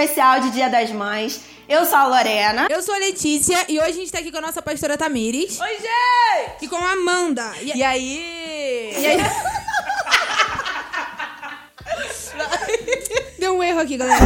especial 0.00 0.40
de 0.40 0.50
Dia 0.50 0.70
das 0.70 0.90
Mães. 0.90 1.42
Eu 1.68 1.84
sou 1.84 1.98
a 1.98 2.06
Lorena. 2.06 2.66
Eu 2.70 2.82
sou 2.82 2.94
a 2.94 2.98
Letícia 2.98 3.66
e 3.68 3.78
hoje 3.78 3.90
a 3.90 3.92
gente 3.92 4.10
tá 4.10 4.18
aqui 4.18 4.30
com 4.32 4.38
a 4.38 4.40
nossa 4.40 4.62
pastora 4.62 4.96
Tamires. 4.96 5.60
Oi, 5.60 5.68
gente! 5.72 6.64
E 6.64 6.68
com 6.68 6.76
a 6.76 6.92
Amanda. 6.92 7.52
E, 7.60 7.76
E 7.76 7.82
aí? 7.82 8.94
e 8.98 9.06
aí... 9.06 9.18
Deu 13.38 13.58
um 13.58 13.62
erro 13.62 13.80
aqui, 13.80 13.98
galera. 13.98 14.18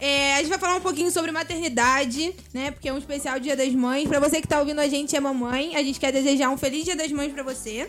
É, 0.00 0.34
a 0.34 0.38
gente 0.38 0.48
vai 0.50 0.58
falar 0.58 0.74
um 0.76 0.80
pouquinho 0.80 1.10
sobre 1.10 1.32
maternidade, 1.32 2.34
né? 2.52 2.70
Porque 2.72 2.90
é 2.90 2.92
um 2.92 2.98
especial 2.98 3.40
Dia 3.40 3.56
das 3.56 3.72
Mães. 3.72 4.06
Pra 4.06 4.20
você 4.20 4.42
que 4.42 4.48
tá 4.48 4.58
ouvindo 4.58 4.80
a 4.80 4.88
gente 4.88 5.16
é 5.16 5.20
mamãe, 5.20 5.74
a 5.76 5.82
gente 5.82 5.98
quer 5.98 6.12
desejar 6.12 6.50
um 6.50 6.58
feliz 6.58 6.84
Dia 6.84 6.94
das 6.94 7.10
Mães 7.10 7.32
pra 7.32 7.42
você. 7.42 7.88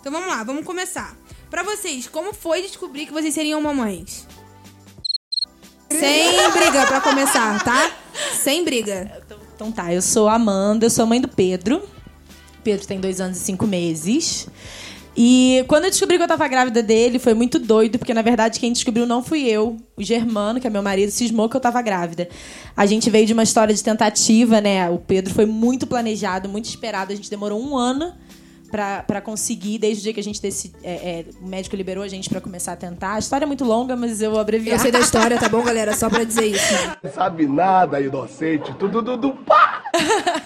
Então 0.00 0.10
vamos 0.10 0.28
lá, 0.28 0.42
vamos 0.44 0.64
começar. 0.64 1.14
Pra 1.50 1.62
vocês, 1.62 2.08
como 2.08 2.32
foi 2.32 2.62
descobrir 2.62 3.04
que 3.04 3.12
vocês 3.12 3.34
seriam 3.34 3.60
mamães? 3.60 4.26
Sem 5.98 6.50
briga 6.50 6.86
pra 6.86 7.00
começar, 7.00 7.62
tá? 7.64 7.90
Sem 8.32 8.64
briga. 8.64 9.22
Então 9.54 9.70
tá, 9.70 9.92
eu 9.92 10.02
sou 10.02 10.28
a 10.28 10.34
Amanda, 10.34 10.86
eu 10.86 10.90
sou 10.90 11.04
a 11.04 11.06
mãe 11.06 11.20
do 11.20 11.28
Pedro. 11.28 11.82
Pedro 12.62 12.86
tem 12.86 12.98
dois 12.98 13.20
anos 13.20 13.36
e 13.36 13.40
cinco 13.40 13.66
meses. 13.66 14.48
E 15.16 15.64
quando 15.68 15.84
eu 15.84 15.90
descobri 15.90 16.16
que 16.16 16.24
eu 16.24 16.28
tava 16.28 16.48
grávida 16.48 16.82
dele, 16.82 17.20
foi 17.20 17.34
muito 17.34 17.60
doido, 17.60 17.98
porque 17.98 18.12
na 18.12 18.22
verdade 18.22 18.58
quem 18.58 18.72
descobriu 18.72 19.06
não 19.06 19.22
fui 19.22 19.42
eu. 19.48 19.76
O 19.96 20.02
Germano, 20.02 20.60
que 20.60 20.66
é 20.66 20.70
meu 20.70 20.82
marido, 20.82 21.12
cismou 21.12 21.48
que 21.48 21.56
eu 21.56 21.60
tava 21.60 21.80
grávida. 21.82 22.28
A 22.76 22.84
gente 22.84 23.08
veio 23.10 23.24
de 23.24 23.32
uma 23.32 23.44
história 23.44 23.72
de 23.72 23.82
tentativa, 23.82 24.60
né? 24.60 24.90
O 24.90 24.98
Pedro 24.98 25.32
foi 25.32 25.46
muito 25.46 25.86
planejado, 25.86 26.48
muito 26.48 26.64
esperado. 26.64 27.12
A 27.12 27.16
gente 27.16 27.30
demorou 27.30 27.62
um 27.62 27.76
ano 27.76 28.12
pra, 28.74 29.04
pra 29.04 29.20
conseguir, 29.20 29.78
desde 29.78 30.00
o 30.00 30.02
dia 30.02 30.12
que 30.12 30.18
a 30.18 30.22
gente 30.24 30.42
decidi, 30.42 30.74
é, 30.82 30.92
é, 30.92 31.24
o 31.40 31.46
médico 31.46 31.76
liberou 31.76 32.02
a 32.02 32.08
gente 32.08 32.28
pra 32.28 32.40
começar 32.40 32.72
a 32.72 32.76
tentar. 32.76 33.14
A 33.14 33.18
história 33.20 33.44
é 33.44 33.46
muito 33.46 33.64
longa, 33.64 33.94
mas 33.94 34.20
eu 34.20 34.32
vou 34.32 34.40
abreviar. 34.40 34.74
Eu 34.74 34.80
sei 34.80 34.90
da 34.90 34.98
história, 34.98 35.38
tá 35.38 35.48
bom, 35.48 35.62
galera? 35.62 35.94
Só 35.94 36.10
pra 36.10 36.24
dizer 36.24 36.46
isso. 36.46 36.74
sabe 37.14 37.46
nada, 37.46 38.00
inocente. 38.00 38.74
Tudo, 38.74 39.00
tudo, 39.00 39.32
pá! 39.46 39.84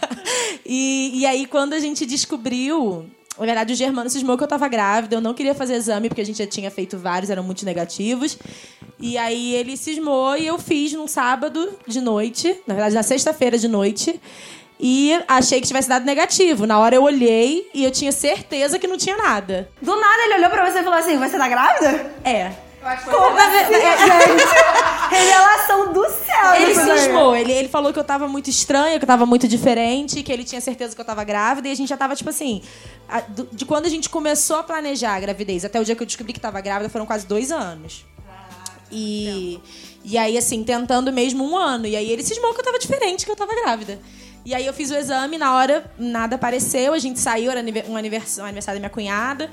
E, 0.71 1.21
e 1.21 1.25
aí, 1.25 1.47
quando 1.47 1.73
a 1.73 1.81
gente 1.81 2.05
descobriu. 2.05 3.07
Na 3.39 3.47
verdade, 3.47 3.73
o 3.73 3.77
Germano 3.77 4.11
cismou 4.11 4.37
que 4.37 4.45
eu 4.45 4.49
tava 4.49 4.69
grávida. 4.69 5.17
Eu 5.17 5.21
não 5.23 5.33
queria 5.33 5.55
fazer 5.55 5.77
exame, 5.77 6.09
porque 6.09 6.21
a 6.21 6.27
gente 6.27 6.37
já 6.37 6.47
tinha 6.47 6.71
feito 6.71 6.99
vários, 6.99 7.31
eram 7.31 7.43
muito 7.43 7.65
negativos. 7.65 8.37
E 9.01 9.17
aí 9.17 9.55
ele 9.55 9.79
cismou 9.79 10.37
e 10.37 10.47
eu 10.47 10.59
fiz 10.59 10.93
num 10.93 11.07
sábado 11.07 11.71
de 11.87 12.03
noite. 12.03 12.55
Na 12.67 12.75
verdade, 12.75 12.95
na 12.95 13.03
sexta-feira 13.03 13.57
de 13.57 13.69
noite. 13.69 14.21
E 14.81 15.21
achei 15.27 15.61
que 15.61 15.67
tivesse 15.67 15.89
dado 15.89 16.05
negativo. 16.05 16.67
Na 16.67 16.79
hora 16.79 16.95
eu 16.95 17.03
olhei 17.03 17.69
e 17.75 17.85
eu 17.85 17.91
tinha 17.91 18.13
certeza 18.13 18.79
que 18.79 18.87
não 18.87 18.97
tinha 18.97 19.17
nada. 19.17 19.69
Do 19.83 19.97
nada 20.01 20.23
ele 20.25 20.35
olhou 20.35 20.51
pra 20.51 20.71
você 20.71 20.79
e 20.79 20.83
falou 20.85 20.99
assim: 20.99 21.19
Você 21.19 21.37
tá 21.37 21.49
grávida? 21.49 22.13
É. 22.25 22.53
Como 23.05 23.37
assim, 23.37 23.73
gente? 23.75 25.11
Revelação 25.11 25.93
do 25.93 26.05
céu, 26.05 26.55
Ele 26.55 26.75
cismou, 26.75 27.35
ele, 27.37 27.53
ele 27.53 27.69
falou 27.69 27.93
que 27.93 27.99
eu 27.99 28.05
tava 28.05 28.29
muito 28.29 28.49
estranha, 28.51 28.99
que 28.99 29.05
eu 29.05 29.07
tava 29.07 29.27
muito 29.27 29.49
diferente, 29.49 30.23
que 30.23 30.33
ele 30.33 30.45
tinha 30.45 30.61
certeza 30.61 30.95
que 30.95 31.01
eu 31.01 31.05
tava 31.05 31.25
grávida, 31.25 31.69
e 31.69 31.73
a 31.73 31.75
gente 31.75 31.89
já 31.89 31.97
tava, 31.97 32.15
tipo 32.15 32.31
assim, 32.31 32.63
a- 33.09 33.21
do- 33.21 33.49
de 33.53 33.65
quando 33.65 33.87
a 33.87 33.89
gente 33.89 34.09
começou 34.09 34.57
a 34.59 34.63
planejar 34.63 35.15
a 35.17 35.21
gravidez 35.21 35.65
até 35.65 35.81
o 35.81 35.85
dia 35.85 35.97
que 35.97 36.03
eu 36.03 36.07
descobri 36.07 36.33
que 36.33 36.41
tava 36.41 36.61
grávida 36.61 36.89
foram 36.89 37.05
quase 37.05 37.27
dois 37.27 37.51
anos. 37.51 38.05
E, 38.91 39.61
e 40.05 40.17
aí, 40.17 40.39
assim, 40.39 40.63
tentando 40.65 41.13
mesmo 41.13 41.45
um 41.45 41.57
ano. 41.57 41.87
E 41.87 41.97
aí 41.97 42.11
ele 42.11 42.23
cismou 42.23 42.55
que 42.55 42.61
eu 42.61 42.65
tava 42.65 42.79
diferente, 42.79 43.25
que 43.27 43.31
eu 43.31 43.37
tava 43.37 43.55
grávida. 43.63 43.99
E 44.45 44.55
aí 44.55 44.65
eu 44.67 44.73
fiz 44.73 44.91
o 44.91 44.95
exame, 44.95 45.37
na 45.37 45.55
hora 45.55 45.91
nada 45.99 46.37
apareceu, 46.37 46.95
a 46.95 46.99
gente 46.99 47.21
saiu, 47.21 47.51
era 47.51 47.61
um 47.89 47.97
aniversário, 47.97 48.45
um 48.45 48.47
aniversário 48.47 48.81
da 48.81 48.81
minha 48.81 48.91
cunhada. 48.91 49.51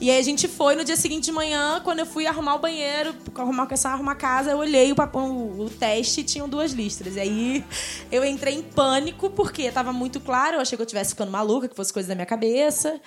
E 0.00 0.10
aí 0.10 0.18
a 0.18 0.22
gente 0.22 0.48
foi 0.48 0.74
no 0.74 0.84
dia 0.84 0.96
seguinte 0.96 1.26
de 1.26 1.32
manhã, 1.32 1.80
quando 1.84 2.00
eu 2.00 2.06
fui 2.06 2.26
arrumar 2.26 2.56
o 2.56 2.58
banheiro, 2.58 3.14
arrumar 3.36 3.66
questão 3.66 3.92
arrumar 3.92 4.12
a 4.12 4.16
casa, 4.16 4.50
eu 4.50 4.58
olhei 4.58 4.90
o, 4.90 4.94
papel, 4.94 5.20
o, 5.20 5.66
o 5.66 5.70
teste 5.70 6.20
e 6.20 6.24
tinham 6.24 6.48
duas 6.48 6.72
listras. 6.72 7.14
E 7.14 7.20
aí 7.20 7.64
eu 8.10 8.24
entrei 8.24 8.54
em 8.56 8.62
pânico, 8.62 9.30
porque 9.30 9.70
tava 9.70 9.92
muito 9.92 10.18
claro, 10.18 10.56
eu 10.56 10.60
achei 10.60 10.76
que 10.76 10.82
eu 10.82 10.84
estivesse 10.84 11.10
ficando 11.10 11.30
maluca, 11.30 11.68
que 11.68 11.76
fosse 11.76 11.92
coisa 11.92 12.08
da 12.08 12.14
minha 12.14 12.26
cabeça. 12.26 13.00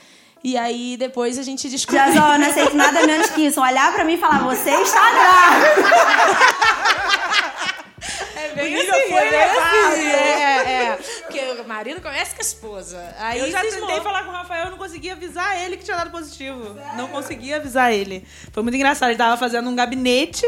E 0.43 0.57
aí 0.57 0.95
depois 0.97 1.37
a 1.37 1.43
gente 1.43 1.69
descobriu. 1.69 2.05
Eu 2.05 2.39
não 2.39 2.47
aceito 2.47 2.75
nada 2.75 3.05
menos 3.05 3.29
que 3.31 3.41
isso. 3.41 3.59
Olhar 3.59 3.93
pra 3.93 4.05
mim 4.05 4.13
e 4.13 4.17
falar: 4.17 4.39
Você 4.43 4.69
está 4.69 5.11
grávida. 5.11 5.87
É 8.37 8.55
bem 8.55 8.75
nível 8.75 8.95
assim, 8.95 9.09
foi 9.09 9.17
é 9.17 9.29
bem 9.29 9.41
elevado. 9.41 9.87
assim, 9.87 10.07
é, 10.07 10.83
é. 10.83 10.99
Porque 11.21 11.39
o 11.39 11.67
marido 11.67 12.01
conhece 12.01 12.35
com 12.35 12.41
a 12.41 12.45
esposa. 12.45 13.15
Aí 13.19 13.39
Eu 13.39 13.51
já 13.51 13.61
tentei 13.61 14.01
falar 14.01 14.23
com 14.23 14.29
o 14.29 14.33
Rafael, 14.33 14.65
eu 14.65 14.71
não 14.71 14.77
conseguia 14.77 15.13
avisar 15.13 15.57
ele 15.63 15.77
que 15.77 15.83
tinha 15.83 15.97
dado 15.97 16.11
positivo. 16.11 16.75
Não 16.95 17.07
conseguia 17.07 17.57
avisar 17.57 17.93
ele. 17.93 18.25
Foi 18.51 18.63
muito 18.63 18.75
engraçado. 18.75 19.09
Ele 19.09 19.17
tava 19.17 19.37
fazendo 19.37 19.69
um 19.69 19.75
gabinete 19.75 20.45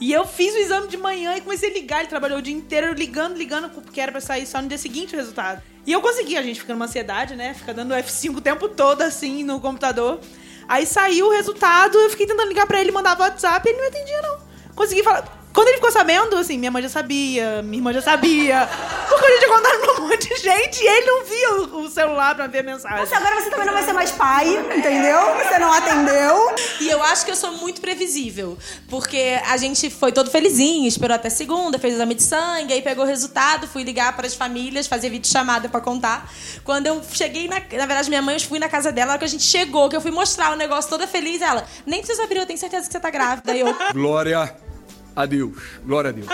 e 0.00 0.12
eu 0.12 0.26
fiz 0.26 0.54
o 0.54 0.58
exame 0.58 0.88
de 0.88 0.96
manhã 0.96 1.36
e 1.36 1.40
comecei 1.40 1.70
a 1.70 1.72
ligar. 1.72 2.00
Ele 2.00 2.08
trabalhou 2.08 2.38
o 2.38 2.42
dia 2.42 2.54
inteiro 2.54 2.92
ligando, 2.94 3.36
ligando, 3.36 3.68
porque 3.70 4.00
era 4.00 4.10
pra 4.10 4.20
sair 4.20 4.46
só 4.46 4.60
no 4.62 4.68
dia 4.68 4.78
seguinte 4.78 5.14
o 5.14 5.16
resultado. 5.18 5.62
E 5.86 5.92
eu 5.92 6.00
consegui, 6.00 6.36
a 6.36 6.42
gente 6.42 6.60
fica 6.60 6.72
numa 6.72 6.86
ansiedade, 6.86 7.36
né? 7.36 7.54
Fica 7.54 7.74
dando 7.74 7.94
F5 7.94 8.36
o 8.36 8.40
tempo 8.40 8.68
todo 8.68 9.02
assim 9.02 9.44
no 9.44 9.60
computador. 9.60 10.20
Aí 10.68 10.86
saiu 10.86 11.26
o 11.26 11.30
resultado, 11.30 11.98
eu 11.98 12.10
fiquei 12.10 12.26
tentando 12.26 12.48
ligar 12.48 12.66
pra 12.66 12.80
ele, 12.80 12.92
mandava 12.92 13.24
WhatsApp 13.24 13.66
e 13.66 13.72
ele 13.72 13.80
não 13.80 13.88
atendia, 13.88 14.22
não. 14.22 14.38
Consegui 14.74 15.02
falar. 15.02 15.39
Quando 15.52 15.68
ele 15.68 15.76
ficou 15.76 15.90
sabendo, 15.90 16.36
assim, 16.36 16.56
minha 16.56 16.70
mãe 16.70 16.82
já 16.82 16.88
sabia, 16.88 17.60
minha 17.62 17.78
irmã 17.78 17.92
já 17.92 18.02
sabia. 18.02 18.68
Porque 19.08 19.26
eu 19.26 19.32
já 19.32 19.38
tinha 19.38 19.56
contado 19.56 19.80
pra 19.80 19.92
um 19.94 20.08
monte 20.08 20.28
de 20.28 20.36
gente 20.36 20.82
e 20.82 20.86
ele 20.86 21.06
não 21.06 21.24
via 21.24 21.52
o, 21.52 21.84
o 21.84 21.90
celular 21.90 22.34
pra 22.36 22.46
ver 22.46 22.60
a 22.60 22.62
mensagem. 22.62 23.04
Você 23.04 23.14
agora 23.14 23.40
você 23.40 23.50
também 23.50 23.66
não 23.66 23.72
vai 23.72 23.82
ser 23.82 23.92
mais 23.92 24.12
pai, 24.12 24.48
entendeu? 24.48 25.18
Você 25.36 25.58
não 25.58 25.72
atendeu. 25.72 26.54
E 26.80 26.88
eu 26.88 27.02
acho 27.02 27.24
que 27.24 27.32
eu 27.32 27.36
sou 27.36 27.52
muito 27.52 27.80
previsível. 27.80 28.56
Porque 28.88 29.40
a 29.48 29.56
gente 29.56 29.90
foi 29.90 30.12
todo 30.12 30.30
felizinho, 30.30 30.86
esperou 30.86 31.16
até 31.16 31.28
segunda, 31.28 31.78
fez 31.78 31.94
exame 31.94 32.14
de 32.14 32.22
sangue, 32.22 32.72
aí 32.72 32.82
pegou 32.82 33.04
o 33.04 33.08
resultado, 33.08 33.66
fui 33.66 33.82
ligar 33.82 34.14
para 34.14 34.28
as 34.28 34.34
famílias, 34.34 34.86
fazer 34.86 35.10
vídeo 35.10 35.28
chamada 35.28 35.68
para 35.68 35.80
contar. 35.80 36.32
Quando 36.62 36.86
eu 36.86 37.02
cheguei 37.12 37.48
na. 37.48 37.56
Na 37.56 37.86
verdade, 37.86 38.08
minha 38.08 38.22
mãe, 38.22 38.36
eu 38.36 38.40
fui 38.40 38.60
na 38.60 38.68
casa 38.68 38.92
dela, 38.92 39.08
na 39.08 39.12
hora 39.14 39.18
que 39.18 39.24
a 39.24 39.28
gente 39.28 39.44
chegou, 39.44 39.88
que 39.88 39.96
eu 39.96 40.00
fui 40.00 40.12
mostrar 40.12 40.52
o 40.52 40.56
negócio 40.56 40.88
toda 40.88 41.06
feliz, 41.08 41.42
ela, 41.42 41.66
nem 41.84 42.00
precisa 42.00 42.22
abrir, 42.22 42.38
eu 42.38 42.46
tenho 42.46 42.58
certeza 42.58 42.86
que 42.86 42.92
você 42.92 43.00
tá 43.00 43.10
grávida. 43.10 43.50
Aí 43.50 43.60
eu, 43.60 43.74
Glória 43.92 44.69
a 45.14 45.26
Deus. 45.26 45.52
Glória 45.84 46.10
a 46.10 46.12
Deus. 46.12 46.26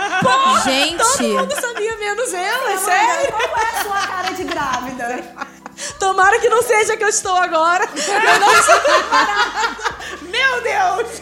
Gente, 0.65 0.97
todo 1.19 1.39
mundo 1.41 1.61
sabia, 1.61 1.97
menos 1.97 2.33
eu, 2.33 2.39
é 2.69 2.79
sério. 2.79 3.33
Qual 3.33 3.57
é 3.59 3.69
a 3.79 3.83
sua 3.83 4.07
cara 4.07 4.31
de 4.33 4.45
grávida? 4.45 5.25
Tomara 5.99 6.39
que 6.41 6.49
não 6.49 6.63
seja 6.63 6.97
que 6.97 7.05
eu 7.05 7.09
estou 7.09 7.37
agora. 7.37 7.85
Eu 7.85 8.41
não 8.41 8.63
sei. 8.63 8.75
Meu 10.31 10.61
Deus! 10.63 11.21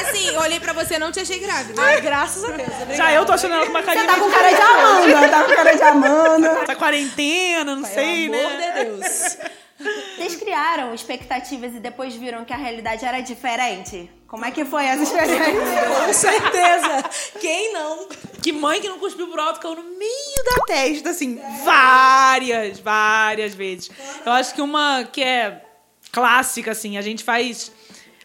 assim, 0.00 0.28
eu 0.34 0.40
olhei 0.40 0.58
pra 0.58 0.72
você 0.72 0.94
e 0.94 0.98
não 0.98 1.12
te 1.12 1.20
achei 1.20 1.38
grávida. 1.38 1.80
Ai, 1.82 2.00
graças 2.00 2.42
a 2.44 2.48
Deus. 2.48 2.60
obrigada. 2.68 2.94
Já 2.94 3.12
eu 3.12 3.26
tô 3.26 3.32
achando 3.32 3.54
ela 3.54 3.64
com 3.64 3.70
uma 3.70 3.82
carinha 3.82 4.04
Você 4.04 4.10
tá 4.12 4.20
com 4.20 4.30
cara 4.30 4.50
de 4.52 4.62
Amanda, 4.62 5.28
tá 5.28 5.44
com 5.44 5.54
cara 5.54 5.76
de 5.76 5.82
Amanda. 5.82 6.48
Essa 6.62 6.76
quarentena, 6.76 7.76
não 7.76 7.84
sei, 7.84 8.30
Pelo 8.30 8.46
amor 8.46 8.58
né? 8.58 8.70
de 8.70 8.84
Deus. 8.84 9.36
Vocês 10.16 10.36
criaram 10.36 10.94
expectativas 10.94 11.74
e 11.74 11.80
depois 11.80 12.14
viram 12.14 12.44
que 12.44 12.52
a 12.52 12.56
realidade 12.56 13.04
era 13.04 13.20
diferente? 13.20 14.10
Como 14.28 14.44
é 14.44 14.50
que 14.50 14.64
foi 14.64 14.84
essa 14.84 15.02
experiência? 15.02 15.82
Com 16.06 16.12
certeza. 16.12 17.10
Quem 17.40 17.72
não? 17.72 18.06
Que 18.42 18.52
mãe 18.52 18.80
que 18.80 18.88
não 18.88 18.98
cuspiu 18.98 19.26
pro 19.28 19.40
alto 19.40 19.60
caiu 19.60 19.76
no 19.76 19.82
meio 19.82 20.44
da 20.44 20.64
testa, 20.66 21.10
assim, 21.10 21.40
várias, 21.64 22.78
várias 22.78 23.54
vezes. 23.54 23.90
Eu 24.24 24.32
acho 24.32 24.54
que 24.54 24.62
uma 24.62 25.04
que 25.04 25.22
é 25.22 25.64
clássica, 26.12 26.70
assim, 26.72 26.96
a 26.96 27.02
gente 27.02 27.24
faz. 27.24 27.72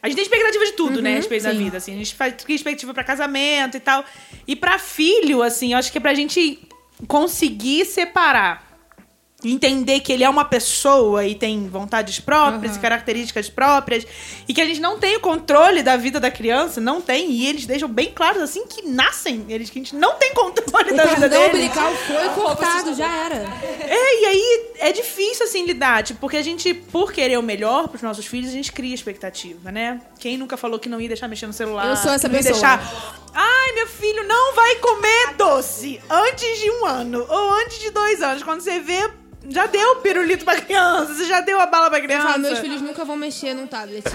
A 0.01 0.07
gente 0.07 0.17
tem 0.17 0.23
expectativa 0.23 0.66
de 0.66 0.73
tudo, 0.73 1.02
né, 1.02 1.13
a 1.13 1.16
respeito 1.16 1.43
da 1.43 1.53
vida, 1.53 1.78
assim. 1.78 1.93
A 1.93 1.97
gente 1.97 2.13
faz 2.13 2.35
tem 2.35 2.55
expectativa 2.55 2.93
pra 2.93 3.03
casamento 3.03 3.78
e 3.78 3.79
tal. 3.79 4.05
E 4.47 4.55
pra 4.55 4.78
filho, 4.78 5.41
assim, 5.41 5.73
eu 5.73 5.79
acho 5.79 5.91
que 5.91 5.97
é 5.97 6.02
pra 6.02 6.13
gente 6.13 6.59
conseguir 7.07 7.85
separar. 7.85 8.65
Entender 9.45 9.99
que 9.99 10.11
ele 10.11 10.23
é 10.23 10.29
uma 10.29 10.45
pessoa 10.45 11.25
e 11.25 11.35
tem 11.35 11.67
vontades 11.67 12.19
próprias 12.19 12.75
e 12.75 12.79
características 12.79 13.49
próprias. 13.49 14.05
E 14.47 14.53
que 14.53 14.61
a 14.61 14.65
gente 14.65 14.81
não 14.81 14.99
tem 14.99 15.15
o 15.17 15.19
controle 15.19 15.83
da 15.83 15.95
vida 15.95 16.19
da 16.19 16.31
criança, 16.31 16.81
não 16.81 16.99
tem. 16.99 17.31
E 17.31 17.45
eles 17.47 17.65
deixam 17.65 17.87
bem 17.87 18.11
claro, 18.13 18.41
assim, 18.41 18.65
que 18.65 18.87
nascem. 18.87 19.45
Eles 19.47 19.69
que 19.69 19.79
a 19.79 19.81
gente 19.83 19.95
não 19.95 20.15
tem 20.15 20.33
controle 20.33 20.91
O 20.91 20.95
da 20.95 21.05
vida 21.05 21.29
deles. 21.29 21.47
umbilical 21.49 21.93
foi 21.95 22.29
cortado, 22.29 22.93
já 22.95 23.11
era. 23.25 23.35
É, 23.81 24.21
e 24.21 24.25
aí 24.25 24.65
é 24.79 24.91
difícil, 24.91 25.45
assim, 25.45 25.65
lidar, 25.65 26.03
tipo, 26.03 26.19
porque 26.19 26.37
a 26.37 26.41
gente, 26.41 26.73
por 26.73 27.11
querer 27.11 27.37
o 27.37 27.43
melhor 27.43 27.87
pros 27.87 28.01
nossos 28.01 28.25
filhos, 28.25 28.49
a 28.49 28.53
gente 28.53 28.71
cria 28.71 28.95
expectativa, 28.95 29.71
né? 29.71 30.01
Quem 30.19 30.37
nunca 30.37 30.57
falou 30.57 30.79
que 30.79 30.89
não 30.89 30.99
ia 30.99 31.07
deixar 31.07 31.27
mexer 31.27 31.47
no 31.47 31.53
celular? 31.53 31.87
Eu 31.87 31.97
sou 31.97 32.11
essa 32.11 32.29
pessoa. 32.29 32.53
deixar... 32.53 33.21
Ai, 33.33 33.71
meu 33.73 33.87
filho 33.87 34.25
não 34.27 34.55
vai 34.55 34.75
comer 34.75 35.33
doce 35.37 35.99
antes 36.09 36.59
de 36.59 36.71
um 36.71 36.85
ano 36.85 37.25
ou 37.27 37.53
antes 37.55 37.79
de 37.79 37.89
dois 37.91 38.21
anos. 38.21 38.43
Quando 38.43 38.61
você 38.61 38.79
vê, 38.79 39.11
já 39.49 39.65
deu 39.67 39.91
o 39.91 39.95
pirulito 39.97 40.43
pra 40.45 40.59
criança, 40.61 41.13
você 41.13 41.25
já 41.25 41.41
deu 41.41 41.59
a 41.59 41.65
bala 41.65 41.89
pra 41.89 42.01
criança. 42.01 42.27
falo, 42.27 42.39
meus 42.41 42.59
filhos 42.59 42.81
nunca 42.81 43.03
vão 43.05 43.15
mexer 43.17 43.53
num 43.53 43.67
tablet. 43.67 44.03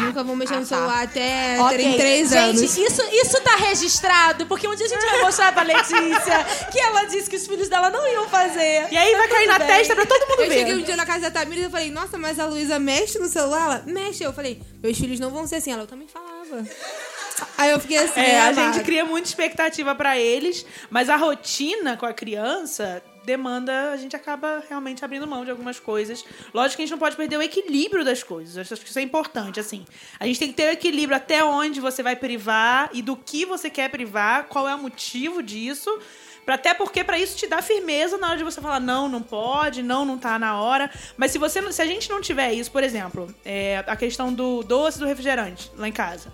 nunca 0.00 0.22
vão 0.22 0.36
mexer 0.36 0.54
Ah, 0.54 0.60
no 0.60 0.62
tá. 0.66 0.76
celular 0.76 1.02
até 1.04 1.56
Ok. 1.60 1.76
terem 1.76 1.96
três 1.96 2.28
Gente, 2.30 2.38
anos. 2.38 2.60
Isso, 2.76 3.02
isso 3.12 3.40
tá 3.42 3.56
registrado, 3.56 4.46
porque 4.46 4.68
um 4.68 4.74
dia 4.74 4.86
a 4.86 4.88
gente 4.88 5.04
vai 5.04 5.20
mostrar 5.22 5.52
pra 5.52 5.62
Letícia 5.62 6.44
que 6.70 6.78
ela 6.78 7.04
disse 7.04 7.28
que 7.30 7.36
os 7.36 7.46
filhos 7.46 7.68
dela 7.68 7.90
não 7.90 8.06
iam 8.06 8.28
fazer. 8.28 8.86
E 8.90 8.96
aí 8.96 9.14
vai 9.16 9.28
cair 9.28 9.46
na 9.46 9.58
bem. 9.58 9.66
testa 9.68 9.94
pra 9.94 10.06
todo 10.06 10.28
mundo 10.28 10.42
Eu 10.42 10.50
cheguei 10.50 10.74
um 10.74 10.78
ver. 10.78 10.84
dia 10.84 10.96
na 10.96 11.06
casa 11.06 11.30
da 11.30 11.30
Tamires 11.30 11.62
e 11.62 11.66
eu 11.66 11.70
falei, 11.70 11.90
nossa, 11.90 12.18
mas 12.18 12.38
a 12.38 12.46
Luísa 12.46 12.78
mexe 12.78 13.18
no 13.18 13.28
celular? 13.28 13.56
Ela, 13.66 13.82
mexe. 13.86 14.22
Eu 14.22 14.32
falei, 14.32 14.60
meus 14.82 14.96
filhos 14.98 15.18
não 15.18 15.30
vão 15.30 15.46
ser 15.46 15.56
assim. 15.56 15.72
Ela, 15.72 15.82
eu 15.82 15.86
também 15.86 16.06
Aí 17.58 17.70
eu 17.70 17.80
fiquei 17.80 17.98
assim, 17.98 18.20
É, 18.20 18.40
a 18.40 18.52
gente 18.52 18.82
cria 18.84 19.04
muita 19.04 19.28
expectativa 19.28 19.94
pra 19.94 20.18
eles, 20.18 20.64
mas 20.88 21.10
a 21.10 21.16
rotina 21.16 21.96
com 21.96 22.06
a 22.06 22.12
criança 22.12 23.02
demanda, 23.26 23.90
a 23.90 23.96
gente 23.96 24.14
acaba 24.14 24.62
realmente 24.68 25.04
abrindo 25.04 25.26
mão 25.26 25.44
de 25.44 25.50
algumas 25.50 25.80
coisas. 25.80 26.24
Lógico 26.54 26.76
que 26.76 26.82
a 26.82 26.86
gente 26.86 26.92
não 26.92 26.98
pode 26.98 27.16
perder 27.16 27.36
o 27.36 27.42
equilíbrio 27.42 28.04
das 28.04 28.22
coisas. 28.22 28.56
Acho 28.72 28.80
que 28.80 28.88
isso 28.88 28.98
é 28.98 29.02
importante, 29.02 29.58
assim. 29.58 29.84
A 30.20 30.26
gente 30.26 30.38
tem 30.38 30.48
que 30.48 30.54
ter 30.54 30.68
o 30.68 30.72
equilíbrio 30.72 31.16
até 31.16 31.44
onde 31.44 31.80
você 31.80 32.02
vai 32.02 32.14
privar 32.14 32.88
e 32.92 33.02
do 33.02 33.16
que 33.16 33.44
você 33.44 33.68
quer 33.68 33.90
privar, 33.90 34.44
qual 34.44 34.68
é 34.68 34.74
o 34.74 34.78
motivo 34.78 35.42
disso. 35.42 35.90
Pra- 36.46 36.54
Até 36.54 36.72
porque 36.72 37.04
pra 37.04 37.18
isso 37.18 37.36
te 37.36 37.46
dá 37.46 37.60
firmeza 37.60 38.16
na 38.16 38.28
hora 38.28 38.38
de 38.38 38.44
você 38.44 38.60
falar 38.60 38.80
não, 38.80 39.08
não 39.08 39.20
pode, 39.20 39.82
não, 39.82 40.04
não 40.06 40.16
tá 40.16 40.38
na 40.38 40.58
hora. 40.60 40.88
Mas 41.16 41.32
se 41.32 41.38
você, 41.38 41.60
se 41.72 41.82
a 41.82 41.86
gente 41.86 42.08
não 42.08 42.20
tiver 42.22 42.52
isso, 42.54 42.70
por 42.70 42.82
exemplo, 42.82 43.28
é, 43.44 43.84
a 43.86 43.96
questão 43.96 44.32
do 44.32 44.62
doce 44.62 44.98
do 44.98 45.04
refrigerante 45.06 45.70
lá 45.76 45.86
em 45.88 45.92
casa. 45.92 46.32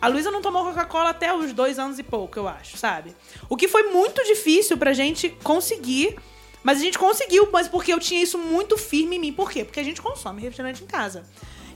A 0.00 0.08
Luísa 0.08 0.30
não 0.30 0.40
tomou 0.40 0.64
Coca-Cola 0.64 1.10
até 1.10 1.32
os 1.32 1.52
dois 1.52 1.78
anos 1.78 1.98
e 1.98 2.02
pouco, 2.02 2.38
eu 2.38 2.48
acho, 2.48 2.78
sabe? 2.78 3.14
O 3.50 3.56
que 3.56 3.68
foi 3.68 3.82
muito 3.84 4.24
difícil 4.24 4.78
pra 4.78 4.94
gente 4.94 5.28
conseguir. 5.44 6.16
Mas 6.62 6.76
a 6.78 6.82
gente 6.82 6.98
conseguiu, 6.98 7.48
mas 7.50 7.68
porque 7.68 7.90
eu 7.90 7.98
tinha 7.98 8.22
isso 8.22 8.36
muito 8.36 8.76
firme 8.76 9.16
em 9.16 9.18
mim. 9.18 9.32
Por 9.32 9.50
quê? 9.50 9.64
Porque 9.64 9.80
a 9.80 9.82
gente 9.82 10.02
consome 10.02 10.42
refrigerante 10.42 10.82
em 10.84 10.86
casa. 10.86 11.24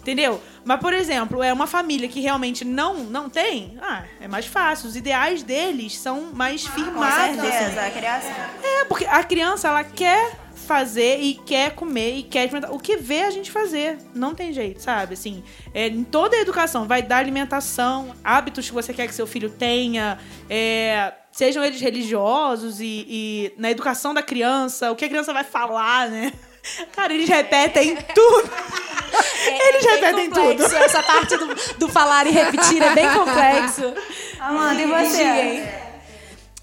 Entendeu? 0.04 0.38
Mas, 0.66 0.80
por 0.80 0.92
exemplo, 0.92 1.42
é 1.42 1.50
uma 1.50 1.66
família 1.66 2.06
que 2.06 2.20
realmente 2.20 2.62
não, 2.62 3.04
não 3.04 3.30
tem, 3.30 3.78
ah, 3.80 4.04
é 4.20 4.28
mais 4.28 4.44
fácil. 4.44 4.86
Os 4.86 4.96
ideais 4.96 5.42
deles 5.42 5.96
são 5.96 6.28
mais 6.30 6.68
Com 6.68 6.74
firmados. 6.74 7.38
assim. 7.38 7.50
certeza, 7.50 7.86
a 7.86 7.90
criança. 7.90 8.28
É, 8.62 8.84
porque 8.84 9.06
a 9.06 9.24
criança, 9.24 9.68
ela 9.68 9.82
quer 9.82 10.36
fazer 10.66 11.20
e 11.20 11.34
quer 11.34 11.74
comer 11.74 12.18
e 12.18 12.22
quer 12.22 12.44
experimentar. 12.44 12.74
O 12.74 12.78
que 12.78 12.98
vê 12.98 13.22
a 13.22 13.30
gente 13.30 13.50
fazer. 13.50 13.96
Não 14.14 14.34
tem 14.34 14.52
jeito, 14.52 14.82
sabe? 14.82 15.14
Assim, 15.14 15.42
é, 15.72 15.88
em 15.88 16.04
toda 16.04 16.36
a 16.36 16.40
educação, 16.40 16.86
vai 16.86 17.02
dar 17.02 17.16
alimentação, 17.16 18.14
hábitos 18.22 18.66
que 18.68 18.74
você 18.74 18.92
quer 18.92 19.06
que 19.06 19.14
seu 19.14 19.26
filho 19.26 19.48
tenha, 19.48 20.18
é, 20.50 21.14
sejam 21.32 21.64
eles 21.64 21.80
religiosos 21.80 22.78
e, 22.78 23.06
e 23.08 23.52
na 23.56 23.70
educação 23.70 24.12
da 24.12 24.22
criança, 24.22 24.92
o 24.92 24.96
que 24.96 25.06
a 25.06 25.08
criança 25.08 25.32
vai 25.32 25.44
falar, 25.44 26.10
né? 26.10 26.30
Cara, 26.92 27.12
eles 27.12 27.28
repetem 27.28 27.96
tudo. 28.14 28.50
Eles 29.46 29.84
É 29.86 29.90
repetem 29.94 30.30
complexo. 30.30 30.64
tudo. 30.68 30.76
Essa 30.76 31.02
parte 31.02 31.36
do, 31.36 31.54
do 31.78 31.88
falar 31.88 32.26
e 32.26 32.30
repetir 32.30 32.82
é 32.82 32.94
bem 32.94 33.08
complexo. 33.12 33.92
Amanda, 34.40 34.80
e 34.82 34.86
você? 34.86 35.84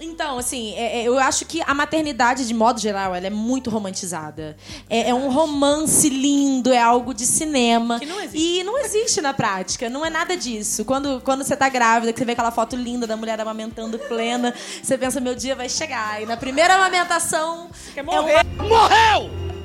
Então, 0.04 0.36
assim, 0.36 0.74
é- 0.74 1.00
é, 1.00 1.02
eu 1.04 1.16
acho 1.16 1.46
que 1.46 1.62
a 1.64 1.72
maternidade, 1.72 2.44
de 2.44 2.52
modo 2.52 2.80
geral, 2.80 3.14
ela 3.14 3.24
é 3.28 3.30
muito 3.30 3.70
romantizada. 3.70 4.56
É, 4.90 5.10
é 5.10 5.14
um 5.14 5.30
romance 5.30 6.08
lindo, 6.08 6.72
é 6.72 6.82
algo 6.82 7.14
de 7.14 7.24
cinema. 7.24 8.00
Que 8.00 8.06
não 8.06 8.20
existe. 8.20 8.58
E 8.58 8.64
não 8.64 8.78
existe 8.80 9.20
na 9.20 9.32
prática, 9.32 9.88
não 9.88 10.04
é 10.04 10.10
nada 10.10 10.36
disso. 10.36 10.84
Quando, 10.84 11.20
quando 11.20 11.44
você 11.44 11.54
tá 11.56 11.68
grávida, 11.68 12.12
que 12.12 12.18
você 12.18 12.24
vê 12.24 12.32
aquela 12.32 12.50
foto 12.50 12.74
linda 12.74 13.06
da 13.06 13.16
mulher 13.16 13.40
amamentando 13.40 13.96
plena, 13.96 14.52
você 14.82 14.98
pensa, 14.98 15.20
meu 15.20 15.36
dia 15.36 15.54
vai 15.54 15.68
chegar. 15.68 16.20
E 16.20 16.26
na 16.26 16.36
primeira 16.36 16.74
amamentação. 16.74 17.70
Quer 17.94 18.00
é 18.00 18.02
morrer. 18.02 18.44
uma 18.58 18.88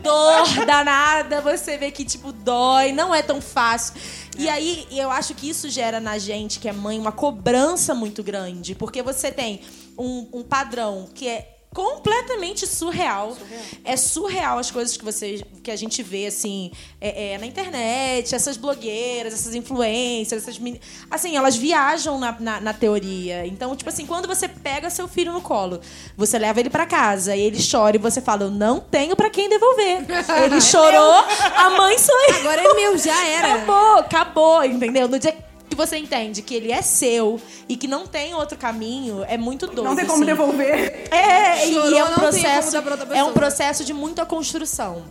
dor 0.08 0.66
danada, 0.66 1.42
você 1.42 1.78
vê 1.78 1.92
que, 1.92 2.06
tipo, 2.06 2.32
dói, 2.32 2.92
não 2.92 3.14
é 3.14 3.22
tão 3.22 3.42
fácil. 3.42 3.96
E 4.38 4.48
aí, 4.48 4.88
eu 4.92 5.10
acho 5.10 5.34
que 5.34 5.50
isso 5.50 5.70
gera 5.70 6.00
na 6.00 6.18
gente, 6.18 6.60
que 6.60 6.70
é 6.70 6.74
mãe, 6.74 7.00
uma 7.00 7.12
cobrança 7.12 7.94
muito 7.94 8.24
grande. 8.24 8.76
Porque 8.76 9.02
você 9.02 9.32
tem 9.32 9.62
um, 9.98 10.28
um 10.34 10.44
padrão 10.44 11.10
que 11.14 11.28
é 11.28 11.57
completamente 11.74 12.66
surreal. 12.66 13.36
É 13.84 13.96
surreal 13.96 14.58
as 14.58 14.72
coisas 14.72 14.98
que 14.98 15.04
você 15.06 15.46
que 15.64 15.70
a 15.70 15.76
gente 15.76 16.02
vê 16.02 16.28
assim 16.28 16.72
é, 17.00 17.34
é, 17.34 17.38
na 17.38 17.46
internet, 17.46 18.34
essas 18.34 18.58
blogueiras, 18.58 19.34
essas 19.34 19.54
influencers, 19.54 20.44
essas 20.44 20.58
meni- 20.58 20.80
assim 21.12 21.36
elas 21.36 21.56
viajam 21.56 22.18
na, 22.20 22.36
na, 22.40 22.62
na 22.62 22.74
teoria. 22.74 23.46
Então 23.46 23.76
tipo 23.76 23.90
assim 23.90 24.06
quando 24.06 24.28
você 24.28 24.48
pega 24.48 24.90
seu 24.90 25.08
filho 25.08 25.32
no 25.32 25.42
colo, 25.42 25.80
você 26.16 26.40
leva 26.40 26.60
ele 26.60 26.70
pra 26.70 26.86
casa 26.86 27.36
e 27.36 27.42
ele 27.42 27.58
chora 27.70 27.96
e 27.96 28.00
você 28.00 28.22
fala 28.22 28.44
eu 28.44 28.52
não 28.52 28.80
tenho 28.80 29.16
pra 29.16 29.30
quem 29.30 29.50
devolver. 29.50 30.06
Ele 30.46 30.60
chorou, 30.62 31.14
a 31.56 31.70
mãe 31.72 31.98
sou 32.00 32.16
eu. 32.30 32.36
Agora 32.38 32.62
é 32.62 32.74
meu, 32.74 32.98
já 32.98 33.26
era. 33.28 33.54
Acabou, 33.56 33.98
acabou, 34.00 34.64
entendeu? 34.64 35.08
No 35.08 35.20
dia 35.20 35.36
você 35.78 35.98
entende 35.98 36.42
que 36.42 36.54
ele 36.54 36.72
é 36.72 36.82
seu 36.82 37.40
e 37.70 37.78
que 37.78 37.88
não 37.88 38.06
tem 38.06 38.34
outro 38.34 38.58
caminho, 38.58 39.24
é 39.28 39.38
muito 39.38 39.68
doido. 39.68 39.84
Não 39.84 39.96
tem 39.96 40.06
como 40.06 40.18
assim. 40.18 40.26
devolver. 40.26 41.08
É, 41.12 41.68
e 41.68 41.74
Chorou, 41.74 41.98
é 41.98 42.04
um 42.04 42.14
processo, 42.14 42.78
é 43.14 43.24
um 43.24 43.34
processo 43.34 43.86
de 43.86 43.94
muita 43.94 44.26
construção. 44.26 45.04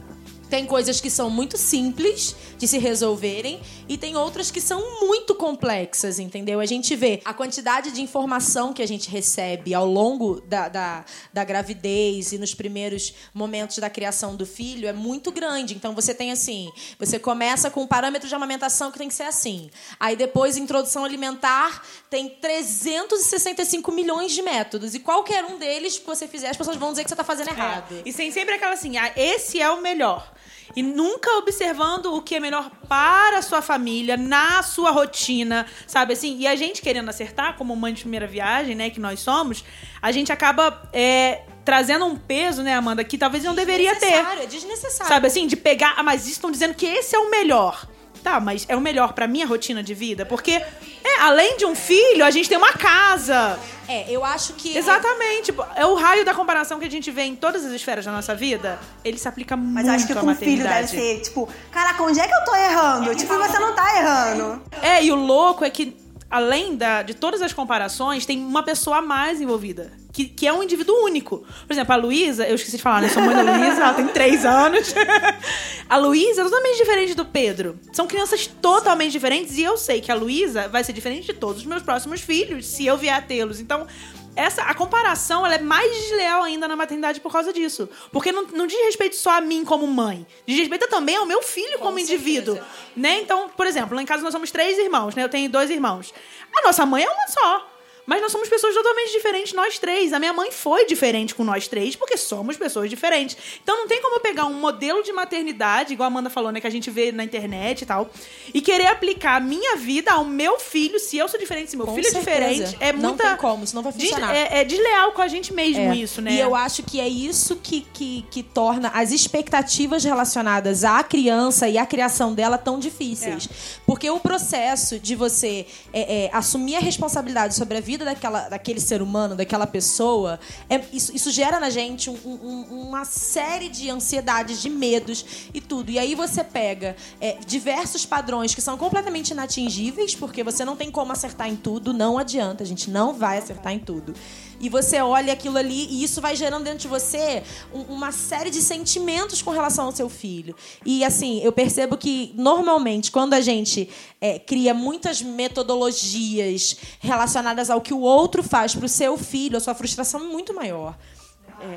Tem 0.49 0.65
coisas 0.65 1.01
que 1.01 1.11
são 1.11 1.29
muito 1.29 1.59
simples 1.59 2.37
de 2.57 2.69
se 2.69 2.79
resolverem 2.79 3.61
e 3.89 3.99
tem 3.99 4.17
outras 4.17 4.51
que 4.51 4.61
são 4.61 5.01
muito 5.01 5.35
complexas, 5.35 6.19
entendeu? 6.19 6.61
A 6.61 6.67
gente 6.67 6.95
vê 6.95 7.21
a 7.25 7.35
quantidade 7.35 7.91
de 7.91 8.01
informação 8.01 8.73
que 8.73 8.83
a 8.83 8.87
gente 8.87 9.11
recebe 9.11 9.75
ao 9.75 9.87
longo 9.87 10.41
da, 10.43 10.69
da, 10.69 11.05
da 11.33 11.45
gravidez 11.45 12.33
e 12.33 12.39
nos 12.39 12.55
primeiros 12.55 13.13
momentos 13.35 13.79
da 13.79 13.91
criação 13.91 14.37
do 14.37 14.47
filho 14.47 14.89
é 14.89 14.93
muito 14.93 15.33
grande. 15.33 15.75
Então 15.75 15.95
você 15.95 16.15
tem 16.15 16.31
assim, 16.31 16.71
você 16.99 17.19
começa 17.19 17.71
com 17.71 17.83
um 17.83 17.87
parâmetro 17.87 18.29
de 18.29 18.35
amamentação 18.35 18.93
que 18.93 18.99
tem 18.99 19.09
que 19.09 19.15
ser 19.15 19.25
assim. 19.25 19.71
Aí 19.99 20.17
depois, 20.17 20.57
introdução 20.57 21.05
alimentar, 21.05 21.83
tem 22.09 22.29
365 22.29 23.91
milhões 23.91 24.33
de 24.33 24.43
métodos. 24.43 24.95
E 24.95 25.01
qualquer 25.01 25.45
um 25.45 25.59
deles 25.59 25.99
que 25.99 26.07
você 26.07 26.29
fizer, 26.29 26.51
as 26.51 26.57
pessoas 26.57 26.77
vão 26.77 26.91
dizer 26.91 27.03
que 27.03 27.11
você 27.11 27.15
está 27.15 27.25
fazendo 27.25 27.49
errado. 27.49 27.95
É. 27.97 28.09
E 28.09 28.13
tem 28.13 28.31
sempre 28.31 28.55
aquela 28.55 28.75
assim, 28.75 28.97
ah, 28.97 29.13
esse 29.17 29.61
é 29.61 29.69
o 29.71 29.81
melhor. 29.81 30.33
E 30.75 30.83
nunca 30.83 31.31
observando 31.39 32.15
o 32.15 32.21
que 32.21 32.35
é 32.35 32.41
melhor 32.41 32.71
para 32.89 33.39
a 33.39 33.43
sua 33.43 33.63
família, 33.63 34.17
na 34.17 34.63
sua 34.63 34.91
rotina, 34.91 35.67
sabe 35.87 36.15
assim? 36.15 36.39
E 36.39 36.47
a 36.47 36.57
gente 36.57 36.83
querendo 36.83 37.09
acertar, 37.09 37.57
como 37.57 37.77
mãe 37.77 37.93
de 37.93 38.01
primeira 38.03 38.27
viagem, 38.27 38.75
né, 38.75 38.91
que 38.91 39.01
nós 39.01 39.21
somos, 39.21 39.65
a 40.03 40.11
gente 40.11 40.33
acaba 40.33 40.89
é, 40.93 41.43
trazendo 41.65 42.05
um 42.05 42.17
peso, 42.17 42.63
né, 42.63 42.75
Amanda, 42.75 43.05
que 43.05 43.19
talvez 43.19 43.45
não 43.45 43.55
deveria 43.55 43.95
ter. 43.97 44.07
Desnecessário, 44.07 44.43
É 44.43 44.47
desnecessário. 44.47 45.13
Sabe 45.13 45.27
assim, 45.27 45.47
de 45.47 45.57
pegar, 45.57 45.95
ah, 45.97 46.03
mas 46.03 46.27
estão 46.27 46.51
dizendo 46.51 46.75
que 46.75 46.87
esse 46.87 47.15
é 47.15 47.19
o 47.19 47.31
melhor. 47.31 47.87
Tá, 48.23 48.41
mas 48.41 48.67
é 48.69 48.75
o 48.75 48.81
melhor 48.81 49.13
pra 49.13 49.29
minha 49.29 49.47
rotina 49.47 49.85
de 49.85 49.95
vida? 49.95 50.27
Porque, 50.27 50.61
é, 51.07 51.21
além 51.21 51.57
de 51.57 51.65
um 51.65 51.75
filho, 51.75 52.25
a 52.25 52.31
gente 52.31 52.49
tem 52.49 52.59
uma 52.59 52.73
casa. 52.73 53.59
É, 53.89 54.11
eu 54.11 54.25
acho 54.25 54.55
que. 54.55 54.77
Exatamente. 54.77 55.45
Tipo, 55.47 55.65
É 55.77 55.87
o 55.87 55.95
raio 55.95 56.25
da 56.25 56.35
comparação 56.35 56.79
que 56.81 56.87
a 56.87 56.91
gente 56.91 57.11
vê 57.11 57.23
em 57.23 57.37
todas 57.37 57.65
as 57.65 57.73
esferas 57.73 58.05
da 58.05 58.11
nossa 58.11 58.35
vida. 58.35 58.79
Ele 59.05 59.17
se 59.17 59.29
aplica 59.29 59.57
Mas 59.57 59.85
muito 59.85 59.91
acho 59.91 60.07
que 60.09 60.15
com 60.15 60.27
o 60.27 60.35
filho 60.35 60.65
deve 60.65 60.89
ser, 60.89 61.21
tipo, 61.21 61.49
caraca, 61.71 62.03
onde 62.03 62.19
é 62.19 62.27
que 62.27 62.35
eu 62.35 62.45
tô 62.45 62.55
errando? 62.57 63.15
Tipo, 63.15 63.35
e 63.35 63.39
você 63.39 63.59
não 63.59 63.75
tá 63.75 63.97
errando. 63.97 64.63
É, 64.83 65.05
e 65.05 65.13
o 65.13 65.15
louco 65.15 65.65
é 65.65 65.71
que, 65.71 65.97
além 66.29 66.77
da, 66.77 67.03
de 67.03 67.15
todas 67.15 67.41
as 67.41 67.53
comparações, 67.53 68.27
tem 68.27 68.39
uma 68.45 68.65
pessoa 68.65 68.99
a 68.99 69.03
mais 69.03 69.41
envolvida. 69.41 69.93
Que, 70.17 70.25
que 70.25 70.47
é 70.47 70.53
um 70.53 70.63
indivíduo 70.63 70.97
único. 71.05 71.45
Por 71.67 71.75
exemplo, 71.75 71.93
a 71.93 71.97
Luísa, 71.97 72.49
eu 72.49 72.55
esqueci 72.55 72.79
de 72.79 72.83
falar, 72.83 73.03
né? 73.03 73.11
Sou 73.11 73.23
mãe 73.23 73.37
da 73.37 73.43
Luísa, 73.43 73.83
ela 73.83 73.93
tem 73.93 74.09
três 74.09 74.47
anos. 74.47 74.95
a 75.91 75.97
Luísa 75.99 76.41
é 76.41 76.45
totalmente 76.45 76.79
diferente 76.79 77.15
do 77.15 77.27
Pedro. 77.27 77.79
São 77.93 78.07
crianças 78.07 78.47
totalmente 78.47 79.13
diferentes 79.13 79.59
e 79.59 79.63
eu 79.63 79.77
sei 79.77 80.01
que 80.01 80.11
a 80.11 80.15
Luísa 80.15 80.69
vai 80.69 80.83
ser 80.83 80.95
diferente 80.95 81.27
de 81.27 81.35
todos 81.35 81.59
os 81.59 81.67
meus 81.67 81.83
próximos 81.83 82.23
filhos, 82.23 82.65
se 82.65 82.87
eu 82.87 82.97
vier 82.97 83.13
a 83.13 83.21
tê-los. 83.21 83.61
Então, 83.61 83.87
essa, 84.35 84.63
a 84.63 84.73
comparação 84.73 85.45
ela 85.45 85.57
é 85.57 85.61
mais 85.61 85.95
desleal 85.95 86.43
ainda 86.43 86.67
na 86.67 86.77
maternidade 86.77 87.21
por 87.21 87.31
causa 87.31 87.53
disso. 87.53 87.87
Porque 88.11 88.33
não, 88.33 88.45
não 88.45 88.67
diz 88.67 88.81
respeito 88.87 89.17
só 89.17 89.37
a 89.37 89.41
mim 89.43 89.67
como 89.67 89.87
mãe. 89.87 90.27
Diz 90.47 90.59
respeito 90.59 90.89
também 90.89 91.17
ao 91.17 91.27
meu 91.27 91.43
filho 91.43 91.79
como 91.79 91.99
indivíduo. 91.99 92.59
Né? 92.97 93.21
Então, 93.21 93.51
por 93.51 93.67
exemplo, 93.67 93.95
lá 93.95 94.03
em 94.03 94.07
casa 94.07 94.23
nós 94.23 94.33
somos 94.33 94.51
três 94.51 94.79
irmãos, 94.79 95.15
né? 95.15 95.23
Eu 95.23 95.29
tenho 95.29 95.51
dois 95.51 95.69
irmãos. 95.69 96.15
A 96.57 96.63
nossa 96.63 96.87
mãe 96.87 97.05
é 97.05 97.11
uma 97.11 97.29
só. 97.29 97.76
Mas 98.07 98.23
nós 98.23 98.31
somos 98.31 98.49
pessoas 98.49 98.73
totalmente 98.75 99.11
diferentes, 99.13 99.53
nós 99.53 99.79
três. 99.79 100.13
A 100.13 100.19
minha 100.19 100.33
mãe 100.33 100.53
foi 100.53 100.87
diferente 100.87 101.35
com 101.35 101.43
nós 101.43 101.67
três, 101.67 101.97
porque 101.97 102.17
somos 102.17 102.57
pessoas 102.57 102.89
diferentes. 102.89 103.37
Então 103.63 103.77
não 103.77 103.89
tem 103.89 104.01
como 104.01 104.17
eu 104.17 104.21
pegar 104.21 104.47
um 104.47 104.55
modelo 104.55 105.03
de 105.03 105.13
maternidade, 105.13 105.93
igual 105.93 106.05
a 106.07 106.11
Amanda 106.13 106.31
falou, 106.31 106.53
né? 106.53 106.61
Que 106.61 106.67
a 106.67 106.71
gente 106.71 106.91
vê 106.91 107.11
na 107.11 107.25
internet 107.25 107.83
e 107.83 107.87
tal, 107.87 108.09
e 108.55 108.61
querer 108.61 108.87
aplicar 108.87 109.37
a 109.37 109.41
minha 109.41 109.77
vida 109.77 110.13
ao 110.13 110.25
meu 110.25 110.59
filho, 110.61 110.99
se 111.01 111.19
eu 111.19 111.29
sou 111.29 111.39
diferente, 111.39 111.71
se 111.71 111.77
meu 111.77 111.85
Com 111.87 111.95
filho 111.95 112.07
é 112.07 112.11
certeza. 112.11 112.31
diferente. 112.65 112.77
É 112.81 112.93
Não 112.93 113.11
muita. 113.11 113.29
tem 113.29 113.37
como, 113.39 113.65
isso 113.65 113.75
não 113.75 113.83
vai 113.83 113.93
Des- 113.93 114.09
funcionar. 114.09 114.35
É, 114.37 114.61
é 114.61 114.65
desleal 114.65 115.13
com 115.13 115.23
a 115.23 115.29
gente 115.29 115.53
mesmo 115.53 115.83
É. 115.93 115.97
isso, 115.97 116.23
né? 116.23 116.33
E 116.33 116.39
eu 116.41 116.55
acho 116.55 116.83
que 116.85 117.01
é 117.01 117.09
isso 117.09 117.57
que, 117.57 117.81
que, 117.93 118.25
que 118.31 118.43
torna 118.43 118.89
as 118.95 119.11
expectativas 119.11 120.05
relacionadas 120.05 120.85
à 120.85 121.03
criança 121.03 121.69
e 121.69 121.77
à 121.77 121.85
criação 121.85 122.33
dela 122.35 122.57
tão 122.57 122.79
difíceis. 122.79 123.49
Porque 123.85 124.09
o 124.11 124.21
processo 124.21 124.99
de 124.99 125.15
você 125.17 125.67
é, 125.93 126.27
é, 126.27 126.31
assumir 126.33 126.77
a 126.77 126.81
responsabilidade 126.81 127.55
sobre 127.55 127.79
a 127.79 127.81
vida 127.81 127.96
vida 127.97 128.05
daquela, 128.05 128.49
daquele 128.49 128.81
ser 128.81 129.01
humano, 129.01 129.35
daquela 129.35 129.67
pessoa, 129.67 130.39
é, 130.69 130.81
isso, 130.93 131.15
isso 131.17 131.31
gera 131.31 131.59
na 131.59 131.71
gente 131.71 132.11
um- 132.11 132.19
um- 132.25 132.83
uma 132.89 133.05
série 133.05 133.69
de 133.69 133.89
ansiedades, 133.89 134.61
de 134.61 134.69
medos 134.69 135.25
e 135.55 135.61
tudo. 135.61 135.91
E 135.91 135.99
aí 135.99 136.15
você 136.15 136.45
pega 136.45 136.95
é, 137.21 137.39
diversos 137.47 138.05
padrões 138.05 138.55
que 138.55 138.61
são 138.61 138.77
completamente 138.77 139.31
inatingíveis, 139.31 140.15
porque 140.15 140.45
você 140.45 140.65
não 140.65 140.77
tem 140.77 140.91
como 140.91 141.11
acertar 141.13 141.49
em 141.49 141.57
tudo, 141.57 141.93
não 141.95 142.19
adianta, 142.19 142.63
a 142.63 142.67
gente 142.67 142.91
não 142.91 143.15
vai 143.15 143.39
acertar 143.39 143.73
em 143.73 143.79
tudo. 143.79 144.13
E 144.61 144.69
você 144.69 145.01
olha 145.01 145.33
aquilo 145.33 145.59
ali 145.59 145.87
e 145.91 146.03
isso 146.03 146.21
vai 146.21 146.35
gerando 146.35 146.65
dentro 146.65 146.79
de 146.81 146.89
você 146.89 147.43
um- 147.75 147.83
uma 147.95 148.11
série 148.13 148.51
de 148.51 148.63
sentimentos 148.63 149.43
com 149.43 149.51
relação 149.51 149.87
ao 149.87 149.93
seu 149.93 150.09
filho. 150.09 150.55
E 150.85 151.05
assim, 151.05 151.41
eu 151.43 151.53
percebo 151.53 151.97
que 151.97 152.33
normalmente 152.37 153.11
quando 153.11 153.35
a 153.35 153.41
gente 153.41 153.89
é, 154.21 154.39
cria 154.39 154.73
muitas 154.73 155.21
metodologias 155.23 156.77
relacionadas 157.01 157.71
ao 157.71 157.81
que 157.81 157.93
o 157.95 158.01
outro 158.01 158.43
faz 158.43 158.75
para 158.75 158.87
o 158.87 158.89
seu 158.89 159.17
filho, 159.19 159.57
a 159.57 159.61
sua 159.61 159.75
frustração 159.75 160.21
é 160.21 160.25
muito 160.25 160.55
maior. 160.55 160.97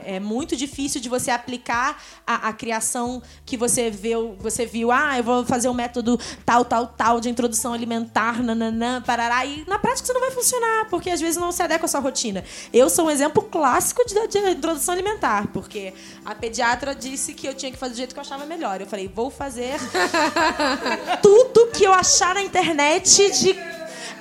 É, 0.05 0.15
é 0.15 0.19
muito 0.19 0.55
difícil 0.55 1.01
de 1.01 1.09
você 1.09 1.31
aplicar 1.31 2.01
a, 2.25 2.49
a 2.49 2.53
criação 2.53 3.21
que 3.45 3.57
você 3.57 3.89
viu, 3.89 4.35
você 4.39 4.65
viu, 4.65 4.91
ah, 4.91 5.17
eu 5.17 5.23
vou 5.23 5.45
fazer 5.45 5.69
um 5.69 5.73
método 5.73 6.19
tal, 6.45 6.63
tal, 6.65 6.87
tal 6.87 7.19
de 7.19 7.29
introdução 7.29 7.73
alimentar, 7.73 8.41
nananã, 8.41 9.01
parará. 9.01 9.45
E 9.45 9.63
na 9.67 9.79
prática 9.79 10.05
isso 10.05 10.13
não 10.13 10.21
vai 10.21 10.31
funcionar, 10.31 10.87
porque 10.89 11.09
às 11.09 11.19
vezes 11.19 11.37
não 11.37 11.51
se 11.51 11.61
adequa 11.61 11.85
à 11.85 11.87
sua 11.87 11.99
rotina. 11.99 12.43
Eu 12.73 12.89
sou 12.89 13.07
um 13.07 13.09
exemplo 13.09 13.43
clássico 13.43 14.05
de, 14.05 14.27
de 14.27 14.39
introdução 14.51 14.93
alimentar, 14.93 15.47
porque 15.47 15.93
a 16.25 16.35
pediatra 16.35 16.93
disse 16.95 17.33
que 17.33 17.47
eu 17.47 17.53
tinha 17.53 17.71
que 17.71 17.77
fazer 17.77 17.93
do 17.93 17.97
jeito 17.97 18.13
que 18.13 18.19
eu 18.19 18.23
achava 18.23 18.45
melhor. 18.45 18.79
Eu 18.79 18.87
falei, 18.87 19.07
vou 19.07 19.29
fazer 19.29 19.75
tudo 21.21 21.67
que 21.71 21.83
eu 21.83 21.93
achar 21.93 22.33
na 22.35 22.41
internet 22.41 23.31
de. 23.31 23.68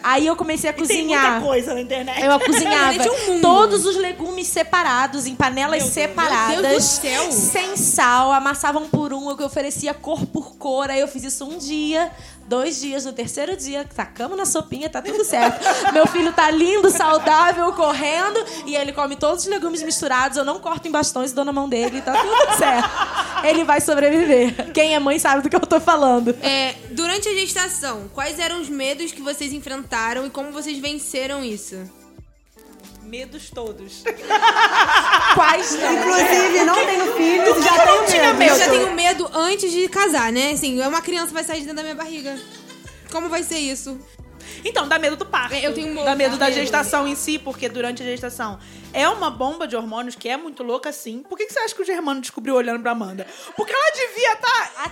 Aí 0.02 0.26
eu 0.26 0.36
comecei 0.36 0.70
a 0.70 0.72
Tem 0.72 0.82
cozinhar. 0.82 1.32
muita 1.32 1.46
coisa 1.46 1.74
na 1.74 1.80
internet. 1.80 2.22
Eu 2.22 2.40
cozinhava 2.40 3.02
é 3.02 3.10
um 3.30 3.40
todos 3.40 3.84
os 3.84 3.96
legumes 3.96 4.46
separados, 4.46 5.26
em 5.26 5.34
panelas 5.34 5.82
separadas. 5.84 6.60
Meu 6.60 6.62
Deus 6.62 6.84
do 6.84 7.00
céu. 7.02 7.32
Sem 7.32 7.76
sal, 7.76 8.32
amassavam 8.32 8.88
por 8.88 9.12
um, 9.12 9.30
eu 9.30 9.36
que 9.36 9.42
oferecia 9.44 9.94
cor 9.94 10.26
por 10.26 10.56
cor. 10.56 10.90
Aí 10.90 11.00
eu 11.00 11.08
fiz 11.08 11.24
isso 11.24 11.44
um 11.44 11.58
dia, 11.58 12.10
dois 12.48 12.80
dias, 12.80 13.04
no 13.04 13.12
terceiro 13.12 13.56
dia, 13.56 13.84
tacamos 13.84 14.36
na 14.36 14.46
sopinha, 14.46 14.88
tá 14.88 15.02
tudo 15.02 15.24
certo. 15.24 15.62
Meu 15.92 16.06
filho 16.06 16.32
tá 16.32 16.50
lindo, 16.50 16.90
saudável, 16.90 17.72
correndo, 17.74 18.42
e 18.66 18.74
ele 18.74 18.92
come 18.92 19.14
todos 19.16 19.44
os 19.44 19.50
legumes 19.50 19.82
misturados. 19.82 20.38
Eu 20.38 20.44
não 20.44 20.58
corto 20.58 20.88
em 20.88 20.90
bastões 20.90 21.30
e 21.30 21.34
dou 21.34 21.44
na 21.44 21.52
mão 21.52 21.68
dele, 21.68 22.00
tá 22.00 22.12
tudo 22.12 22.56
certo. 22.58 23.46
Ele 23.46 23.64
vai 23.64 23.80
sobreviver. 23.80 24.72
Quem 24.72 24.94
é 24.94 24.98
mãe 24.98 25.18
sabe 25.18 25.42
do 25.42 25.50
que 25.50 25.54
eu 25.54 25.60
tô 25.60 25.78
falando. 25.78 26.34
É, 26.42 26.74
durante 26.90 27.28
a 27.28 27.34
gestação, 27.34 28.08
quais 28.14 28.38
eram 28.38 28.60
os 28.60 28.68
medos 28.68 29.12
que 29.12 29.20
vocês 29.20 29.52
enfrentaram 29.52 30.26
e 30.26 30.30
como 30.30 30.50
vocês 30.50 30.78
venceram 30.78 31.44
isso? 31.44 31.76
Medos 33.08 33.48
todos. 33.48 34.02
Quais 35.34 35.72
não? 35.76 35.92
Inclusive, 35.94 36.64
não 36.64 36.74
tenho 36.74 37.16
filhos 37.16 37.56
e 37.56 37.62
já 37.62 37.86
não 37.86 38.04
tenho 38.04 38.06
tinha 38.06 38.34
medo. 38.34 38.38
medo? 38.38 38.52
Eu 38.52 38.58
já 38.58 38.70
tenho 38.70 38.94
medo 38.94 39.30
antes 39.32 39.72
de 39.72 39.88
casar, 39.88 40.30
né? 40.30 40.50
Assim, 40.52 40.78
uma 40.80 41.00
criança 41.00 41.32
vai 41.32 41.42
sair 41.42 41.60
de 41.60 41.66
dentro 41.66 41.76
da 41.76 41.82
minha 41.82 41.94
barriga. 41.94 42.38
Como 43.10 43.30
vai 43.30 43.42
ser 43.42 43.56
isso? 43.58 43.98
Então, 44.62 44.86
dá 44.86 44.98
medo 44.98 45.16
do 45.16 45.24
parto. 45.24 45.54
Eu 45.54 45.72
tenho 45.72 45.88
um 45.88 46.04
Dá 46.04 46.14
medo 46.14 46.36
da 46.36 46.46
medo. 46.46 46.56
gestação 46.56 47.08
em 47.08 47.14
si, 47.14 47.38
porque 47.38 47.68
durante 47.68 48.02
a 48.02 48.06
gestação 48.06 48.58
é 48.92 49.08
uma 49.08 49.30
bomba 49.30 49.66
de 49.66 49.74
hormônios 49.74 50.14
que 50.14 50.28
é 50.28 50.36
muito 50.36 50.62
louca, 50.62 50.92
sim. 50.92 51.22
Por 51.28 51.38
que, 51.38 51.46
que 51.46 51.52
você 51.52 51.60
acha 51.60 51.74
que 51.74 51.80
o 51.82 51.86
Germano 51.86 52.20
descobriu 52.20 52.54
olhando 52.56 52.82
pra 52.82 52.90
Amanda? 52.92 53.26
Porque 53.56 53.72
ela 53.72 53.90
devia 53.92 54.32
estar 54.34 54.72
tá 54.74 54.88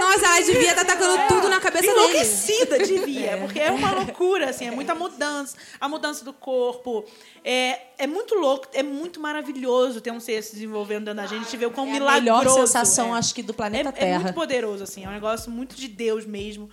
Nossa, 0.00 0.26
ela 0.26 0.40
devia 0.40 0.70
estar 0.70 0.84
tacando 0.84 1.28
tudo 1.28 1.48
na 1.48 1.60
cabeça 1.60 1.86
dele. 1.86 1.98
enlouquecida, 1.98 2.78
devia. 2.78 3.36
Porque 3.38 3.60
é 3.60 3.70
uma 3.70 3.92
loucura, 3.92 4.50
assim. 4.50 4.66
É 4.66 4.70
muita 4.70 4.94
mudança. 4.94 5.56
A 5.80 5.88
mudança 5.88 6.24
do 6.24 6.32
corpo. 6.32 7.04
É, 7.44 7.80
é 7.98 8.06
muito 8.06 8.34
louco, 8.34 8.66
é 8.74 8.82
muito 8.82 9.18
maravilhoso 9.20 10.00
ter 10.00 10.10
um 10.10 10.20
ser 10.20 10.42
se 10.42 10.54
desenvolvendo 10.54 11.04
dentro 11.06 11.16
da 11.22 11.26
gente. 11.26 11.40
A 11.40 11.44
gente 11.44 11.56
vê 11.56 11.66
o 11.66 11.70
quão 11.70 11.86
É 11.86 11.90
a 11.90 11.92
milagroso. 11.94 12.20
melhor 12.50 12.66
sensação, 12.66 13.14
é. 13.14 13.18
acho 13.18 13.34
que, 13.34 13.42
do 13.42 13.52
É, 13.52 13.56
planeta 13.56 13.88
é 13.88 13.92
Terra. 13.92 14.20
muito 14.20 14.34
poderoso, 14.34 14.82
assim. 14.84 15.04
É 15.04 15.08
um 15.08 15.12
negócio 15.12 15.50
muito 15.50 15.74
de 15.74 15.88
Deus 15.88 16.26
mesmo. 16.26 16.68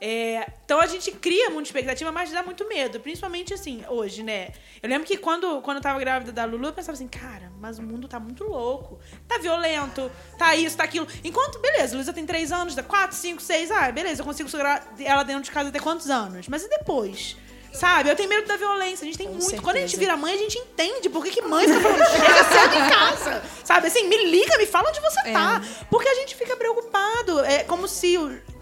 É, 0.00 0.50
então 0.64 0.80
a 0.80 0.86
gente 0.86 1.10
cria 1.12 1.48
muita 1.50 1.68
expectativa, 1.68 2.12
mas 2.12 2.30
dá 2.30 2.42
muito 2.42 2.66
medo. 2.68 3.00
Principalmente 3.00 3.54
assim, 3.54 3.84
hoje, 3.88 4.22
né? 4.22 4.50
Eu 4.82 4.88
lembro 4.88 5.06
que 5.06 5.16
quando, 5.16 5.60
quando 5.62 5.78
eu 5.78 5.82
tava 5.82 5.98
grávida 5.98 6.32
da 6.32 6.44
Lulu, 6.44 6.66
eu 6.66 6.72
pensava 6.72 6.92
assim, 6.92 7.08
cara, 7.08 7.50
mas 7.58 7.78
o 7.78 7.82
mundo 7.82 8.06
tá 8.06 8.20
muito 8.20 8.44
louco. 8.44 8.98
Tá 9.26 9.38
violento, 9.38 10.10
tá 10.38 10.54
isso, 10.54 10.76
tá 10.76 10.84
aquilo. 10.84 11.06
Enquanto, 11.24 11.58
beleza, 11.58 11.94
Luísa 11.96 12.12
tem 12.12 12.26
três 12.26 12.52
anos, 12.52 12.74
dá 12.74 12.82
quatro, 12.82 13.16
cinco, 13.16 13.40
seis, 13.40 13.70
ah, 13.70 13.90
beleza, 13.90 14.20
eu 14.20 14.26
consigo 14.26 14.48
segurar 14.48 14.94
ela 14.98 15.22
dentro 15.22 15.44
de 15.44 15.50
casa 15.50 15.70
até 15.70 15.78
quantos 15.78 16.10
anos? 16.10 16.48
Mas 16.48 16.64
e 16.64 16.68
depois? 16.68 17.36
Sabe? 17.72 18.08
Eu 18.08 18.16
tenho 18.16 18.28
medo 18.28 18.46
da 18.46 18.56
violência. 18.56 19.04
A 19.04 19.06
gente 19.06 19.18
tem 19.18 19.28
muito. 19.28 19.62
Quando 19.62 19.76
a 19.76 19.80
gente 19.80 19.90
certeza. 19.90 20.12
vira 20.12 20.16
mãe, 20.16 20.34
a 20.34 20.38
gente 20.38 20.58
entende 20.58 21.10
por 21.10 21.22
que, 21.22 21.30
que 21.30 21.42
mãe 21.42 21.66
fica 21.66 21.80
falando, 21.80 22.06
chega 22.08 22.78
em 22.78 22.90
casa. 22.90 23.42
Sabe? 23.64 23.86
Assim, 23.88 24.08
me 24.08 24.30
liga, 24.30 24.56
me 24.56 24.66
fala 24.66 24.88
onde 24.88 25.00
você 25.00 25.20
tá. 25.30 25.60
Porque 25.90 26.08
a 26.08 26.14
gente 26.14 26.34
fica 26.34 26.56
preocupado. 26.56 27.40
É 27.40 27.64
como 27.64 27.86
se 27.86 28.16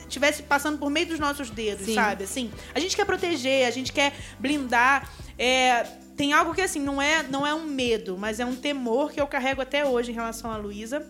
estivesse 0.09 0.43
passando 0.43 0.79
por 0.79 0.91
meio 0.91 1.07
dos 1.07 1.19
nossos 1.19 1.51
dedos, 1.51 1.87
Sim. 1.87 1.95
sabe? 1.95 2.25
Assim, 2.25 2.51
a 2.75 2.81
gente 2.81 2.97
quer 2.97 3.05
proteger, 3.05 3.67
a 3.67 3.71
gente 3.71 3.93
quer 3.93 4.13
blindar. 4.39 5.11
É, 5.39 5.83
tem 6.17 6.33
algo 6.33 6.55
que, 6.55 6.61
assim, 6.61 6.81
não 6.81 7.01
é, 7.03 7.23
não 7.25 7.47
é 7.47 7.53
um 7.55 7.65
medo, 7.67 8.17
mas 8.17 8.39
é 8.41 8.45
um 8.47 8.55
temor 8.55 9.13
que 9.13 9.21
eu 9.21 9.27
carrego 9.27 9.61
até 9.61 9.85
hoje 9.85 10.11
em 10.11 10.15
relação 10.15 10.51
à 10.51 10.57
Luísa, 10.57 11.05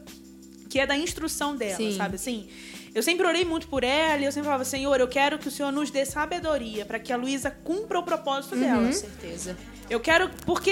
que 0.70 0.80
é 0.80 0.86
da 0.86 0.96
instrução 0.96 1.54
dela, 1.54 1.76
Sim. 1.76 1.96
sabe? 1.96 2.14
Assim, 2.16 2.48
eu 2.94 3.02
sempre 3.02 3.26
orei 3.26 3.44
muito 3.44 3.68
por 3.68 3.84
ela 3.84 4.22
e 4.22 4.24
eu 4.24 4.32
sempre 4.32 4.46
falava, 4.46 4.64
Senhor, 4.64 4.98
eu 4.98 5.08
quero 5.08 5.38
que 5.38 5.48
o 5.48 5.50
Senhor 5.50 5.70
nos 5.72 5.90
dê 5.90 6.04
sabedoria 6.06 6.86
para 6.86 6.98
que 6.98 7.12
a 7.12 7.16
Luísa 7.16 7.50
cumpra 7.50 7.98
o 7.98 8.02
propósito 8.02 8.56
dela. 8.56 8.86
Com 8.86 8.92
certeza. 8.92 9.56
Eu 9.90 10.00
quero. 10.00 10.30
Porque 10.46 10.70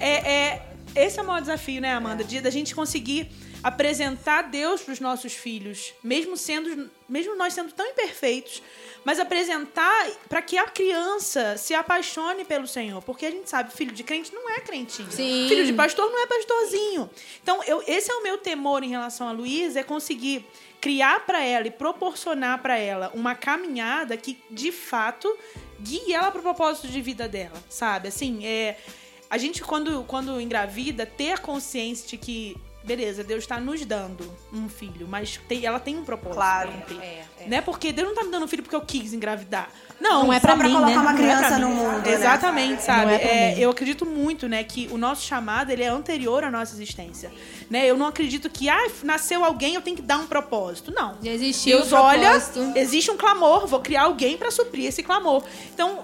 é, 0.00 0.32
é- 0.32 0.62
esse 0.94 1.18
é 1.18 1.22
o 1.22 1.26
maior 1.26 1.40
desafio, 1.40 1.80
né, 1.80 1.92
Amanda? 1.92 2.22
De 2.24 2.40
da 2.40 2.50
gente 2.50 2.74
conseguir 2.74 3.28
apresentar 3.64 4.42
Deus 4.42 4.82
para 4.82 4.92
os 4.92 5.00
nossos 5.00 5.32
filhos, 5.32 5.94
mesmo 6.02 6.36
sendo, 6.36 6.90
mesmo 7.08 7.34
nós 7.34 7.54
sendo 7.54 7.72
tão 7.72 7.86
imperfeitos, 7.86 8.62
mas 9.02 9.18
apresentar 9.18 10.06
para 10.28 10.42
que 10.42 10.58
a 10.58 10.66
criança 10.66 11.56
se 11.56 11.74
apaixone 11.74 12.44
pelo 12.44 12.66
Senhor, 12.66 13.02
porque 13.02 13.24
a 13.24 13.30
gente 13.30 13.48
sabe, 13.48 13.72
filho 13.72 13.92
de 13.92 14.04
crente 14.04 14.34
não 14.34 14.50
é 14.50 14.60
crentinho. 14.60 15.10
Sim. 15.10 15.46
Filho 15.48 15.64
de 15.64 15.72
pastor 15.72 16.10
não 16.10 16.22
é 16.22 16.26
pastorzinho. 16.26 17.08
Então, 17.42 17.64
eu, 17.64 17.82
esse 17.86 18.12
é 18.12 18.14
o 18.14 18.22
meu 18.22 18.36
temor 18.36 18.82
em 18.82 18.90
relação 18.90 19.26
a 19.28 19.32
Luísa, 19.32 19.80
é 19.80 19.82
conseguir 19.82 20.44
criar 20.78 21.24
para 21.24 21.42
ela 21.42 21.66
e 21.66 21.70
proporcionar 21.70 22.60
para 22.60 22.76
ela 22.76 23.10
uma 23.14 23.34
caminhada 23.34 24.14
que, 24.14 24.38
de 24.50 24.70
fato, 24.70 25.34
guie 25.80 26.12
ela 26.12 26.30
pro 26.30 26.42
propósito 26.42 26.88
de 26.88 27.00
vida 27.00 27.26
dela, 27.26 27.56
sabe? 27.70 28.08
Assim, 28.08 28.44
é 28.44 28.76
a 29.30 29.38
gente 29.38 29.62
quando 29.62 30.04
quando 30.04 30.38
engravida 30.38 31.06
ter 31.06 31.32
a 31.32 31.38
consciência 31.38 32.06
de 32.06 32.18
que 32.18 32.56
beleza, 32.84 33.24
Deus 33.24 33.44
está 33.44 33.58
nos 33.58 33.84
dando 33.84 34.24
um 34.52 34.68
filho, 34.68 35.06
mas 35.08 35.40
tem- 35.48 35.64
ela 35.64 35.80
tem 35.80 35.96
um 35.96 36.04
propósito. 36.04 36.34
Claro. 36.36 36.70
cumprir. 36.72 37.00
É, 37.00 37.24
é. 37.40 37.46
Não 37.48 37.56
é 37.56 37.60
porque 37.60 37.92
Deus 37.92 38.08
não 38.08 38.14
tá 38.14 38.24
me 38.24 38.30
dando 38.30 38.44
um 38.44 38.48
filho 38.48 38.62
porque 38.62 38.76
eu 38.76 38.80
quis 38.82 39.12
engravidar. 39.12 39.68
Não, 40.00 40.24
Não 40.24 40.32
é 40.32 40.40
pra 40.40 40.56
mim, 40.56 40.72
colocar 40.72 40.86
né? 40.86 40.92
uma 40.96 41.02
não 41.04 41.10
é 41.12 41.14
criança 41.14 41.54
mim. 41.54 41.60
no 41.62 41.68
mundo, 41.70 42.02
né? 42.04 42.12
Exatamente, 42.12 42.82
sabe? 42.82 43.04
Não 43.06 43.10
é 43.12 43.52
É, 43.52 43.58
eu 43.58 43.70
acredito 43.70 44.04
muito, 44.04 44.48
né, 44.48 44.62
que 44.64 44.88
o 44.90 44.98
nosso 44.98 45.22
chamado 45.24 45.70
ele 45.70 45.82
é 45.82 45.88
anterior 45.88 46.42
à 46.44 46.50
nossa 46.50 46.74
existência. 46.74 47.32
Né? 47.70 47.86
Eu 47.86 47.96
não 47.96 48.06
acredito 48.06 48.50
que 48.50 48.68
ah, 48.68 48.86
nasceu 49.02 49.44
alguém, 49.44 49.74
eu 49.74 49.80
tenho 49.82 49.96
que 49.96 50.02
dar 50.02 50.18
um 50.18 50.26
propósito. 50.26 50.92
Não. 50.94 51.16
Já 51.22 51.30
existiu 51.30 51.78
Deus 51.78 51.92
o 51.92 51.96
olha, 51.96 52.32
existe 52.76 53.10
um 53.10 53.16
clamor, 53.16 53.66
vou 53.66 53.80
criar 53.80 54.02
alguém 54.02 54.36
para 54.36 54.50
suprir 54.50 54.86
esse 54.86 55.02
clamor. 55.02 55.42
Então, 55.72 56.00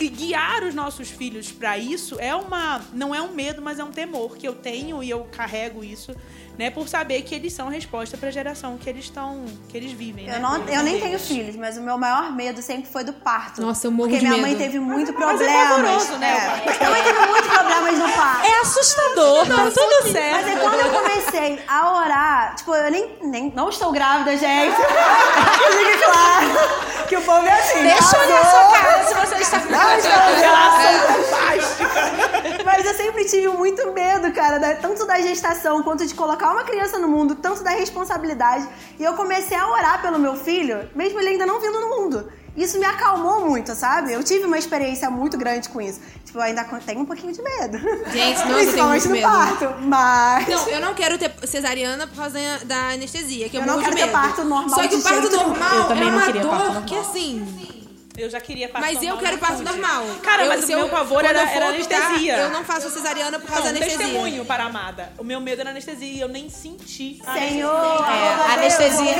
que 0.00 0.08
guiar 0.08 0.64
os 0.64 0.74
nossos 0.74 1.10
filhos 1.10 1.52
para 1.52 1.76
isso 1.76 2.18
é 2.18 2.34
uma 2.34 2.80
não 2.90 3.14
é 3.14 3.20
um 3.20 3.34
medo, 3.34 3.60
mas 3.60 3.78
é 3.78 3.84
um 3.84 3.92
temor 3.92 4.34
que 4.34 4.48
eu 4.48 4.54
tenho 4.54 5.02
e 5.02 5.10
eu 5.10 5.24
carrego 5.30 5.84
isso, 5.84 6.16
né, 6.60 6.68
por 6.70 6.86
saber 6.86 7.22
que 7.22 7.34
eles 7.34 7.54
são 7.54 7.68
a 7.68 7.70
resposta 7.70 8.18
para 8.18 8.28
a 8.28 8.30
geração 8.30 8.76
que 8.76 8.86
eles 8.86 9.04
estão, 9.06 9.46
que 9.70 9.74
eles 9.78 9.92
vivem, 9.92 10.26
né? 10.26 10.36
Eu, 10.36 10.40
não, 10.40 10.56
eu 10.68 10.82
nem 10.82 11.00
tenho 11.00 11.18
filhos, 11.18 11.56
mas 11.56 11.78
o 11.78 11.80
meu 11.80 11.96
maior 11.96 12.30
medo 12.32 12.60
sempre 12.60 12.86
foi 12.92 13.02
do 13.02 13.14
parto. 13.14 13.62
Nossa, 13.62 13.86
eu 13.86 13.90
morro 13.90 14.10
Porque 14.10 14.20
de 14.20 14.26
minha 14.28 14.42
medo. 14.42 14.46
mãe 14.46 14.56
teve 14.58 14.78
muito 14.78 15.10
Mas 15.14 15.22
é 15.22 15.26
problemas. 15.26 15.68
pavoroso, 15.70 16.18
né, 16.18 16.34
o 16.36 16.70
É. 16.70 16.78
Minha 16.78 16.90
mãe 16.90 17.02
teve 17.02 17.18
muitos 17.26 17.50
problemas 17.50 17.98
no 17.98 18.08
parto. 18.12 18.46
É 18.46 18.60
assustador, 18.60 19.46
tá 19.46 19.70
tudo 19.70 20.12
certo. 20.12 20.32
Mas 20.36 20.46
aí 20.48 20.56
quando 20.60 20.80
eu 20.80 20.90
comecei 20.90 21.62
a 21.66 21.92
orar, 21.96 22.54
tipo, 22.56 22.74
eu 22.74 22.90
nem, 22.90 23.18
nem 23.22 23.52
não 23.56 23.70
estou 23.70 23.90
grávida, 23.90 24.36
gente. 24.36 24.76
Que 24.76 24.82
Fique 25.80 26.04
claro 26.04 27.06
que 27.08 27.16
o 27.16 27.22
povo 27.22 27.46
é 27.46 27.52
assim. 27.52 27.82
Deixa 27.82 28.16
eu 28.16 28.20
olhar 28.22 28.42
"Casou, 28.42 28.60
sua 28.60 28.78
cara 28.80 29.04
se 29.04 29.14
você 29.14 29.34
está 29.42 29.60
com 29.60 29.70
Não 29.72 29.96
estou 29.96 30.12
grávida. 30.12 31.24
Fantástica. 31.24 32.64
Mas 32.64 32.84
eu 32.84 32.94
sempre 32.94 33.24
tive 33.24 33.48
muito 33.48 33.92
medo, 33.92 34.30
cara, 34.32 34.60
tanto 34.76 35.06
da 35.06 35.20
gestação 35.20 35.82
quanto 35.82 36.06
de 36.06 36.14
colocar 36.14 36.49
uma 36.52 36.64
criança 36.64 36.98
no 36.98 37.08
mundo, 37.08 37.34
tanto 37.36 37.62
da 37.62 37.70
responsabilidade. 37.70 38.68
E 38.98 39.04
eu 39.04 39.14
comecei 39.14 39.56
a 39.56 39.68
orar 39.68 40.00
pelo 40.02 40.18
meu 40.18 40.36
filho, 40.36 40.88
mesmo 40.94 41.18
ele 41.20 41.30
ainda 41.30 41.46
não 41.46 41.60
vindo 41.60 41.80
no 41.80 41.88
mundo. 41.88 42.30
Isso 42.56 42.78
me 42.80 42.84
acalmou 42.84 43.48
muito, 43.48 43.74
sabe? 43.76 44.12
Eu 44.12 44.24
tive 44.24 44.44
uma 44.44 44.58
experiência 44.58 45.08
muito 45.08 45.38
grande 45.38 45.68
com 45.68 45.80
isso. 45.80 46.00
Tipo, 46.24 46.38
eu 46.38 46.42
ainda 46.42 46.64
tenho 46.84 47.00
um 47.00 47.04
pouquinho 47.04 47.32
de 47.32 47.40
medo. 47.40 47.78
Gente, 48.10 48.38
nossa, 48.48 48.62
eu 48.64 48.72
tenho 48.72 48.86
muito 48.88 49.04
no 49.08 49.12
medo. 49.12 49.28
parto. 49.28 49.74
Mas. 49.82 50.48
Não, 50.48 50.68
eu 50.68 50.80
não 50.80 50.94
quero 50.94 51.16
ter 51.16 51.32
cesariana 51.46 52.08
por 52.08 52.16
causa 52.16 52.38
da- 52.64 52.90
anestesia, 52.90 53.48
que 53.48 53.56
eu, 53.56 53.60
Eu 53.60 53.66
não 53.68 53.74
morro 53.78 53.88
de 53.88 53.96
quero 53.96 54.08
ter 54.08 54.12
parto 54.12 54.44
normal 54.44 54.68
Só 54.70 54.82
que 54.82 54.88
de 54.88 54.94
o 54.96 55.02
parto 55.02 55.30
normal 55.30 55.74
Eu 55.76 55.84
também 55.84 56.08
é 56.08 56.10
não 56.10 56.16
uma 56.18 56.26
queria 56.26 56.42
parto 56.42 56.56
dor 56.56 56.64
normal. 56.64 56.82
que 56.82 56.94
assim... 56.96 57.79
Eu 58.20 58.30
já 58.30 58.40
queria 58.40 58.68
parto 58.68 58.84
Mas 58.86 59.02
eu 59.02 59.16
quero 59.16 59.38
parto 59.38 59.56
pude. 59.58 59.70
normal. 59.70 60.04
Cara, 60.22 60.42
Eu- 60.44 60.48
mas 60.48 60.64
se 60.64 60.74
o 60.74 60.76
meu 60.76 60.86
eu- 60.86 60.88
pavor 60.92 61.24
era, 61.24 61.40
era 61.50 61.68
anestesia. 61.68 62.36
Eu 62.36 62.50
não 62.50 62.64
faço 62.64 62.90
cesariana 62.90 63.38
por 63.38 63.46
causa 63.48 63.64
Não, 63.64 63.72
da 63.72 63.78
anestesia. 63.78 63.98
testemunho 63.98 64.44
para 64.44 64.64
a 64.64 64.66
amada. 64.66 65.12
O 65.18 65.24
meu 65.24 65.40
medo 65.40 65.60
era 65.60 65.70
anestesia, 65.70 66.22
eu 66.22 66.28
nem 66.28 66.48
senti. 66.50 67.20
Senhor! 67.32 68.04
É, 68.06 68.52
anestesia. 68.52 69.14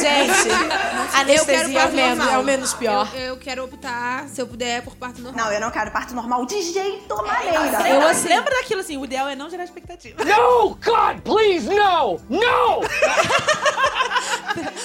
Gente, 0.00 0.48
Eu 0.48 1.20
anestesia 1.20 1.54
quero 1.54 1.88
é 1.88 1.88
menos, 1.92 2.32
é 2.32 2.38
o 2.38 2.42
menos 2.42 2.74
pior. 2.74 3.08
Eu, 3.14 3.20
eu 3.20 3.36
quero 3.36 3.64
optar, 3.64 4.28
se 4.28 4.40
eu 4.40 4.46
puder, 4.46 4.82
por 4.82 4.94
parto 4.96 5.20
normal. 5.20 5.46
Não, 5.46 5.52
eu 5.52 5.60
não 5.60 5.70
quero 5.70 5.90
parto 5.90 6.14
normal 6.14 6.46
de 6.46 6.60
jeito 6.62 7.14
maneira. 7.16 7.88
Eu, 7.88 8.00
Eu 8.00 8.08
assim- 8.08 8.28
Lembra 8.28 8.54
daquilo 8.56 8.80
assim, 8.80 8.96
o 8.96 9.04
ideal 9.04 9.28
é 9.28 9.34
não 9.36 9.48
gerar 9.50 9.64
expectativa. 9.64 10.24
No, 10.24 10.70
God, 10.84 11.20
please, 11.24 11.68
no! 11.68 12.20
No! 12.28 12.80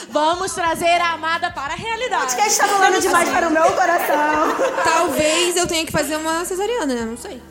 Vamos 0.10 0.54
trazer 0.54 1.01
a 1.01 1.13
amada 1.13 1.51
para 1.51 1.74
a 1.74 1.75
realidade. 1.75 2.36
Que 2.36 2.42
está 2.42 2.66
rolando 2.66 3.00
demais 3.00 3.30
para 3.30 3.48
o 3.48 3.51
meu 3.51 3.72
coração. 3.74 4.56
Talvez 4.84 5.56
eu 5.56 5.68
tenha 5.68 5.86
que 5.86 5.92
fazer 5.92 6.16
uma 6.16 6.44
cesariana, 6.46 6.94
né? 6.94 7.01
Não 7.01 7.18
sei. 7.18 7.42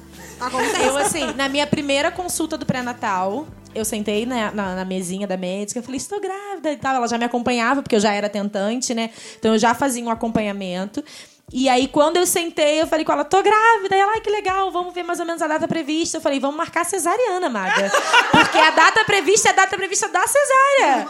Acontece. 0.41 0.83
Eu, 0.83 0.97
assim, 0.97 1.33
na 1.35 1.49
minha 1.49 1.67
primeira 1.67 2.11
consulta 2.11 2.57
do 2.57 2.65
pré-natal, 2.65 3.47
eu 3.75 3.85
sentei 3.85 4.25
na, 4.25 4.51
na, 4.51 4.75
na 4.77 4.85
mesinha 4.85 5.27
da 5.27 5.37
médica, 5.37 5.79
eu 5.79 5.83
falei, 5.83 5.99
estou 5.99 6.21
grávida 6.21 6.73
e 6.73 6.77
tal. 6.77 6.95
Ela 6.95 7.07
já 7.07 7.19
me 7.19 7.25
acompanhava, 7.25 7.83
porque 7.83 7.95
eu 7.95 8.01
já 8.01 8.13
era 8.13 8.29
tentante, 8.29 8.95
né? 8.95 9.11
Então 9.39 9.53
eu 9.53 9.59
já 9.59 9.75
fazia 9.75 10.03
um 10.03 10.11
acompanhamento. 10.11 11.05
E 11.53 11.69
aí, 11.69 11.89
quando 11.89 12.17
eu 12.17 12.27
sentei, 12.27 12.81
eu 12.81 12.87
falei 12.87 13.05
com 13.05 13.13
ela, 13.13 13.25
tô 13.25 13.43
grávida. 13.43 13.97
E 13.97 13.99
ela, 13.99 14.13
ai, 14.13 14.21
que 14.21 14.31
legal, 14.31 14.71
vamos 14.71 14.95
ver 14.95 15.03
mais 15.03 15.19
ou 15.19 15.27
menos 15.27 15.43
a 15.43 15.49
data 15.49 15.67
prevista. 15.67 16.19
Eu 16.19 16.21
falei, 16.21 16.39
vamos 16.39 16.57
marcar 16.57 16.85
cesariana, 16.85 17.49
amada. 17.49 17.91
Porque 18.31 18.57
a 18.57 18.71
data 18.71 19.05
prevista 19.05 19.49
é 19.49 19.53
a 19.53 19.57
data 19.57 19.77
prevista 19.77 20.09
da 20.09 20.23
cesárea. 20.27 21.07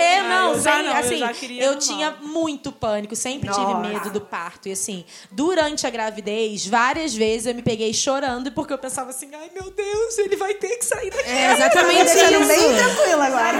É, 0.00 0.22
não, 0.22 0.52
eu 0.52 0.60
já 0.60 0.74
sem- 0.76 0.82
não, 0.82 0.92
eu 0.92 0.96
assim, 0.98 1.18
já 1.18 1.32
queria 1.32 1.62
eu 1.64 1.78
tinha 1.78 2.10
muito 2.22 2.70
pânico, 2.72 3.14
sempre 3.16 3.50
tive 3.50 3.66
Nossa. 3.66 3.88
medo 3.88 4.10
do 4.10 4.20
parto. 4.20 4.68
E 4.68 4.72
assim, 4.72 5.04
durante 5.30 5.86
a 5.86 5.90
gravidez, 5.90 6.66
várias 6.66 7.14
vezes 7.14 7.46
eu 7.46 7.54
me 7.54 7.62
peguei 7.62 7.92
chorando 7.92 8.52
porque 8.52 8.72
eu 8.72 8.78
pensava 8.78 9.10
assim, 9.10 9.28
ai 9.34 9.50
meu 9.52 9.70
Deus, 9.70 10.18
ele 10.18 10.36
vai 10.36 10.54
ter 10.54 10.76
que 10.76 10.84
sair 10.84 11.10
daqui. 11.10 11.28
É 11.28 11.52
exatamente 11.54 12.14
bem 12.46 12.74
isso. 12.74 12.84
tranquila 12.84 13.24
agora. 13.26 13.58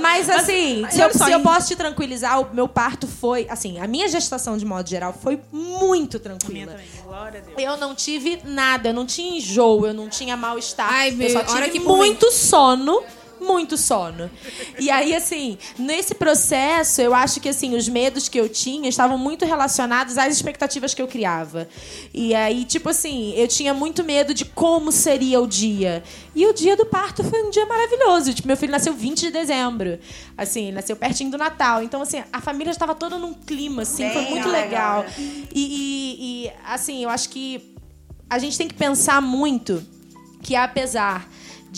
Mas 0.00 0.28
assim, 0.30 0.86
se, 0.90 1.00
olha 1.00 1.10
eu, 1.10 1.18
só, 1.18 1.24
se 1.24 1.32
eu 1.32 1.40
posso 1.40 1.68
te 1.68 1.76
tranquilizar, 1.76 2.40
o 2.40 2.54
meu 2.54 2.68
parto 2.68 3.06
foi, 3.06 3.46
assim, 3.50 3.78
a 3.80 3.86
minha 3.86 4.08
gestação 4.08 4.56
de 4.56 4.64
modo 4.64 4.88
geral 4.88 5.12
foi 5.12 5.40
muito 5.52 6.18
tranquila. 6.18 6.76
glória 7.04 7.40
a 7.40 7.42
Deus. 7.42 7.58
Eu 7.58 7.76
não 7.76 7.94
tive 7.94 8.40
nada, 8.44 8.90
eu 8.90 8.94
não 8.94 9.04
tinha 9.06 9.36
enjoo, 9.38 9.86
eu 9.86 9.94
não 9.94 10.08
tinha 10.08 10.36
mal-estar. 10.36 11.06
Eu 11.18 11.30
só 11.30 11.42
tive 11.42 11.80
muito 11.80 12.30
sono. 12.30 13.02
Muito 13.40 13.76
sono. 13.76 14.30
E 14.78 14.90
aí, 14.90 15.14
assim, 15.14 15.58
nesse 15.78 16.14
processo, 16.14 17.00
eu 17.00 17.14
acho 17.14 17.40
que, 17.40 17.48
assim, 17.48 17.74
os 17.76 17.88
medos 17.88 18.28
que 18.28 18.38
eu 18.38 18.48
tinha 18.48 18.88
estavam 18.88 19.16
muito 19.18 19.44
relacionados 19.44 20.18
às 20.18 20.34
expectativas 20.34 20.94
que 20.94 21.00
eu 21.02 21.08
criava. 21.08 21.68
E 22.12 22.34
aí, 22.34 22.64
tipo 22.64 22.88
assim, 22.88 23.32
eu 23.34 23.46
tinha 23.48 23.72
muito 23.74 24.02
medo 24.04 24.32
de 24.34 24.44
como 24.44 24.90
seria 24.92 25.40
o 25.40 25.46
dia. 25.46 26.02
E 26.34 26.46
o 26.46 26.52
dia 26.52 26.76
do 26.76 26.86
parto 26.86 27.22
foi 27.24 27.42
um 27.42 27.50
dia 27.50 27.66
maravilhoso. 27.66 28.32
Tipo, 28.34 28.48
meu 28.48 28.56
filho 28.56 28.72
nasceu 28.72 28.92
20 28.94 29.20
de 29.20 29.30
dezembro. 29.30 29.98
Assim, 30.36 30.70
nasceu 30.72 30.96
pertinho 30.96 31.30
do 31.30 31.38
Natal. 31.38 31.82
Então, 31.82 32.02
assim, 32.02 32.22
a 32.32 32.40
família 32.40 32.70
estava 32.70 32.94
toda 32.94 33.18
num 33.18 33.34
clima, 33.34 33.82
assim, 33.82 34.08
foi 34.10 34.22
muito 34.22 34.48
legal. 34.48 35.00
legal. 35.02 35.04
E, 35.54 35.60
e- 35.60 36.44
e, 36.46 36.52
assim, 36.66 37.02
eu 37.02 37.10
acho 37.10 37.28
que 37.30 37.74
a 38.30 38.38
gente 38.38 38.58
tem 38.58 38.68
que 38.68 38.74
pensar 38.74 39.20
muito 39.22 39.82
que 40.42 40.54
apesar 40.54 41.28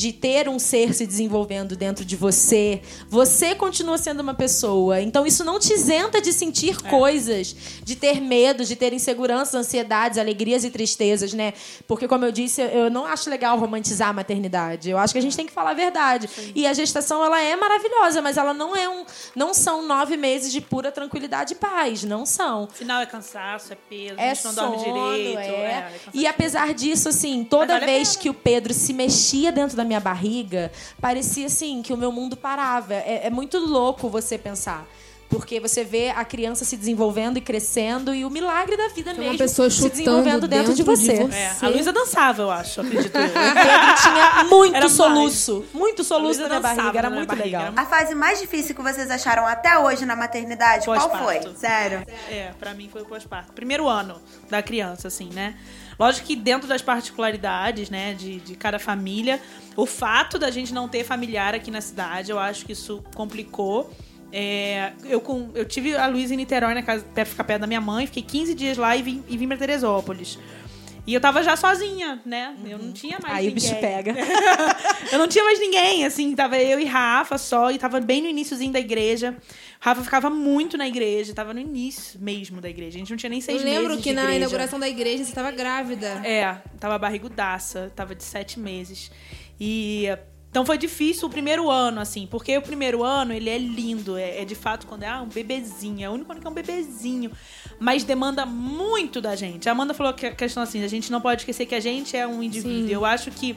de 0.00 0.14
ter 0.14 0.49
um 0.49 0.59
ser 0.59 0.95
se 0.95 1.07
desenvolvendo 1.07 1.76
dentro 1.76 2.07
de 2.07 2.16
você, 2.16 2.80
você 3.07 3.54
continua 3.54 3.99
sendo 3.99 4.21
uma 4.21 4.33
pessoa. 4.33 5.02
Então 5.02 5.26
isso 5.26 5.45
não 5.45 5.59
te 5.59 5.75
isenta 5.75 6.23
de 6.23 6.33
sentir 6.33 6.80
coisas, 6.80 7.54
de 7.85 7.95
ter 7.95 8.19
medos, 8.19 8.66
de 8.66 8.76
ter 8.76 8.95
inseguranças, 8.95 9.54
ansiedades, 9.54 10.16
alegrias 10.16 10.64
e 10.64 10.71
tristezas, 10.71 11.35
né? 11.35 11.52
Porque 11.87 12.09
como 12.09 12.25
eu 12.25 12.33
disse, 12.33 12.62
eu 12.62 12.88
não 12.88 13.04
acho 13.04 13.28
legal 13.28 13.59
romantizar 13.59 14.09
a 14.09 14.12
maternidade. 14.14 14.88
Eu 14.88 14.97
acho 14.97 15.12
que 15.12 15.19
a 15.19 15.23
gente 15.23 15.37
tem 15.37 15.45
que 15.45 15.52
falar 15.52 15.72
a 15.72 15.75
verdade. 15.75 16.31
E 16.55 16.66
a 16.66 16.72
gestação 16.72 17.22
ela 17.22 17.38
é 17.42 17.55
maravilhosa, 17.55 18.22
mas 18.22 18.38
ela 18.38 18.55
não 18.55 18.75
é 18.75 18.88
um, 18.88 19.05
não 19.37 19.53
são 19.53 19.87
nove 19.87 20.16
meses 20.16 20.51
de 20.51 20.62
pura 20.62 20.90
tranquilidade 20.90 21.53
e 21.53 21.57
paz, 21.57 22.05
não 22.05 22.25
são 22.25 22.68
Final 22.72 23.03
é 23.03 23.07
cansaço, 23.07 23.72
é 23.75 23.77
peso, 23.77 24.14
a 24.16 24.22
é 24.22 24.35
gente 24.35 24.44
não 24.46 24.55
dorme 24.55 24.79
sono, 24.79 24.92
direito. 24.92 25.38
é. 25.38 25.42
é, 25.42 25.68
é 25.68 25.92
e 26.14 26.27
apesar 26.27 26.72
disso, 26.72 27.11
assim, 27.11 27.44
toda 27.44 27.75
vale 27.75 27.85
a 27.85 27.87
vez 27.87 28.16
que 28.16 28.31
o 28.31 28.35
Pedro 28.35 28.72
se 28.72 28.94
mexia 28.94 29.53
dentro 29.53 29.77
da 29.77 29.85
minha 29.90 30.00
barriga, 30.00 30.70
parecia 31.00 31.46
assim 31.46 31.83
que 31.83 31.92
o 31.92 31.96
meu 31.96 32.12
mundo 32.12 32.37
parava. 32.37 32.94
É, 32.94 33.26
é 33.26 33.31
muito 33.31 33.59
louco 33.59 34.09
você 34.09 34.38
pensar. 34.38 34.87
Porque 35.29 35.61
você 35.61 35.85
vê 35.85 36.11
a 36.11 36.24
criança 36.24 36.64
se 36.64 36.76
desenvolvendo 36.76 37.37
e 37.37 37.40
crescendo 37.40 38.12
e 38.12 38.24
o 38.24 38.31
milagre 38.31 38.76
da 38.76 38.88
vida 38.88 39.12
Tem 39.12 39.20
mesmo 39.20 39.33
uma 39.35 39.38
pessoa 39.38 39.70
se 39.70 39.88
desenvolvendo 39.88 40.48
dentro, 40.48 40.74
de 40.74 40.83
dentro 40.83 40.96
de 40.96 41.05
você. 41.05 41.22
você. 41.24 41.37
É, 41.37 41.57
a 41.62 41.68
Luísa 41.68 41.92
dançava, 41.92 42.42
eu 42.42 42.50
acho, 42.50 42.81
acredito 42.81 43.14
eu. 43.16 43.26
O 43.26 43.29
Pedro 43.31 44.03
tinha 44.03 44.44
muito 44.50 44.74
Era 44.74 44.81
mais. 44.87 44.92
soluço. 44.92 45.64
Muito 45.72 46.03
A 46.03 46.05
soluço 46.05 46.40
na 46.40 46.48
minha 46.48 46.61
barriga. 46.61 46.98
Era 46.98 47.11
muito 47.11 47.29
barriga, 47.29 47.44
legal. 47.44 47.62
era 47.72 47.81
A 47.81 47.87
fase 47.87 48.12
mais 48.16 48.40
difícil 48.40 48.74
que 48.74 48.83
vocês 48.83 49.09
acharam 49.09 49.46
até 49.46 49.79
hoje 49.79 50.05
na 50.05 50.16
maternidade, 50.16 50.85
qual 50.85 51.09
foi? 51.24 51.40
Sério. 51.55 52.05
É, 52.29 52.50
pra 52.59 52.74
mim 52.74 52.88
foi 52.90 53.03
o 53.03 53.07
pós-parto. 53.07 53.53
Primeiro 53.53 53.87
ano 53.88 54.20
da 54.50 54.61
criança, 54.61 55.07
assim, 55.07 55.31
né? 55.33 55.55
Lógico 56.01 56.29
que 56.29 56.35
dentro 56.35 56.67
das 56.67 56.81
particularidades, 56.81 57.91
né, 57.91 58.15
de, 58.15 58.41
de 58.41 58.57
cada 58.57 58.79
família, 58.79 59.39
o 59.77 59.85
fato 59.85 60.39
da 60.39 60.51
gente 60.51 60.73
não 60.73 60.89
ter 60.89 61.05
familiar 61.05 61.55
aqui 61.55 61.71
na 61.71 61.83
cidade, 61.83 62.31
eu 62.31 62.39
acho 62.39 62.65
que 62.65 62.73
isso 62.73 63.05
complicou. 63.15 63.91
É, 64.33 64.93
eu, 65.05 65.21
com, 65.21 65.51
eu 65.55 65.67
tive 65.67 65.95
a 65.95 66.07
Luísa 66.07 66.33
em 66.33 66.39
Niterói, 66.39 66.73
na 66.73 66.83
casa, 66.83 67.05
até 67.05 67.23
ficar 67.27 67.45
perto 67.45 67.61
da 67.61 67.67
minha 67.67 67.83
mãe, 67.83 68.07
fiquei 68.07 68.23
15 68.23 68.55
dias 68.55 68.79
lá 68.79 68.97
e 68.97 69.03
vim, 69.03 69.23
e 69.29 69.37
vim 69.37 69.47
pra 69.47 69.59
Teresópolis. 69.59 70.39
E 71.07 71.13
eu 71.13 71.21
tava 71.21 71.43
já 71.43 71.55
sozinha, 71.55 72.21
né? 72.25 72.55
Eu 72.65 72.79
não 72.79 72.93
tinha 72.93 73.19
mais 73.21 73.37
Aí 73.37 73.49
o 73.49 73.55
ninguém. 73.55 73.71
bicho 73.71 73.81
pega. 73.81 74.15
eu 75.13 75.19
não 75.19 75.29
tinha 75.29 75.45
mais 75.45 75.59
ninguém, 75.59 76.07
assim, 76.07 76.35
tava 76.35 76.57
eu 76.57 76.81
e 76.81 76.85
Rafa 76.87 77.37
só, 77.37 77.71
e 77.71 77.79
tava 77.79 78.01
bem 78.01 78.23
no 78.23 78.29
iníciozinho 78.29 78.73
da 78.73 78.81
igreja. 78.81 79.37
Rafa 79.83 80.05
ficava 80.05 80.29
muito 80.29 80.77
na 80.77 80.87
igreja, 80.87 81.33
tava 81.33 81.55
no 81.55 81.61
início 81.61 82.21
mesmo 82.21 82.61
da 82.61 82.69
igreja. 82.69 82.97
A 82.97 82.99
gente 82.99 83.11
não 83.11 83.16
tinha 83.16 83.31
nem 83.31 83.38
Eu 83.38 83.45
seis 83.45 83.62
lembro 83.62 83.88
meses 83.88 84.05
que 84.05 84.12
na 84.12 84.35
inauguração 84.35 84.79
da 84.79 84.87
igreja 84.87 85.25
você 85.25 85.33
tava 85.33 85.51
grávida. 85.51 86.21
É, 86.23 86.55
tava 86.79 86.99
barrigudaça, 86.99 87.90
tava 87.97 88.14
de 88.14 88.23
sete 88.23 88.61
meses. 88.61 89.11
E 89.59 90.07
então 90.51 90.66
foi 90.66 90.77
difícil 90.77 91.29
o 91.29 91.31
primeiro 91.31 91.71
ano, 91.71 92.01
assim, 92.01 92.27
porque 92.27 92.59
o 92.59 92.62
primeiro 92.62 93.05
ano 93.05 93.33
ele 93.33 93.49
é 93.49 93.57
lindo, 93.57 94.16
é, 94.16 94.43
é 94.43 94.45
de 94.45 94.57
fato 94.57 94.85
quando 94.87 95.05
é 95.05 95.09
ah, 95.09 95.23
um 95.23 95.29
bebezinho, 95.29 96.05
é 96.05 96.11
o 96.11 96.12
único 96.12 96.31
ano 96.33 96.40
que 96.40 96.47
é 96.47 96.51
um 96.51 96.55
bebezinho, 96.55 97.31
mas 97.79 98.03
demanda 98.03 98.45
muito 98.45 99.21
da 99.21 99.37
gente. 99.37 99.69
A 99.69 99.73
Amanda 99.73 99.95
falou 99.95 100.12
que 100.12 100.27
a 100.27 100.35
questão 100.35 100.61
assim, 100.61 100.83
a 100.83 100.88
gente 100.88 101.11
não 101.11 101.21
pode 101.21 101.43
esquecer 101.43 101.66
que 101.66 101.75
a 101.75 101.81
gente 101.81 102.16
é 102.16 102.27
um 102.27 102.43
indivíduo. 102.43 102.88
Sim. 102.88 102.93
Eu 102.93 103.05
acho 103.05 103.31
que 103.31 103.57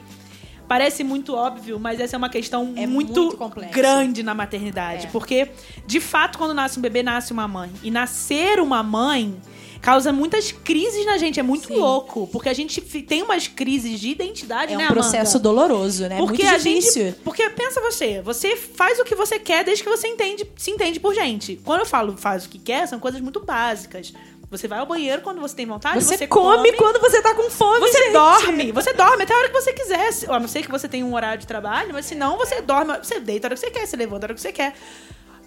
parece 0.68 1.04
muito 1.04 1.34
óbvio, 1.34 1.78
mas 1.78 2.00
essa 2.00 2.16
é 2.16 2.18
uma 2.18 2.28
questão 2.28 2.72
É 2.76 2.86
muito, 2.86 3.20
muito 3.22 3.70
grande 3.70 4.22
na 4.22 4.34
maternidade, 4.34 5.06
É. 5.06 5.10
porque 5.10 5.48
de 5.86 6.00
fato 6.00 6.38
quando 6.38 6.54
nasce 6.54 6.78
um 6.78 6.82
bebê 6.82 7.02
nasce 7.02 7.32
uma 7.32 7.46
mãe 7.48 7.70
e 7.82 7.90
nascer 7.90 8.58
uma 8.60 8.82
mãe 8.82 9.34
causa 9.80 10.10
muitas 10.14 10.50
crises 10.50 11.04
na 11.04 11.18
gente, 11.18 11.38
é 11.38 11.42
muito 11.42 11.66
Sim. 11.68 11.76
louco, 11.76 12.26
porque 12.32 12.48
a 12.48 12.54
gente 12.54 12.80
tem 12.80 13.22
umas 13.22 13.46
crises 13.48 14.00
de 14.00 14.08
identidade, 14.08 14.72
É 14.72 14.76
né, 14.78 14.86
um 14.86 14.88
processo 14.88 15.36
Amanda? 15.36 15.40
doloroso, 15.40 16.08
né? 16.08 16.16
Porque 16.16 16.42
muito 16.42 16.54
a 16.54 16.56
difícil. 16.56 17.04
gente, 17.08 17.18
porque 17.22 17.50
pensa 17.50 17.82
você, 17.82 18.22
você 18.22 18.56
faz 18.56 18.98
o 18.98 19.04
que 19.04 19.14
você 19.14 19.38
quer 19.38 19.62
desde 19.62 19.84
que 19.84 19.90
você 19.90 20.08
entende, 20.08 20.48
se 20.56 20.70
entende 20.70 20.98
por 20.98 21.14
gente. 21.14 21.60
Quando 21.62 21.80
eu 21.80 21.86
falo 21.86 22.16
faz 22.16 22.46
o 22.46 22.48
que 22.48 22.58
quer, 22.58 22.88
são 22.88 22.98
coisas 22.98 23.20
muito 23.20 23.40
básicas. 23.40 24.14
Você 24.56 24.68
vai 24.68 24.78
ao 24.78 24.86
banheiro 24.86 25.20
quando 25.22 25.40
você 25.40 25.54
tem 25.56 25.66
vontade, 25.66 26.02
Você, 26.02 26.16
você, 26.16 26.26
come, 26.26 26.72
quando 26.74 27.00
você 27.00 27.20
tá 27.22 27.34
com 27.34 27.50
fome, 27.50 27.80
você 27.80 27.98
gente. 28.04 28.12
dorme, 28.12 28.72
você 28.72 28.92
dorme 28.92 29.22
até 29.24 29.34
a 29.34 29.36
hora 29.38 29.48
que 29.48 29.54
você 29.54 29.72
quiser. 29.72 30.12
Se- 30.12 30.30
A 30.30 30.38
não 30.38 30.46
ser 30.48 30.62
que 30.62 30.70
você 30.70 30.86
tenha 30.88 31.04
um 31.04 31.14
horário 31.14 31.38
de 31.40 31.46
trabalho, 31.46 31.90
mas 31.92 32.06
se 32.06 32.14
não, 32.14 32.36
você 32.38 32.60
dorme, 32.60 32.96
você 32.98 33.18
deita 33.20 33.46
a 33.46 33.48
hora 33.48 33.54
que 33.54 33.60
você 33.60 33.70
quer, 33.70 33.86
você 33.86 33.96
levanta 33.96 34.24
a 34.24 34.26
hora 34.26 34.34
que 34.34 34.40
você 34.40 34.52
quer. 34.52 34.74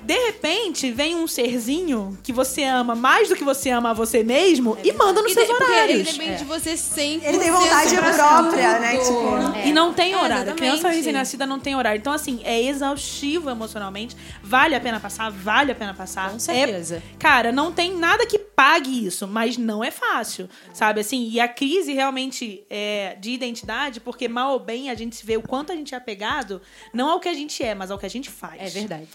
De 0.07 0.17
repente, 0.27 0.89
vem 0.89 1.15
um 1.15 1.27
serzinho 1.27 2.17
que 2.23 2.31
você 2.31 2.63
ama 2.63 2.95
mais 2.95 3.27
do 3.27 3.35
que 3.35 3.43
você 3.43 3.69
ama 3.71 3.89
a 3.89 3.93
você 3.93 4.23
mesmo 4.23 4.77
e 4.81 4.93
manda 4.93 5.21
nos 5.21 5.31
E 5.31 5.33
seus 5.33 5.47
de- 5.47 5.53
porque 5.53 5.65
ele 5.69 5.73
horários. 5.73 6.07
depende 6.13 6.37
de 6.37 6.45
você 6.45 6.77
100%. 6.77 7.23
Ele 7.25 7.37
tem 7.39 7.51
vontade 7.51 7.93
própria, 7.97 8.79
né? 8.79 8.97
tudo. 8.99 9.51
Tipo, 9.53 9.67
E 9.67 9.73
não 9.73 9.91
tem 9.93 10.13
É, 10.13 10.15
horário. 10.15 10.33
A 10.35 10.37
exatamente. 10.43 10.57
criança 10.59 10.87
recém-nascida 10.89 11.45
não 11.45 11.59
tem 11.59 11.75
horário. 11.75 11.99
Então, 11.99 12.13
assim, 12.13 12.39
é 12.45 12.61
exaustivo 12.63 13.49
emocionalmente. 13.49 14.15
Vale 14.41 14.75
a 14.75 14.79
pena 14.79 14.97
passar? 14.97 15.29
Vale 15.29 15.73
a 15.73 15.75
pena 15.75 15.93
passar. 15.93 16.31
Com 16.31 16.39
certeza. 16.39 17.03
É- 17.05 17.17
cara, 17.19 17.51
não 17.51 17.73
tem 17.73 17.93
nada 17.93 18.25
que 18.25 18.39
pague 18.39 19.05
isso, 19.05 19.27
mas 19.27 19.57
não 19.57 19.83
é 19.83 19.91
fácil, 19.91 20.49
sabe? 20.73 21.01
Assim, 21.01 21.27
e 21.29 21.37
a 21.41 21.49
crise 21.49 21.91
realmente 21.91 22.63
é 22.69 23.17
de 23.19 23.31
identidade, 23.31 23.99
porque 23.99 24.29
mal 24.29 24.53
ou 24.53 24.59
bem 24.59 24.89
a 24.89 24.95
gente 24.95 25.25
vê 25.25 25.35
o 25.35 25.41
quanto 25.41 25.73
a 25.73 25.75
gente 25.75 25.93
é 25.93 25.97
apegado, 25.97 26.61
não 26.93 27.09
ao 27.09 27.19
que 27.19 27.27
a 27.27 27.33
gente 27.33 27.61
é, 27.61 27.75
mas 27.75 27.91
ao 27.91 27.97
que 27.99 28.05
a 28.05 28.09
gente 28.09 28.29
faz. 28.29 28.61
É 28.61 28.69
verdade. 28.69 29.05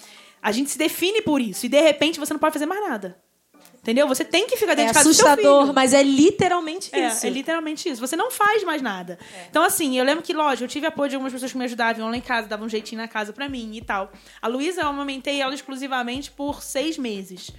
A 0.43 0.51
gente 0.53 0.71
se 0.71 0.77
define 0.79 1.23
por 1.23 1.41
isso. 1.41 1.65
E 1.67 1.69
de 1.69 1.81
repente 1.81 2.19
você 2.19 2.33
não 2.33 2.41
pode 2.41 2.53
fazer 2.53 2.67
mais 2.67 2.81
nada. 2.89 3.17
Entendeu? 3.81 4.07
Você 4.07 4.25
tem 4.25 4.47
que 4.47 4.57
ficar 4.57 4.73
É 4.73 4.77
dentro 4.77 4.93
de 4.93 4.95
casa 4.99 5.13
seu 5.13 5.27
assustador, 5.27 5.63
filho. 5.63 5.75
mas 5.75 5.93
é 5.93 6.03
literalmente 6.05 6.89
É, 6.95 7.09
isso. 7.09 7.27
é 7.27 7.31
literalmente 7.31 7.89
isso. 7.89 8.01
Você 8.01 8.15
não 8.15 8.31
faz 8.31 8.63
mais 8.63 8.81
nada. 8.81 9.19
Então, 9.51 9.65
assim, 9.65 9.99
eu 9.99 10.05
lembro 10.05 10.23
que, 10.23 10.33
lógico, 10.33 10.63
eu 10.65 10.69
tive 10.69 10.87
apoio 10.87 11.09
de 11.09 11.17
algumas 11.17 11.33
pessoas 11.33 11.51
que 11.51 11.59
me 11.59 11.65
ajudavam, 11.65 12.01
iam 12.03 12.09
lá 12.11 12.17
em 12.17 12.21
casa, 12.21 12.47
davam 12.47 12.67
um 12.67 12.69
jeitinho 12.69 13.01
na 13.01 13.09
casa 13.09 13.33
pra 13.33 13.49
mim 13.49 13.77
e 13.77 13.81
tal. 13.83 14.13
A 14.41 14.47
Luísa, 14.47 14.83
eu 14.83 14.87
amamentei 14.89 15.41
ela 15.41 15.53
exclusivamente 15.53 16.31
por 16.31 16.63
seis 16.63 16.97
meses. 16.97 17.51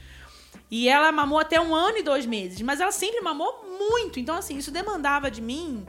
E 0.71 0.87
ela 0.87 1.11
mamou 1.11 1.39
até 1.39 1.59
um 1.59 1.75
ano 1.75 1.97
e 1.97 2.03
dois 2.03 2.25
meses, 2.25 2.61
mas 2.61 2.79
ela 2.79 2.91
sempre 2.91 3.19
mamou 3.19 3.77
muito. 3.77 4.17
Então, 4.17 4.35
assim, 4.37 4.57
isso 4.57 4.71
demandava 4.71 5.29
de 5.29 5.41
mim 5.41 5.85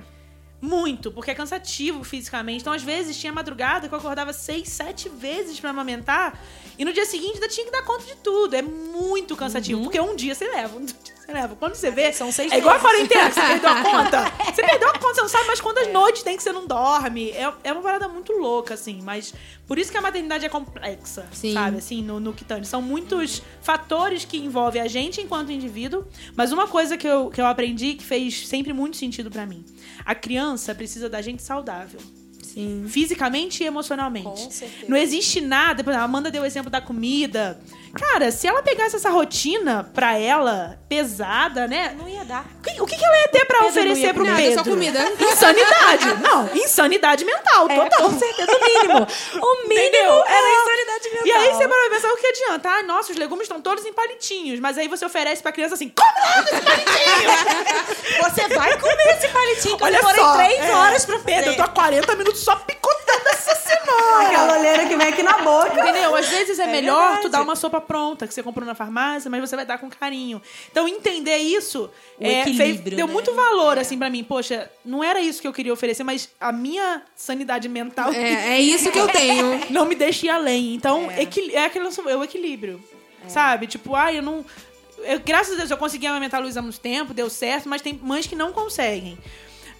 muito, 0.65 1.13
porque 1.13 1.31
é 1.31 1.35
cansativo 1.35 2.03
fisicamente. 2.03 2.63
Então, 2.63 2.73
às 2.73 2.83
vezes, 2.83 3.19
tinha 3.19 3.33
madrugada 3.33 3.87
que 3.87 3.95
eu 3.95 3.99
acordava 3.99 4.33
seis, 4.33 4.69
sete 4.71 5.09
vezes 5.09 5.61
pra 5.61 5.71
amamentar. 5.71 6.41
E 6.79 6.85
no 6.85 6.93
dia 6.93 7.05
seguinte 7.05 7.35
ainda 7.35 7.49
tinha 7.49 7.67
que 7.67 7.73
dar 7.73 7.83
conta 7.83 8.05
de 8.05 8.17
tudo. 8.17 8.55
É 8.55 8.63
muito 8.63 9.37
cansativo. 9.37 9.83
Porque 9.83 10.01
um 10.01 10.17
dia 10.17 10.35
você 10.35 10.49
leva, 10.49 10.77
um 10.77 10.85
dia 10.87 10.97
você 11.25 11.33
leva. 11.33 11.57
Quando 11.57 11.75
você 11.75 11.91
vê. 11.91 12.13
São 12.13 12.31
seis 12.31 12.53
É 12.53 12.59
igual 12.59 12.77
a 12.77 12.79
quarentena, 12.79 13.31
você 13.31 13.41
perdeu 13.41 13.71
a 13.71 13.83
conta. 13.83 14.25
Você 14.55 14.63
perdeu 14.63 14.89
a 14.89 14.93
conta, 14.93 15.15
você 15.15 15.21
não 15.23 15.29
sabe 15.29 15.47
mais 15.49 15.61
quantas 15.61 15.93
noites 15.93 16.23
tem 16.23 16.37
que 16.37 16.43
você 16.43 16.53
não 16.53 16.67
dorme. 16.67 17.31
É, 17.31 17.53
é 17.65 17.73
uma 17.73 17.83
parada 17.83 18.07
muito 18.07 18.33
louca, 18.33 18.75
assim. 18.75 19.01
Mas 19.03 19.35
por 19.67 19.79
isso 19.79 19.91
que 19.91 19.99
a 19.99 20.01
maternidade 20.01 20.45
é 20.47 20.49
complexa, 20.49 21.27
Sim. 21.33 21.53
sabe? 21.53 21.79
Assim, 21.79 22.03
no, 22.03 22.21
no 22.21 22.33
que 22.33 22.45
tange. 22.45 22.67
São 22.69 22.81
muitos 22.81 23.43
fatores 23.63 24.25
que 24.25 24.37
envolvem 24.37 24.81
a 24.81 24.87
gente 24.87 25.21
enquanto 25.21 25.51
indivíduo. 25.51 26.05
Mas 26.37 26.53
uma 26.53 26.69
coisa 26.69 26.97
que 26.97 27.07
eu, 27.07 27.31
que 27.31 27.41
eu 27.41 27.47
aprendi 27.47 27.95
que 27.95 28.05
fez 28.05 28.47
sempre 28.47 28.73
muito 28.73 28.97
sentido 28.97 29.31
pra 29.31 29.45
mim. 29.45 29.65
A 30.05 30.15
criança 30.15 30.73
precisa 30.75 31.09
da 31.09 31.21
gente 31.21 31.43
saudável. 31.43 32.01
Sim. 32.43 32.85
Fisicamente 32.87 33.65
e 33.65 33.67
emocionalmente. 33.67 34.27
Com 34.27 34.51
certeza. 34.51 34.87
Não 34.89 34.97
existe 34.97 35.41
nada. 35.41 35.83
por 35.83 35.91
exemplo, 35.91 36.03
A 36.03 36.05
Amanda 36.05 36.31
deu 36.31 36.43
o 36.43 36.47
exemplo 36.47 36.71
da 36.71 36.81
comida. 36.81 37.61
Cara, 37.95 38.31
se 38.33 38.47
ela 38.47 38.63
pegasse 38.63 38.97
essa 38.97 39.09
rotina 39.11 39.89
pra 39.95 40.19
ela, 40.19 40.79
pesada, 40.89 41.67
né? 41.69 41.95
Não 41.97 42.09
ia 42.09 42.25
dar. 42.25 42.45
O 42.59 42.63
que, 42.63 42.81
o 42.83 42.87
que 42.87 43.05
ela 43.05 43.17
ia 43.21 43.29
ter 43.29 43.45
pra 43.45 43.59
Pedro 43.59 43.63
não 43.63 43.69
oferecer 43.69 44.07
ia 44.07 44.15
pro 44.15 44.25
nada, 44.25 44.37
Pedro? 44.37 44.65
só 44.65 44.71
comida. 44.71 45.13
Insanidade. 45.21 46.07
Não, 46.23 46.49
insanidade 46.55 47.25
mental, 47.25 47.69
É, 47.71 47.75
total. 47.77 48.11
com 48.11 48.19
certeza, 48.19 48.51
o 48.53 48.65
mínimo. 48.65 49.07
O 49.43 49.69
mínimo 49.69 49.87
Entendeu? 49.89 50.25
era 50.27 50.47
É. 50.47 50.61
insanidade 50.61 51.11
mental. 51.11 51.27
E 51.27 51.33
aí 51.33 51.53
você 51.55 51.69
para 51.69 51.91
pensar 51.91 52.09
o 52.09 52.17
que 52.17 52.27
adianta? 52.27 52.69
Ah, 52.71 52.83
nossa, 52.83 53.13
os 53.13 53.19
legumes 53.19 53.45
estão 53.45 53.61
todos 53.61 53.85
em 53.87 53.93
palitinhos. 53.93 54.59
Mas 54.61 54.77
aí 54.79 54.89
você 54.89 55.05
oferece 55.05 55.43
pra 55.43 55.53
criança 55.53 55.75
assim, 55.75 55.89
come 55.89 56.37
logo 56.37 56.49
esse 56.49 56.61
palitinho! 56.63 57.95
Você 58.25 58.49
vai 58.55 58.79
comer 58.79 59.17
esse 59.17 59.29
palitinho 59.29 59.77
que 59.77 59.83
eu 59.83 59.87
Olha 59.87 59.97
demorei 59.99 60.21
só. 60.23 60.33
três 60.37 60.61
é. 60.65 60.75
horas 60.75 61.05
pra 61.05 61.19
Pedro, 61.19 61.41
eu 61.51 61.55
fazer. 61.55 61.57
tô 61.57 61.63
há 61.63 61.69
40 61.69 62.17
minutos 62.17 62.41
só 62.45 62.57
picotando 62.57 63.29
essa 63.29 63.55
cenoura. 63.57 64.27
Aquela 64.29 64.59
olheira 64.59 64.87
que 64.87 64.97
vem 64.97 65.09
aqui 65.09 65.23
na 65.23 65.34
boca. 65.45 65.81
Entendeu? 65.81 66.17
Às 66.17 66.29
vezes 66.29 66.59
é, 66.59 66.65
É 66.65 66.67
melhor 66.67 67.01
verdade. 67.03 67.23
tu 67.23 67.29
dar 67.29 67.43
uma 67.43 67.55
sopa 67.55 67.81
pronta 67.81 68.27
que 68.27 68.35
você 68.35 68.43
comprou 68.43 68.67
na 68.67 68.75
farmácia, 68.75 69.31
mas 69.31 69.41
você 69.41 69.55
vai 69.55 69.65
dar 69.67 69.79
com 69.79 69.89
carinho. 69.91 70.41
Então, 70.71 70.89
entender 70.89 71.37
isso 71.37 71.91
é, 72.21 72.45
fez- 72.45 72.81
deu 72.81 73.07
né? 73.07 73.13
muito 73.13 73.33
valor, 73.35 73.79
assim, 73.79 73.99
pra 73.99 74.09
mim. 74.11 74.25
Poxa, 74.25 74.71
não 74.85 75.05
era 75.05 75.21
isso 75.21 75.41
que 75.41 75.47
eu 75.49 75.53
queria 75.53 75.73
oferecer, 75.73 76.03
mas 76.03 76.29
a 76.41 76.51
minha 76.51 77.03
sanidade 77.15 77.69
mental 77.69 78.13
É, 78.13 78.55
é 78.55 78.61
isso 78.61 78.91
que 78.91 78.99
eu 78.99 79.07
tenho. 79.09 79.61
não 79.71 79.85
me 79.87 79.95
deixa 79.95 80.27
ir 80.27 80.31
além. 80.31 80.75
Então, 80.75 81.11
equil- 81.19 81.51
é, 81.53 81.65
aquele, 81.67 81.87
é 81.87 82.17
o 82.17 82.25
equilíbrio. 82.25 82.83
Sabe? 83.29 83.67
Tipo, 83.67 83.95
ai, 83.95 84.19
eu 84.19 84.23
não. 84.23 84.45
eu- 85.03 85.21
graças 85.21 85.55
a 85.55 85.57
Deus 85.57 85.71
eu 85.71 85.77
consegui 85.77 86.07
amamentar 86.07 86.41
a 86.41 86.43
Luísa 86.43 86.61
há 86.61 86.63
muito 86.63 86.79
tempo, 86.81 87.15
deu 87.15 87.31
certo, 87.31 87.69
mas 87.69 87.81
tem 87.83 87.99
mães 88.03 88.27
que 88.27 88.37
não 88.37 88.53
conseguem. 88.53 89.19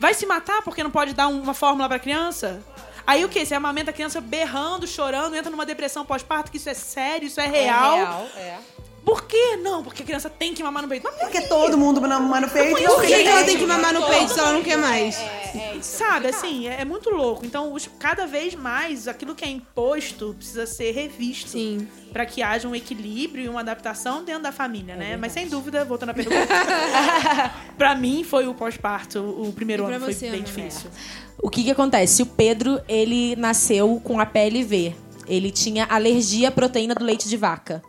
Vai 0.01 0.13
se 0.15 0.27
matar 0.27 0.63
porque 0.63 0.83
não 0.83 0.91
pode 0.91 1.13
dar 1.15 1.29
um- 1.29 1.43
uma 1.43 1.55
fórmula 1.55 1.89
pra 1.89 1.99
criança? 1.99 2.63
Aí 3.07 3.25
o 3.25 3.29
que? 3.29 3.45
Você 3.45 3.55
amamenta 3.55 3.91
a 3.91 3.95
criança 3.95 4.21
berrando, 4.21 4.87
chorando, 4.87 5.37
entra 5.37 5.51
numa 5.51 5.67
depressão 5.67 6.05
pós-parto, 6.05 6.51
que 6.51 6.57
isso 6.57 6.69
é 6.69 6.75
sério, 6.75 7.27
isso 7.27 7.41
é 7.41 7.47
real. 7.47 7.93
É 7.93 7.97
real, 7.97 8.29
é. 8.37 8.59
Por 9.05 9.27
quê? 9.27 9.57
Não, 9.63 9.83
porque 9.85 10.03
a 10.03 10.07
criança 10.07 10.31
tem 10.31 10.55
que 10.55 10.63
mamar 10.63 10.83
no 10.83 10.89
peito. 10.89 11.05
Mas 11.05 11.15
por 11.15 11.21
Porque 11.27 11.41
quê? 11.43 11.47
todo 11.49 11.77
mundo 11.77 12.01
mama 12.01 12.41
no 12.41 12.49
peito. 12.49 12.83
Por 12.83 13.03
que, 13.03 13.23
que 13.23 13.29
ela 13.29 13.45
tem 13.45 13.59
que 13.59 13.67
mamar 13.67 13.93
no 13.93 14.03
peito 14.07 14.33
se 14.33 14.39
ela 14.41 14.53
não 14.53 14.63
quer 14.63 14.79
mais? 14.79 15.19
Sabe, 15.83 16.29
assim, 16.29 16.67
é, 16.69 16.81
é 16.81 16.85
muito 16.85 17.11
louco. 17.11 17.45
Então, 17.45 17.73
os- 17.75 17.89
cada 17.99 18.27
vez 18.27 18.55
mais, 18.55 19.07
aquilo 19.07 19.35
que 19.35 19.45
é 19.45 19.49
imposto 19.49 20.35
precisa 20.37 20.67
ser 20.67 20.93
revisto. 20.93 21.51
Sim. 21.51 21.87
Pra 22.13 22.25
que 22.25 22.43
haja 22.43 22.67
um 22.67 22.75
equilíbrio 22.75 23.45
e 23.45 23.49
uma 23.49 23.61
adaptação 23.61 24.25
dentro 24.25 24.43
da 24.45 24.53
família, 24.53 24.95
É 24.95 24.97
né? 24.97 25.17
Mas 25.19 25.33
sem 25.33 25.49
dúvida, 25.49 25.85
voltando 25.85 26.11
à 26.11 26.15
pergunta, 26.15 26.47
pra 27.77 27.95
mim 27.95 28.25
foi 28.25 28.47
o 28.49 28.55
pós-parto, 28.55 29.19
o 29.21 29.53
primeiro 29.53 29.83
E 29.83 29.87
pra 29.87 29.97
ano 29.97 30.05
foi 30.07 30.15
você, 30.15 30.31
bem 30.31 30.41
Ana? 30.41 30.47
difícil. 30.47 30.91
O 31.43 31.51
que 31.51 31.63
que 31.65 31.71
acontece? 31.71 32.23
O 32.23 32.27
Pedro, 32.27 32.81
ele 32.89 33.37
nasceu 33.37 34.01
com 34.03 34.19
a 34.21 34.25
PLV. 34.27 34.95
Ele 35.27 35.51
tinha 35.51 35.85
alergia 35.91 36.49
à 36.49 36.53
proteína 36.53 36.95
do 36.95 37.05
leite 37.05 37.29
de 37.29 37.37
vaca. 37.37 37.83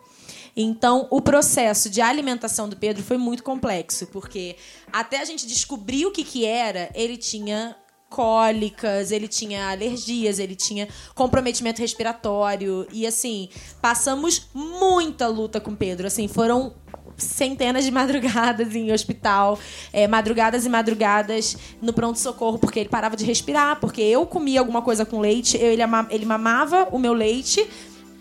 Então, 0.55 1.07
o 1.11 1.21
processo 1.21 1.89
de 1.89 1.99
alimentação 2.01 2.69
do 2.69 2.77
Pedro 2.77 3.03
foi 3.03 3.17
muito 3.17 3.43
complexo, 3.43 4.07
porque 4.07 4.55
até 4.91 5.19
a 5.19 5.25
gente 5.25 5.45
descobrir 5.45 6.05
o 6.05 6.11
que 6.11 6.23
que 6.23 6.45
era, 6.45 6.89
ele 6.95 7.17
tinha 7.17 7.75
cólicas, 8.09 9.11
ele 9.11 9.27
tinha 9.27 9.69
alergias, 9.71 10.39
ele 10.39 10.55
tinha 10.55 10.87
comprometimento 11.13 11.81
respiratório. 11.81 12.87
E 12.93 13.05
assim, 13.05 13.49
passamos 13.81 14.47
muita 14.53 15.27
luta 15.27 15.59
com 15.59 15.75
Pedro, 15.75 16.07
assim, 16.07 16.27
foram 16.27 16.73
centenas 17.17 17.83
de 17.83 17.91
madrugadas 17.91 18.73
em 18.75 18.91
hospital, 18.91 19.59
é, 19.91 20.07
madrugadas 20.07 20.65
e 20.65 20.69
madrugadas 20.69 21.57
no 21.81 21.91
pronto-socorro, 21.93 22.57
porque 22.59 22.79
ele 22.79 22.89
parava 22.89 23.15
de 23.17 23.25
respirar, 23.25 23.79
porque 23.79 24.01
eu 24.01 24.25
comia 24.25 24.59
alguma 24.59 24.81
coisa 24.81 25.05
com 25.05 25.19
leite, 25.19 25.57
eu- 25.57 25.71
ele, 25.71 25.81
ama- 25.81 26.07
ele 26.09 26.25
mamava 26.25 26.87
o 26.91 26.99
meu 26.99 27.13
leite, 27.13 27.65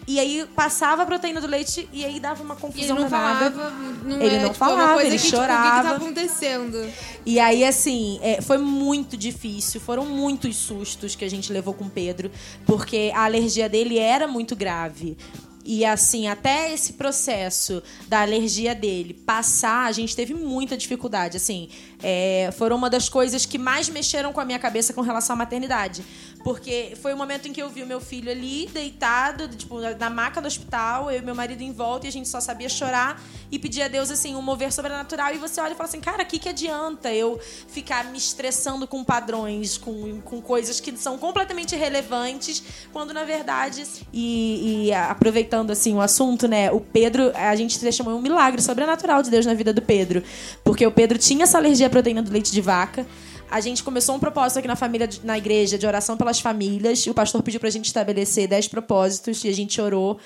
e 0.07 0.21
aí 0.21 0.47
passava 0.55 1.03
a 1.03 1.07
proteína 1.07 1.41
do 1.41 1.47
leite 1.47 1.89
e 1.93 2.05
aí 2.05 2.21
dava 2.21 2.43
uma 2.43 2.55
E 2.55 2.57
ele 2.57 2.61
confusão 2.61 2.97
não 2.97 3.09
danada. 3.09 3.51
falava, 3.51 3.71
não 4.05 4.21
Ele 4.21 4.35
é, 4.37 4.39
não 4.39 4.49
tipo, 4.49 4.55
falava, 4.59 5.03
ele 5.05 5.17
que, 5.19 5.25
tipo, 5.25 5.37
o 5.37 5.41
que, 5.41 5.47
que 5.47 5.47
chorava. 5.47 5.89
tá 5.91 5.97
acontecendo? 5.97 6.91
E 7.25 7.41
aí, 7.41 7.65
assim, 7.65 8.19
é, 8.23 8.41
foi 8.43 8.59
muito 8.59 9.17
difícil. 9.17 9.81
Foram 9.81 10.05
muitos 10.07 10.57
sustos 10.57 11.17
que 11.17 11.25
a 11.25 11.31
gente 11.31 11.53
levou 11.53 11.73
com 11.75 11.85
o 11.85 11.91
Pedro, 11.91 12.31
porque 12.67 13.11
a 13.15 13.25
alergia 13.25 13.69
dele 13.69 13.99
era 13.99 14.29
muito 14.29 14.55
grave. 14.55 15.17
E 15.67 15.83
assim, 15.83 16.29
até 16.29 16.75
esse 16.75 16.93
processo 16.93 17.83
da 18.07 18.21
alergia 18.21 18.75
dele 18.75 19.15
passar, 19.15 19.87
a 19.87 19.93
gente 19.93 20.15
teve 20.15 20.35
muita 20.35 20.77
dificuldade. 20.77 21.39
Assim, 21.39 21.71
é, 22.03 22.51
foram 22.59 22.77
uma 22.77 22.91
das 22.91 23.09
coisas 23.09 23.47
que 23.47 23.57
mais 23.57 23.89
mexeram 23.89 24.31
com 24.31 24.41
a 24.41 24.45
minha 24.45 24.59
cabeça 24.59 24.93
com 24.93 25.01
relação 25.01 25.33
à 25.33 25.39
maternidade. 25.39 26.05
Porque 26.45 26.93
foi 27.01 27.15
o 27.15 27.17
momento 27.17 27.49
em 27.49 27.55
que 27.55 27.63
eu 27.63 27.71
vi 27.71 27.83
o 27.83 27.87
meu 27.87 28.03
filho 28.03 28.31
ali, 28.31 28.67
deitado, 28.67 29.49
tipo, 29.49 29.81
na, 29.81 30.11
maca 30.11 30.43
do 30.43 30.47
hospital, 30.47 31.11
eu 31.11 31.21
e 31.21 31.25
meu 31.25 31.35
marido 31.35 31.63
em 31.63 31.73
volta, 31.73 32.07
e 32.07 32.09
a 32.09 32.13
gente 32.13 32.29
só 32.29 32.39
sabia 32.39 32.69
chorar 32.69 33.19
e 33.51 33.59
pedir 33.59 33.81
a 33.81 33.89
Deus, 33.89 34.11
assim, 34.11 34.37
um 34.37 34.43
mover 34.43 34.71
sobrenatural. 34.71 35.35
E 35.35 35.39
você 35.39 35.59
olha 35.59 35.73
e 35.73 35.75
fala 35.75 35.89
assim, 35.89 36.03
cara, 36.03 36.23
o 36.23 36.27
que, 36.27 36.39
que 36.39 36.51
adianta 36.51 37.11
eu 37.11 37.41
ficar 37.41 38.05
me 38.05 38.19
estressando 38.19 38.87
com 38.87 39.03
padrões, 39.03 39.79
com, 39.79 40.21
com 40.21 40.43
coisas 40.43 40.81
que 40.81 40.95
são 40.99 41.17
completamente 41.17 41.75
irrelevantes, 41.75 42.63
quando 42.93 43.15
na 43.15 43.25
verdade. 43.25 43.83
E, 44.13 44.89
e 44.89 44.93
aproveitando, 44.93 45.71
assim, 45.71 45.95
o 45.95 46.01
assunto, 46.03 46.47
né? 46.47 46.71
O 46.71 46.79
Pedro, 46.81 47.33
a 47.35 47.57
gente 47.57 47.91
chamou 47.91 48.19
um 48.19 48.21
milagre 48.21 48.61
sobrenatural 48.61 49.23
de 49.23 49.31
Deus 49.31 49.47
na 49.47 49.55
vida 49.55 49.73
do 49.73 49.81
Pedro. 49.81 50.23
Porque 50.63 50.87
o 50.87 50.93
Pedro 50.93 51.17
tinha 51.17 51.45
essa 51.45 51.57
alergia 51.57 51.87
à 51.87 51.91
proteína 51.91 52.23
do 52.23 52.31
leite 52.31 52.53
de 52.53 52.61
vaca. 52.61 53.07
A 53.51 53.61
gente 53.61 53.83
começou 53.83 54.15
um 54.17 54.19
propósito 54.19 54.59
aqui 54.59 54.69
na 54.69 54.77
família, 54.77 55.09
na 55.23 55.39
igreja, 55.39 55.79
de 55.79 55.87
oração 55.87 56.17
pelas 56.17 56.41
famílias. 56.41 57.01
E 57.07 57.11
o 57.11 57.15
pastor 57.15 57.43
pediu 57.43 57.61
pra 57.61 57.71
gente 57.71 57.87
estabelecer 57.87 58.49
10 58.49 58.69
propósitos 58.69 59.45
e 59.45 59.49
a 59.49 59.53
gente 59.53 59.81
orou. 59.81 60.19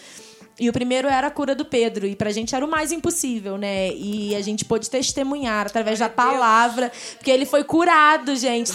E 0.59 0.69
o 0.69 0.73
primeiro 0.73 1.07
era 1.07 1.29
a 1.29 1.31
cura 1.31 1.55
do 1.55 1.65
Pedro. 1.65 2.07
E 2.07 2.17
pra 2.17 2.31
gente 2.31 2.55
era 2.55 2.65
o 2.65 2.71
mais 2.71 2.91
impossível, 2.91 3.57
né? 3.57 3.91
E 3.93 4.35
a 4.35 4.41
gente 4.41 4.65
pôde 4.65 4.91
testemunhar 4.91 5.67
através 5.67 5.99
da 5.99 6.09
palavra. 6.09 6.91
Porque 7.17 7.31
ele 7.31 7.47
foi 7.47 7.63
curado, 7.63 8.35
gente. 8.35 8.73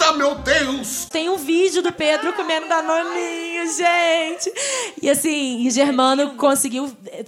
Eita, 0.00 0.14
meu 0.14 0.34
Deus! 0.36 1.04
Tem 1.10 1.28
um 1.28 1.36
vídeo 1.36 1.82
do 1.82 1.92
Pedro 1.92 2.32
comendo 2.32 2.66
danoninho, 2.66 3.76
gente. 3.76 4.50
E 5.02 5.10
assim, 5.10 5.66
e 5.66 5.70
Germano 5.70 6.36
conseguiu 6.36 6.90
eh, 7.06 7.24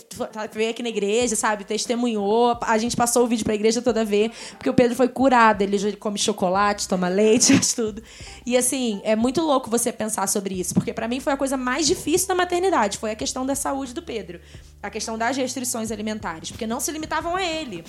veio 0.50 0.70
aqui 0.70 0.82
na 0.82 0.88
igreja, 0.88 1.36
sabe? 1.36 1.64
Testemunhou. 1.64 2.58
A 2.62 2.78
gente 2.78 2.96
passou 2.96 3.24
o 3.24 3.26
vídeo 3.26 3.44
pra 3.44 3.54
igreja 3.54 3.82
toda 3.82 4.06
ver, 4.06 4.32
porque 4.52 4.70
o 4.70 4.74
Pedro 4.74 4.96
foi 4.96 5.08
curado. 5.08 5.60
Ele, 5.60 5.94
come 5.96 6.18
chocolate, 6.18 6.88
toma 6.88 7.08
leite, 7.08 7.52
faz 7.54 7.74
tudo. 7.74 8.02
E 8.46 8.56
assim, 8.56 9.02
é 9.04 9.14
muito 9.14 9.42
louco 9.42 9.68
você 9.68 9.92
pensar 9.92 10.26
sobre 10.26 10.58
isso, 10.58 10.72
porque 10.72 10.94
pra 10.94 11.06
mim 11.06 11.20
foi 11.20 11.34
a 11.34 11.36
coisa 11.36 11.58
mais 11.58 11.86
difícil 11.86 12.28
da 12.28 12.34
maternidade, 12.34 12.96
foi 12.96 13.10
a 13.10 13.16
questão 13.16 13.44
da 13.44 13.54
saúde 13.54 13.92
do 13.92 14.02
Pedro. 14.02 14.40
A 14.82 14.88
questão 14.88 15.18
das 15.18 15.36
restrições 15.36 15.90
alimentares, 15.90 16.50
porque 16.50 16.66
não 16.66 16.80
se 16.80 16.90
limitavam 16.90 17.36
a 17.36 17.42
ele 17.42 17.84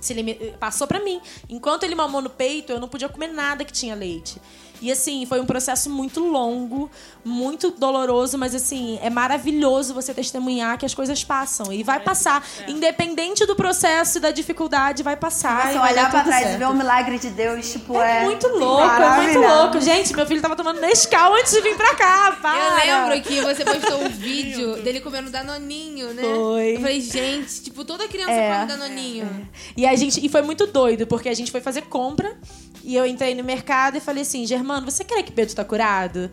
se 0.00 0.14
limi- 0.14 0.54
passou 0.60 0.86
pra 0.86 1.00
mim. 1.00 1.20
Enquanto 1.48 1.82
ele 1.84 1.94
mamou 1.94 2.20
no 2.22 2.30
peito, 2.30 2.72
eu 2.72 2.80
não 2.80 2.88
podia 2.88 3.08
comer 3.08 3.28
nada 3.28 3.64
que 3.64 3.72
tinha 3.72 3.94
leite. 3.94 4.40
E 4.80 4.92
assim, 4.92 5.26
foi 5.26 5.40
um 5.40 5.44
processo 5.44 5.90
muito 5.90 6.20
longo, 6.20 6.88
muito 7.24 7.72
doloroso, 7.72 8.38
mas 8.38 8.54
assim, 8.54 8.96
é 9.02 9.10
maravilhoso 9.10 9.92
você 9.92 10.14
testemunhar 10.14 10.78
que 10.78 10.86
as 10.86 10.94
coisas 10.94 11.24
passam. 11.24 11.72
E 11.72 11.82
vai 11.82 11.98
passar. 11.98 12.46
Independente 12.68 13.44
do 13.44 13.56
processo 13.56 14.18
e 14.18 14.20
da 14.20 14.30
dificuldade, 14.30 15.02
vai 15.02 15.16
passar. 15.16 15.66
Você 15.72 15.74
e 15.74 15.78
vai 15.80 15.92
olhar 15.92 16.08
pra 16.12 16.22
trás 16.22 16.42
certo. 16.44 16.54
e 16.54 16.58
ver 16.58 16.68
o 16.68 16.74
milagre 16.74 17.18
de 17.18 17.28
Deus, 17.30 17.72
tipo, 17.72 18.00
é. 18.00 18.18
É 18.22 18.24
muito 18.26 18.46
louco, 18.46 18.84
é 19.02 19.16
muito 19.16 19.38
louco. 19.40 19.80
Gente, 19.80 20.14
meu 20.14 20.24
filho 20.26 20.40
tava 20.40 20.54
tomando 20.54 20.80
Nescau 20.80 21.34
antes 21.34 21.50
de 21.52 21.60
vir 21.60 21.76
pra 21.76 21.96
cá. 21.96 22.38
Para. 22.40 22.86
Eu 22.86 23.08
lembro 23.08 23.20
que 23.26 23.40
você 23.40 23.64
postou 23.64 24.00
um 24.04 24.08
vídeo 24.10 24.76
dele 24.80 25.00
comendo 25.00 25.28
danoninho, 25.28 26.14
né? 26.14 26.22
Foi. 26.22 26.76
Eu 26.76 26.80
falei, 26.82 27.00
gente, 27.00 27.62
tipo, 27.62 27.84
toda 27.84 28.06
criança 28.06 28.30
É. 28.30 28.54
come 28.54 28.66
danoninho. 28.68 29.48
E 29.76 29.84
a 29.88 29.96
gente 29.96 30.24
e 30.24 30.28
foi 30.28 30.42
muito 30.42 30.66
doido, 30.66 31.06
porque 31.06 31.28
a 31.28 31.34
gente 31.34 31.50
foi 31.50 31.60
fazer 31.60 31.82
compra 31.82 32.36
e 32.84 32.94
eu 32.94 33.06
entrei 33.06 33.34
no 33.34 33.44
mercado 33.44 33.96
e 33.96 34.00
falei 34.00 34.22
assim: 34.22 34.46
Germano, 34.46 34.90
você 34.90 35.04
quer 35.04 35.22
que 35.22 35.32
Pedro 35.32 35.54
tá 35.54 35.64
curado? 35.64 36.30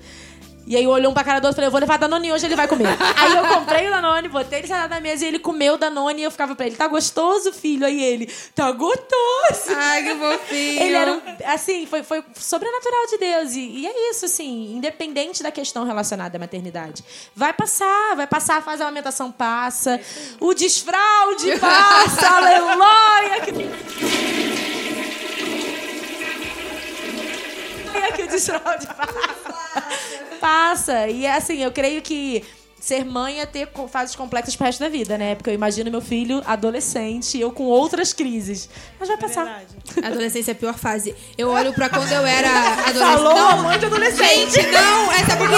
E 0.67 0.75
aí 0.75 0.87
olhou 0.87 1.11
um 1.11 1.13
pra 1.13 1.23
cara 1.23 1.39
do 1.39 1.45
outro 1.45 1.55
e 1.55 1.57
falei, 1.57 1.67
eu 1.67 1.71
vou 1.71 1.79
levar 1.79 1.97
Danone 1.97 2.31
hoje, 2.31 2.45
ele 2.45 2.55
vai 2.55 2.67
comer. 2.67 2.87
aí 3.15 3.35
eu 3.35 3.47
comprei 3.47 3.87
o 3.87 3.91
Danone, 3.91 4.27
botei 4.27 4.59
ele 4.59 4.67
sentado 4.67 4.89
na 4.89 4.99
mesa 4.99 5.23
e 5.23 5.27
ele 5.27 5.39
comeu 5.39 5.75
o 5.75 5.77
Danone 5.77 6.21
e 6.21 6.23
eu 6.23 6.31
ficava 6.31 6.55
pra 6.55 6.65
ele, 6.65 6.75
tá 6.75 6.87
gostoso, 6.87 7.53
filho? 7.53 7.85
Aí 7.85 8.03
ele, 8.03 8.31
tá 8.55 8.71
gostoso. 8.71 9.75
Ai, 9.75 10.03
que 10.03 10.15
fofinho. 10.15 10.81
Ele 10.81 10.95
era, 10.95 11.13
um, 11.13 11.21
assim, 11.45 11.85
foi, 11.85 12.01
foi 12.01 12.23
sobrenatural 12.35 13.07
de 13.07 13.17
Deus. 13.17 13.55
E, 13.55 13.59
e 13.59 13.87
é 13.87 14.09
isso, 14.09 14.25
assim, 14.25 14.75
independente 14.75 15.43
da 15.43 15.51
questão 15.51 15.83
relacionada 15.83 16.37
à 16.37 16.39
maternidade. 16.39 17.03
Vai 17.35 17.53
passar, 17.53 18.15
vai 18.15 18.25
passar, 18.25 18.63
a 18.65 18.73
amamentação, 18.73 19.31
passa. 19.31 19.99
O 20.39 20.53
desfraude 20.53 21.57
passa, 21.61 22.27
aleluia. 22.27 22.75
Que... 28.15 28.23
O 28.23 28.27
desfraude 28.27 28.87
passa. 28.95 29.83
Passa. 30.39 31.07
E 31.07 31.27
assim, 31.27 31.63
eu 31.63 31.71
creio 31.71 32.01
que 32.01 32.43
ser 32.79 33.03
mãe 33.03 33.39
é 33.39 33.47
ter 33.47 33.67
fases 33.89 34.15
complexas 34.15 34.55
pro 34.55 34.65
resto 34.65 34.79
da 34.79 34.89
vida, 34.89 35.17
né? 35.17 35.33
Porque 35.33 35.49
eu 35.49 35.53
imagino 35.55 35.89
meu 35.89 36.01
filho 36.01 36.43
adolescente, 36.45 37.39
eu 37.39 37.51
com 37.51 37.63
outras 37.63 38.13
crises. 38.13 38.69
Mas 38.99 39.07
vai 39.07 39.17
passar. 39.17 39.43
Verdade. 39.45 39.65
A 40.03 40.07
adolescência 40.07 40.51
é 40.51 40.53
a 40.53 40.55
pior 40.55 40.75
fase. 40.75 41.15
Eu 41.35 41.49
olho 41.49 41.73
pra 41.73 41.89
quando 41.89 42.11
eu 42.11 42.23
era 42.23 42.47
adolescente. 42.87 42.99
Falou 42.99 43.31
a 43.31 43.55
não, 43.55 43.63
mãe 43.63 43.79
de 43.79 43.85
adolescente. 43.87 44.51
gente, 44.51 44.71
não, 44.71 45.11
essa 45.11 45.35
por 45.35 45.49
quê? 45.49 45.55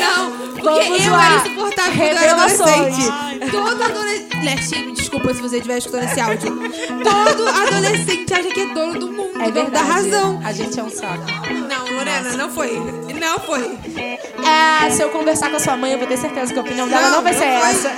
Não, 0.00 0.30
porque 0.48 0.62
Vamos 0.62 1.06
eu 1.06 1.12
lá. 1.12 1.26
era 1.26 1.36
insuportável 1.36 1.92
quando 1.94 2.10
eu 2.10 2.18
era 2.18 2.32
adolescente. 2.32 3.29
Todo 3.50 3.82
adolescente. 3.82 4.44
Leste, 4.44 4.78
me 4.78 4.92
desculpa 4.92 5.34
se 5.34 5.40
você 5.42 5.56
estiver 5.56 5.78
escutando 5.78 6.04
esse 6.04 6.20
áudio. 6.20 6.50
Todo 7.02 7.48
adolescente 7.48 8.32
acha 8.32 8.48
que 8.50 8.60
é 8.60 8.66
dono 8.74 8.98
do 8.98 9.12
mundo, 9.12 9.36
É 9.40 9.50
dono 9.50 9.52
verdade. 9.52 9.70
da 9.70 9.82
razão. 9.82 10.40
A 10.44 10.52
gente 10.52 10.78
é 10.78 10.82
um 10.82 10.90
saco. 10.90 11.24
Não, 11.68 11.96
Lorena, 11.96 12.32
não 12.36 12.50
foi. 12.50 12.72
Não 13.20 13.38
foi. 13.40 13.78
É, 14.46 14.90
se 14.90 15.02
eu 15.02 15.10
conversar 15.10 15.50
com 15.50 15.56
a 15.56 15.60
sua 15.60 15.76
mãe, 15.76 15.92
eu 15.92 15.98
vou 15.98 16.06
ter 16.06 16.16
certeza 16.16 16.52
que 16.52 16.58
a 16.58 16.62
opinião 16.62 16.88
dela 16.88 17.10
não, 17.10 17.22
vai 17.22 17.32
ser 17.34 17.40
foi. 17.40 17.70
essa. 17.70 17.90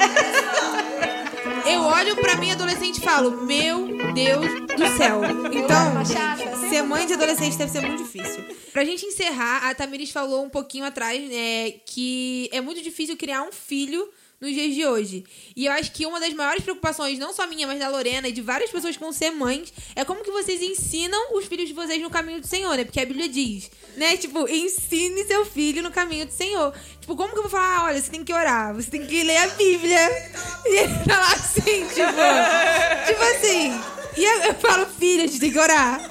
Eu 1.66 1.82
olho 1.82 2.16
pra 2.16 2.36
mim 2.36 2.50
adolescente 2.50 2.98
e 2.98 3.00
falo, 3.00 3.30
meu 3.46 3.86
Deus 4.12 4.46
do 4.76 4.96
céu. 4.96 5.20
Então, 5.52 6.68
ser 6.68 6.82
mãe 6.82 7.06
de 7.06 7.12
adolescente 7.14 7.56
deve 7.56 7.70
ser 7.70 7.80
muito 7.82 8.02
difícil. 8.02 8.44
Pra 8.72 8.84
gente 8.84 9.06
encerrar, 9.06 9.68
a 9.70 9.74
Tamiris 9.74 10.10
falou 10.10 10.42
um 10.44 10.48
pouquinho 10.50 10.84
atrás 10.84 11.22
é, 11.32 11.74
que 11.86 12.48
é 12.52 12.60
muito 12.60 12.82
difícil 12.82 13.16
criar 13.16 13.42
um 13.42 13.52
filho 13.52 14.08
nos 14.42 14.52
dias 14.52 14.74
de 14.74 14.85
hoje. 14.85 15.24
E 15.55 15.66
eu 15.66 15.72
acho 15.72 15.92
que 15.92 16.05
uma 16.05 16.18
das 16.18 16.35
maiores 16.35 16.64
preocupações, 16.64 17.16
não 17.16 17.33
só 17.33 17.46
minha, 17.46 17.64
mas 17.64 17.78
da 17.78 17.88
Lorena 17.88 18.26
e 18.26 18.33
de 18.33 18.42
várias 18.42 18.70
pessoas 18.72 18.96
que 18.96 19.00
vão 19.00 19.12
ser 19.12 19.31
mães, 19.31 19.72
é 19.94 20.05
como 20.05 20.24
que 20.24 20.33
vocês 20.33 20.61
ensinam 20.61 21.37
os 21.37 21.46
filhos 21.46 21.68
de 21.68 21.72
vocês 21.74 22.02
no 22.02 22.11
caminho 22.11 22.40
do 22.40 22.46
Senhor, 22.48 22.76
né? 22.76 22.85
Porque 22.85 23.00
a 23.00 23.07
Bíblia 23.07 23.28
diz, 23.28 23.70
né? 23.96 24.16
Tipo, 24.16 24.48
ensine 24.48 25.24
seu 25.24 25.46
filho 25.46 25.81
no 25.81 25.92
caminho 25.92 26.26
do 26.26 26.33
Senhor. 26.33 26.74
Tipo, 27.00 27.14
como 27.14 27.33
que 27.33 27.38
eu 27.38 27.42
vou 27.42 27.50
falar, 27.50 27.78
"Ah, 27.78 27.85
olha, 27.85 28.02
você 28.02 28.11
tem 28.11 28.24
que 28.24 28.33
orar, 28.33 28.74
você 28.74 28.90
tem 28.90 29.07
que 29.07 29.22
ler 29.22 29.37
a 29.37 29.46
Bíblia. 29.46 30.33
E 30.66 30.76
ele 30.76 30.94
tá 31.05 31.18
lá 31.18 31.33
assim, 31.33 31.87
tipo, 31.88 33.07
tipo 33.07 33.22
assim. 33.22 33.81
E 34.16 34.24
eu, 34.24 34.38
eu 34.44 34.55
falo, 34.55 34.87
filho, 34.87 35.24
a 35.24 35.26
gente 35.26 35.40
tem 35.40 35.50
que 35.52 35.59
orar. 35.59 36.11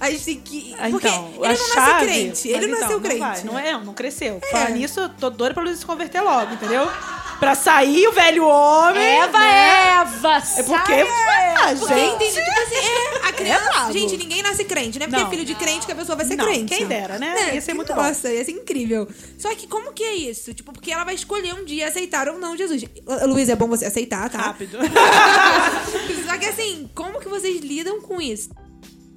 A 0.00 0.10
gente 0.10 0.24
tem 0.24 0.40
que. 0.40 0.74
Ah, 0.76 0.88
Porque 0.90 1.06
Então, 1.06 1.28
ele 1.36 1.46
a 1.46 1.48
não 1.48 1.48
nasceu 1.48 1.74
chave, 1.74 2.06
crente. 2.06 2.48
Ele 2.48 2.54
mas 2.56 2.68
não 2.68 2.76
então, 2.76 2.80
nasceu 2.80 3.00
crente. 3.00 3.20
Não, 3.46 3.52
vai, 3.54 3.72
não 3.72 3.80
é, 3.80 3.84
não 3.84 3.94
cresceu. 3.94 4.40
Falar 4.50 4.70
nisso, 4.70 4.98
eu 5.00 5.08
tô 5.08 5.30
doida 5.30 5.54
pra 5.54 5.62
Luiz 5.62 5.78
se 5.78 5.86
converter 5.86 6.20
logo, 6.20 6.52
entendeu? 6.54 6.88
Pra 7.38 7.54
sair 7.54 8.06
o 8.06 8.12
velho 8.12 8.46
homem. 8.46 9.02
Eva, 9.02 9.38
né? 9.38 10.00
Eva! 10.00 10.42
É 10.56 10.62
porque. 10.62 10.92
Ah, 10.92 11.74
Porque 11.78 11.94
gente. 11.94 12.14
entendi, 12.14 12.32
tipo 12.44 12.60
assim, 12.60 12.74
é, 12.76 13.28
a 13.28 13.32
criança. 13.32 13.70
brabo. 13.70 13.92
gente, 13.92 14.16
ninguém 14.16 14.42
nasce 14.42 14.64
crente, 14.64 14.98
não 14.98 15.04
é 15.04 15.08
porque 15.08 15.20
Não. 15.22 15.28
é 15.28 15.30
filho 15.30 15.44
de 15.44 15.54
crente 15.54 15.86
que 15.86 15.92
a 15.92 15.94
pessoa 15.94 16.16
vai 16.16 16.26
ser 16.26 16.34
Não, 16.36 16.44
crente. 16.44 16.74
quem 16.76 16.86
dera, 16.86 17.18
né? 17.18 17.54
Ia 17.54 17.60
ser 17.60 17.74
muito 17.74 17.94
bom. 17.94 18.02
Nossa, 18.02 18.32
ia 18.32 18.44
ser 18.44 18.50
incrível. 18.52 19.08
Só 19.38 19.54
que 19.54 19.66
como 19.68 19.92
que 19.92 20.02
é 20.02 20.14
isso? 20.14 20.52
Tipo, 20.54 20.72
porque 20.72 20.90
ela 20.90 21.04
vai 21.04 21.14
escolher 21.14 21.54
um 21.54 21.64
dia 21.64 21.86
aceitar 21.88 22.28
ou 22.28 22.38
não 22.38 22.56
Jesus. 22.56 22.82
Lu- 23.06 23.26
Luiz, 23.34 23.48
é 23.48 23.54
bom 23.56 23.68
você 23.68 23.84
aceitar, 23.86 24.28
tá? 24.30 24.38
Rápido. 24.38 24.78
Só 26.26 26.38
que 26.38 26.46
assim, 26.46 26.90
como 26.94 27.20
que 27.20 27.28
vocês 27.28 27.60
lidam 27.60 28.00
com 28.00 28.20
isso? 28.20 28.50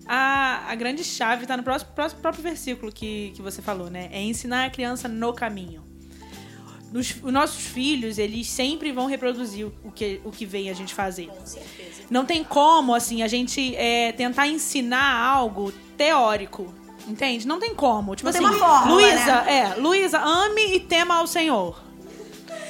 A, 0.08 0.66
a 0.72 0.76
grande 0.76 1.04
chave 1.04 1.48
tá 1.48 1.58
no 1.58 1.64
próximo, 1.64 1.92
próximo 1.96 2.22
próprio 2.22 2.44
versículo 2.44 2.92
que, 2.92 3.32
que 3.36 3.42
você 3.42 3.62
falou, 3.62 3.90
né? 3.90 4.08
É 4.12 4.22
ensinar 4.22 4.66
a 4.66 4.70
criança 4.70 5.08
no 5.08 5.34
caminho. 5.34 5.84
Nos- 6.96 7.16
os 7.22 7.34
nossos 7.34 7.66
filhos, 7.66 8.18
eles 8.18 8.48
sempre 8.48 8.92
vão 8.94 9.06
reproduzir 9.06 9.68
o 9.84 9.92
que, 9.92 10.22
o 10.24 10.32
que 10.32 10.46
vem 10.46 10.70
a 10.70 10.74
gente 10.74 10.94
fazer. 10.94 11.30
Não 12.10 12.24
tem 12.26 12.42
como, 12.42 12.96
assim, 12.96 13.22
a 13.22 13.28
gente 13.28 13.76
é, 13.76 14.14
tentar 14.14 14.48
ensinar 14.48 15.14
algo 15.14 15.74
teórico. 15.98 16.74
Entende? 17.06 17.46
Não 17.46 17.60
tem 17.60 17.76
como. 17.76 18.16
Tipo 18.16 18.32
Não 18.32 18.34
tem 18.40 18.48
assim, 18.48 18.56
uma 18.56 18.66
fórmula, 18.68 18.96
Luísa, 19.02 19.42
né? 19.44 19.58
é, 19.58 19.76
Luísa, 19.80 20.20
ame 20.20 20.76
e 20.76 20.80
tema 20.80 21.16
ao 21.18 21.28
Senhor. 21.28 21.84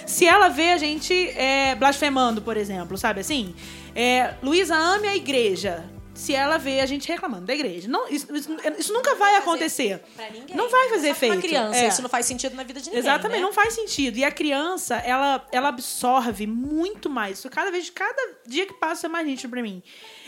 Se 0.08 0.26
ela 0.26 0.50
vê 0.50 0.72
a 0.72 0.78
gente 0.78 1.14
é, 1.30 1.76
blasfemando, 1.76 2.42
por 2.42 2.58
exemplo, 2.58 2.98
sabe 2.98 3.22
assim? 3.22 3.54
É, 3.96 4.34
Luísa, 4.44 4.76
ame 4.76 5.08
a 5.08 5.16
igreja. 5.16 5.86
Se 6.16 6.34
ela 6.34 6.58
vê 6.58 6.80
a 6.80 6.86
gente 6.86 7.08
reclamando 7.08 7.46
da 7.46 7.54
igreja. 7.54 7.88
Não, 7.90 8.08
isso, 8.08 8.34
isso- 8.36 8.50
isso 8.80 8.94
nunca 8.94 9.14
vai 9.16 9.36
acontecer. 9.36 10.02
Pra 10.16 10.30
ninguém. 10.30 10.56
Não 10.56 10.70
vai 10.70 10.88
fazer 10.90 11.02
pra 11.02 11.12
efeito. 11.12 11.34
uma 11.34 11.42
criança, 11.42 11.78
É. 11.80 11.88
isso 11.90 12.02
não 12.02 12.10
faz 12.10 12.26
sentido 12.26 12.56
na 12.56 12.64
vida 12.64 12.80
de 12.80 12.86
ninguém. 12.88 13.00
Exatamente, 13.00 13.38
né? 13.40 13.44
não 13.46 13.52
faz 13.54 13.74
sentido. 13.74 14.18
E 14.18 14.24
a 14.24 14.32
criança, 14.32 14.96
ela, 14.96 15.46
ela 15.52 15.68
absorve 15.70 16.48
muito 16.48 17.10
mais. 17.10 17.40
Isso 17.40 17.50
cada 17.50 17.70
vez, 17.70 17.90
cada 17.90 18.16
dia 18.48 18.66
que 18.66 18.74
passa 18.74 19.08
é 19.08 19.10
mais 19.10 19.28
nítido 19.28 19.52
pra 19.52 19.62
mim. 19.62 19.84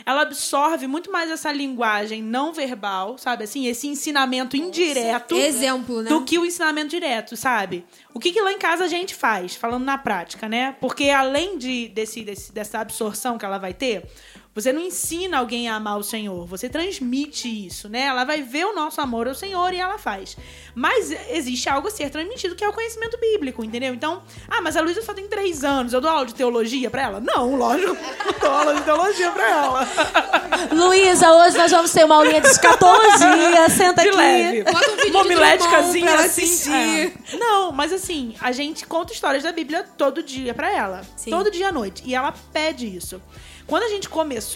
Ela 0.06 0.24
absorve 0.24 0.88
muito 0.88 1.12
mais 1.12 1.32
essa 1.32 1.52
linguagem 1.52 2.22
não 2.22 2.52
verbal, 2.54 3.18
sabe? 3.18 3.46
Assim, 3.46 3.66
esse 3.68 3.88
ensinamento 3.88 4.56
indireto. 4.58 5.36
Exemplo, 5.36 6.02
né? 6.02 6.10
Do 6.10 6.24
que 6.26 6.38
o 6.38 6.46
ensinamento 6.46 6.90
direto, 6.90 7.36
sabe? 7.38 7.86
O 8.14 8.20
que, 8.20 8.32
que 8.34 8.42
lá 8.42 8.52
em 8.52 8.58
casa 8.60 8.84
a 8.84 8.88
gente 8.88 9.16
faz, 9.16 9.56
falando 9.56 9.86
na 9.86 9.98
prática, 9.98 10.50
né? 10.50 10.76
Porque 10.82 11.10
além 11.10 11.58
de, 11.58 11.88
desse, 11.90 12.24
desse- 12.24 12.52
dessa 12.52 12.80
absorção 12.80 13.38
que 13.38 13.46
ela 13.46 13.58
vai 13.58 13.74
ter, 13.74 14.04
você 14.58 14.74
não 14.74 14.82
ensina 14.82 15.38
alguém 15.38 15.70
a 15.70 15.76
amar 15.76 16.00
o 16.00 16.04
Senhor, 16.04 16.44
você 16.48 16.68
transmite 16.68 17.48
isso, 17.68 17.88
né? 17.88 18.06
Ela 18.08 18.24
vai 18.24 18.42
ver 18.42 18.66
o 18.66 18.74
nosso 18.74 19.00
amor 19.00 19.28
ao 19.28 19.36
Senhor 19.36 19.72
e 19.72 19.78
ela 19.78 20.00
faz. 20.00 20.36
Mas 20.74 21.12
existe 21.30 21.70
algo 21.70 21.90
a 21.90 21.92
ser 21.92 22.10
transmitido 22.10 22.56
que 22.56 22.64
é 22.64 22.68
o 22.68 22.74
conhecimento 22.74 23.20
bíblico, 23.20 23.64
entendeu? 23.64 23.94
Então, 23.94 24.24
ah, 24.48 24.60
mas 24.60 24.76
a 24.76 24.82
Luísa 24.82 25.04
só 25.04 25.14
tem 25.14 25.28
três 25.28 25.64
anos, 25.64 25.94
eu 25.94 26.02
dou 26.02 26.10
aula 26.10 26.26
de 26.26 26.34
teologia 26.34 26.90
pra 26.90 27.04
ela? 27.04 27.20
Não, 27.20 27.56
lógico, 27.56 27.94
não 27.94 28.40
dou 28.40 28.50
aula 28.50 28.74
de 28.74 28.82
teologia 28.82 29.30
pra 29.32 29.48
ela. 29.48 29.88
Luísa, 30.74 31.32
hoje 31.34 31.56
nós 31.56 31.70
vamos 31.70 31.92
ter 31.92 32.04
uma 32.04 32.16
aulinha 32.16 32.42
de 32.42 32.48
escatologia. 32.48 33.70
Senta 33.70 34.02
de 34.02 34.10
aqui. 34.10 34.18
leve. 34.18 34.64
Bota 34.64 34.92
um 34.92 34.96
vídeo 34.96 35.12
Uma 35.12 35.22
de 35.24 35.28
homiléticazinha 35.28 35.84
Drummond 35.84 36.02
pra 36.06 36.14
ela 36.14 36.26
assim. 36.26 36.74
é. 36.74 37.38
Não, 37.38 37.72
mas 37.72 37.94
assim, 37.94 38.36
a 38.42 38.52
gente 38.52 38.88
conta 38.88 39.14
histórias 39.14 39.44
da 39.44 39.52
Bíblia 39.52 39.84
todo 39.96 40.24
dia 40.24 40.52
pra 40.56 40.72
ela. 40.72 41.02
Sim. 41.16 41.30
Todo 41.30 41.52
dia 41.52 41.70
à 41.70 41.72
noite. 41.72 42.02
E 42.08 42.16
ela 42.16 42.34
pede 42.52 42.88
isso. 42.88 43.22
Quando 43.68 43.84
a 43.84 43.90
gente 43.90 44.08
começou, 44.08 44.47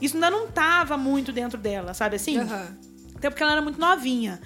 isso 0.00 0.14
ainda 0.16 0.30
não 0.30 0.46
tava 0.48 0.96
muito 0.96 1.32
dentro 1.32 1.58
dela, 1.58 1.94
sabe 1.94 2.16
assim? 2.16 2.38
Aham. 2.38 2.76
Até 3.16 3.30
porque 3.30 3.42
ela 3.42 3.52
era 3.52 3.62
muito 3.62 3.80
novinha. 3.80 4.40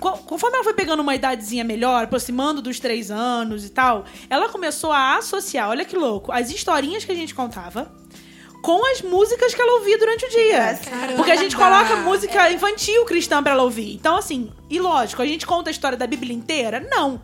Co- 0.00 0.18
Conforme 0.18 0.56
ela 0.56 0.64
foi 0.64 0.74
pegando 0.74 1.00
uma 1.00 1.14
idadezinha 1.14 1.64
melhor, 1.64 2.04
aproximando 2.04 2.60
dos 2.62 2.78
três 2.80 3.10
anos 3.10 3.64
e 3.64 3.70
tal, 3.70 4.04
ela 4.28 4.48
começou 4.48 4.90
a 4.92 5.16
associar, 5.16 5.68
olha 5.70 5.84
que 5.84 5.96
louco, 5.96 6.32
as 6.32 6.50
historinhas 6.50 7.04
que 7.04 7.12
a 7.12 7.14
gente 7.14 7.34
contava 7.34 7.90
com 8.62 8.84
as 8.90 9.00
músicas 9.02 9.54
que 9.54 9.60
ela 9.60 9.78
ouvia 9.78 9.96
durante 9.98 10.24
o 10.26 10.30
dia. 10.30 10.78
Caramba. 10.82 11.12
Porque 11.14 11.30
a 11.30 11.36
gente 11.36 11.54
coloca 11.56 11.96
música 11.96 12.50
infantil 12.50 13.04
cristã 13.04 13.42
pra 13.42 13.52
ela 13.52 13.62
ouvir. 13.62 13.94
Então, 13.94 14.16
assim, 14.16 14.50
e 14.68 14.80
lógico, 14.80 15.22
a 15.22 15.26
gente 15.26 15.46
conta 15.46 15.70
a 15.70 15.72
história 15.72 15.96
da 15.96 16.06
Bíblia 16.06 16.34
inteira? 16.34 16.80
Não. 16.90 17.20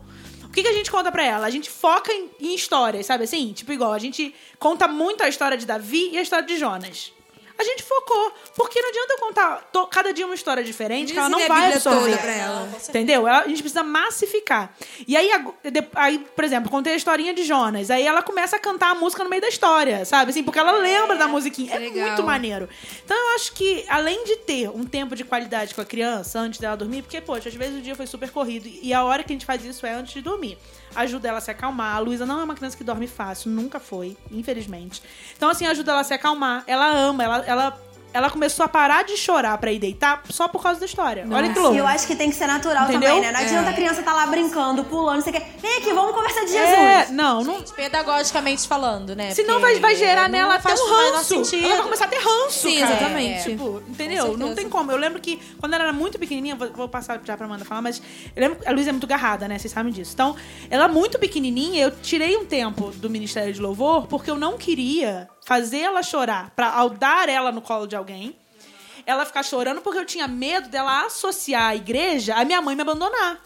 O 0.53 0.55
que, 0.55 0.61
que 0.61 0.69
a 0.69 0.73
gente 0.73 0.91
conta 0.91 1.11
pra 1.11 1.25
ela? 1.25 1.47
A 1.47 1.49
gente 1.49 1.67
foca 1.67 2.13
em, 2.13 2.29
em 2.39 2.53
histórias, 2.53 3.07
sabe 3.07 3.23
assim? 3.23 3.53
Tipo, 3.53 3.73
igual, 3.73 3.91
a 3.91 3.97
gente 3.97 4.35
conta 4.59 4.87
muito 4.87 5.23
a 5.23 5.27
história 5.27 5.57
de 5.57 5.65
Davi 5.65 6.11
e 6.11 6.17
a 6.19 6.21
história 6.21 6.45
de 6.45 6.59
Jonas. 6.59 7.11
A 7.57 7.63
gente 7.63 7.83
focou. 7.83 8.31
Porque 8.55 8.81
não 8.81 8.89
adianta 8.89 9.13
eu 9.13 9.17
contar 9.19 9.69
to- 9.71 9.87
cada 9.87 10.11
dia 10.13 10.25
uma 10.25 10.35
história 10.35 10.63
diferente 10.63 11.13
que 11.13 11.19
ela 11.19 11.29
não 11.29 11.39
vai 11.39 11.47
Bíblia 11.61 11.75
absorver. 11.75 11.99
toda 12.11 12.17
pra 12.17 12.31
ela. 12.31 12.69
Entendeu? 12.89 13.27
Ela- 13.27 13.41
a 13.41 13.47
gente 13.47 13.61
precisa 13.61 13.83
massificar. 13.83 14.73
E 15.07 15.15
aí, 15.15 15.29
aí, 15.95 16.19
por 16.35 16.43
exemplo, 16.43 16.69
contei 16.69 16.93
a 16.93 16.95
historinha 16.95 17.33
de 17.33 17.43
Jonas. 17.43 17.89
Aí 17.91 18.05
ela 18.05 18.21
começa 18.21 18.55
a 18.55 18.59
cantar 18.59 18.91
a 18.91 18.95
música 18.95 19.23
no 19.23 19.29
meio 19.29 19.41
da 19.41 19.47
história, 19.49 20.03
sabe? 20.05 20.31
Assim, 20.31 20.43
porque 20.43 20.59
ela 20.59 20.71
lembra 20.73 21.15
da 21.15 21.27
musiquinha. 21.27 21.73
É 21.73 21.77
Legal. 21.79 22.07
muito 22.07 22.23
maneiro. 22.23 22.67
Então 23.05 23.15
eu 23.17 23.35
acho 23.35 23.53
que, 23.53 23.85
além 23.87 24.23
de 24.25 24.35
ter 24.37 24.69
um 24.69 24.83
tempo 24.85 25.15
de 25.15 25.23
qualidade 25.23 25.73
com 25.75 25.81
a 25.81 25.85
criança 25.85 26.39
antes 26.39 26.59
dela 26.59 26.75
dormir, 26.75 27.01
porque, 27.03 27.21
poxa, 27.21 27.49
às 27.49 27.55
vezes 27.55 27.77
o 27.77 27.81
dia 27.81 27.95
foi 27.95 28.07
super 28.07 28.29
corrido. 28.31 28.67
E 28.81 28.93
a 28.93 29.03
hora 29.03 29.23
que 29.23 29.31
a 29.31 29.35
gente 29.35 29.45
faz 29.45 29.63
isso 29.63 29.85
é 29.85 29.93
antes 29.93 30.13
de 30.13 30.21
dormir. 30.21 30.57
Ajuda 30.95 31.29
ela 31.29 31.37
a 31.37 31.41
se 31.41 31.51
acalmar. 31.51 31.95
A 31.95 31.99
Luísa 31.99 32.25
não 32.25 32.39
é 32.39 32.43
uma 32.43 32.55
criança 32.55 32.77
que 32.77 32.83
dorme 32.83 33.07
fácil, 33.07 33.51
nunca 33.51 33.79
foi, 33.79 34.17
infelizmente. 34.31 35.01
Então, 35.35 35.49
assim, 35.49 35.65
ajuda 35.65 35.91
ela 35.91 36.01
a 36.01 36.03
se 36.03 36.13
acalmar. 36.13 36.63
Ela 36.67 36.91
ama, 36.91 37.23
ela. 37.23 37.37
ela 37.45 37.92
ela 38.13 38.29
começou 38.29 38.63
a 38.63 38.67
parar 38.67 39.03
de 39.03 39.17
chorar 39.17 39.57
pra 39.57 39.71
ir 39.71 39.79
deitar 39.79 40.21
só 40.29 40.47
por 40.47 40.61
causa 40.61 40.79
da 40.79 40.85
história. 40.85 41.25
Olha 41.29 41.51
que 41.51 41.59
louco. 41.59 41.75
E 41.75 41.79
eu 41.79 41.87
acho 41.87 42.05
que 42.05 42.15
tem 42.15 42.29
que 42.29 42.35
ser 42.35 42.47
natural 42.47 42.83
Entendeu? 42.83 43.15
também, 43.15 43.21
né? 43.21 43.31
Não 43.31 43.39
adianta 43.39 43.69
a 43.71 43.73
criança 43.73 44.03
tá 44.03 44.13
lá 44.13 44.27
brincando, 44.27 44.83
pulando, 44.83 45.21
você 45.21 45.31
quer. 45.31 45.55
Vem 45.59 45.77
aqui, 45.77 45.91
vamos 45.93 46.13
conversar 46.13 46.45
de 46.45 46.51
Jesus. 46.51 46.69
É, 46.69 47.07
não, 47.11 47.43
não. 47.43 47.61
Pedagogicamente 47.61 48.67
falando, 48.67 49.15
né? 49.15 49.31
Senão 49.31 49.59
Porque 49.59 49.73
vai, 49.73 49.79
vai 49.79 49.95
gerar 49.95 50.29
nela 50.29 50.55
até 50.55 50.73
um 50.73 50.77
o 50.77 50.89
ranço. 50.89 51.55
Ela 51.55 51.75
vai 51.75 51.83
começar 51.83 52.05
a 52.05 52.07
ter 52.07 52.19
ranço, 52.19 52.69
Sim, 52.69 52.79
cara. 52.79 52.91
exatamente. 52.91 53.43
Tipo, 53.43 53.83
entendeu? 53.87 54.37
Não 54.37 54.53
tem 54.53 54.69
como. 54.69 54.91
Eu 54.91 54.97
lembro 54.97 55.19
que 55.19 55.41
quando 55.59 55.73
ela 55.73 55.85
era 55.85 55.93
muito 55.93 56.19
pequenininha, 56.19 56.55
vou, 56.55 56.69
vou 56.71 56.89
passar 56.89 57.19
já 57.23 57.35
pra 57.35 57.45
Amanda 57.45 57.65
falar, 57.65 57.81
mas 57.81 58.01
eu 58.35 58.41
lembro 58.41 58.59
que 58.59 58.67
a 58.67 58.71
Luísa 58.71 58.89
é 58.89 58.93
muito 58.93 59.07
garrada, 59.07 59.47
né? 59.47 59.57
Vocês 59.57 59.73
sabem 59.73 59.91
disso. 59.91 60.11
Então, 60.13 60.35
ela 60.69 60.87
muito 60.87 61.17
pequenininha, 61.17 61.83
eu 61.85 61.91
tirei 61.91 62.37
um 62.37 62.45
tempo 62.45 62.91
do 62.91 63.09
Ministério 63.09 63.53
de 63.53 63.61
Louvor 63.61 64.07
porque 64.07 64.29
eu 64.29 64.35
não 64.35 64.57
queria 64.57 65.27
fazer 65.45 65.79
ela 65.79 66.03
chorar 66.03 66.51
pra, 66.55 66.69
ao 66.69 66.89
dar 66.89 67.29
ela 67.29 67.51
no 67.51 67.61
colo 67.61 67.87
de 67.87 67.95
alguém. 67.95 68.35
Ela 69.05 69.25
ficar 69.25 69.43
chorando 69.43 69.81
porque 69.81 69.99
eu 69.99 70.05
tinha 70.05 70.27
medo 70.27 70.69
dela 70.69 71.05
associar 71.05 71.69
a 71.69 71.75
igreja 71.75 72.35
a 72.35 72.45
minha 72.45 72.61
mãe 72.61 72.75
me 72.75 72.81
abandonar. 72.81 73.41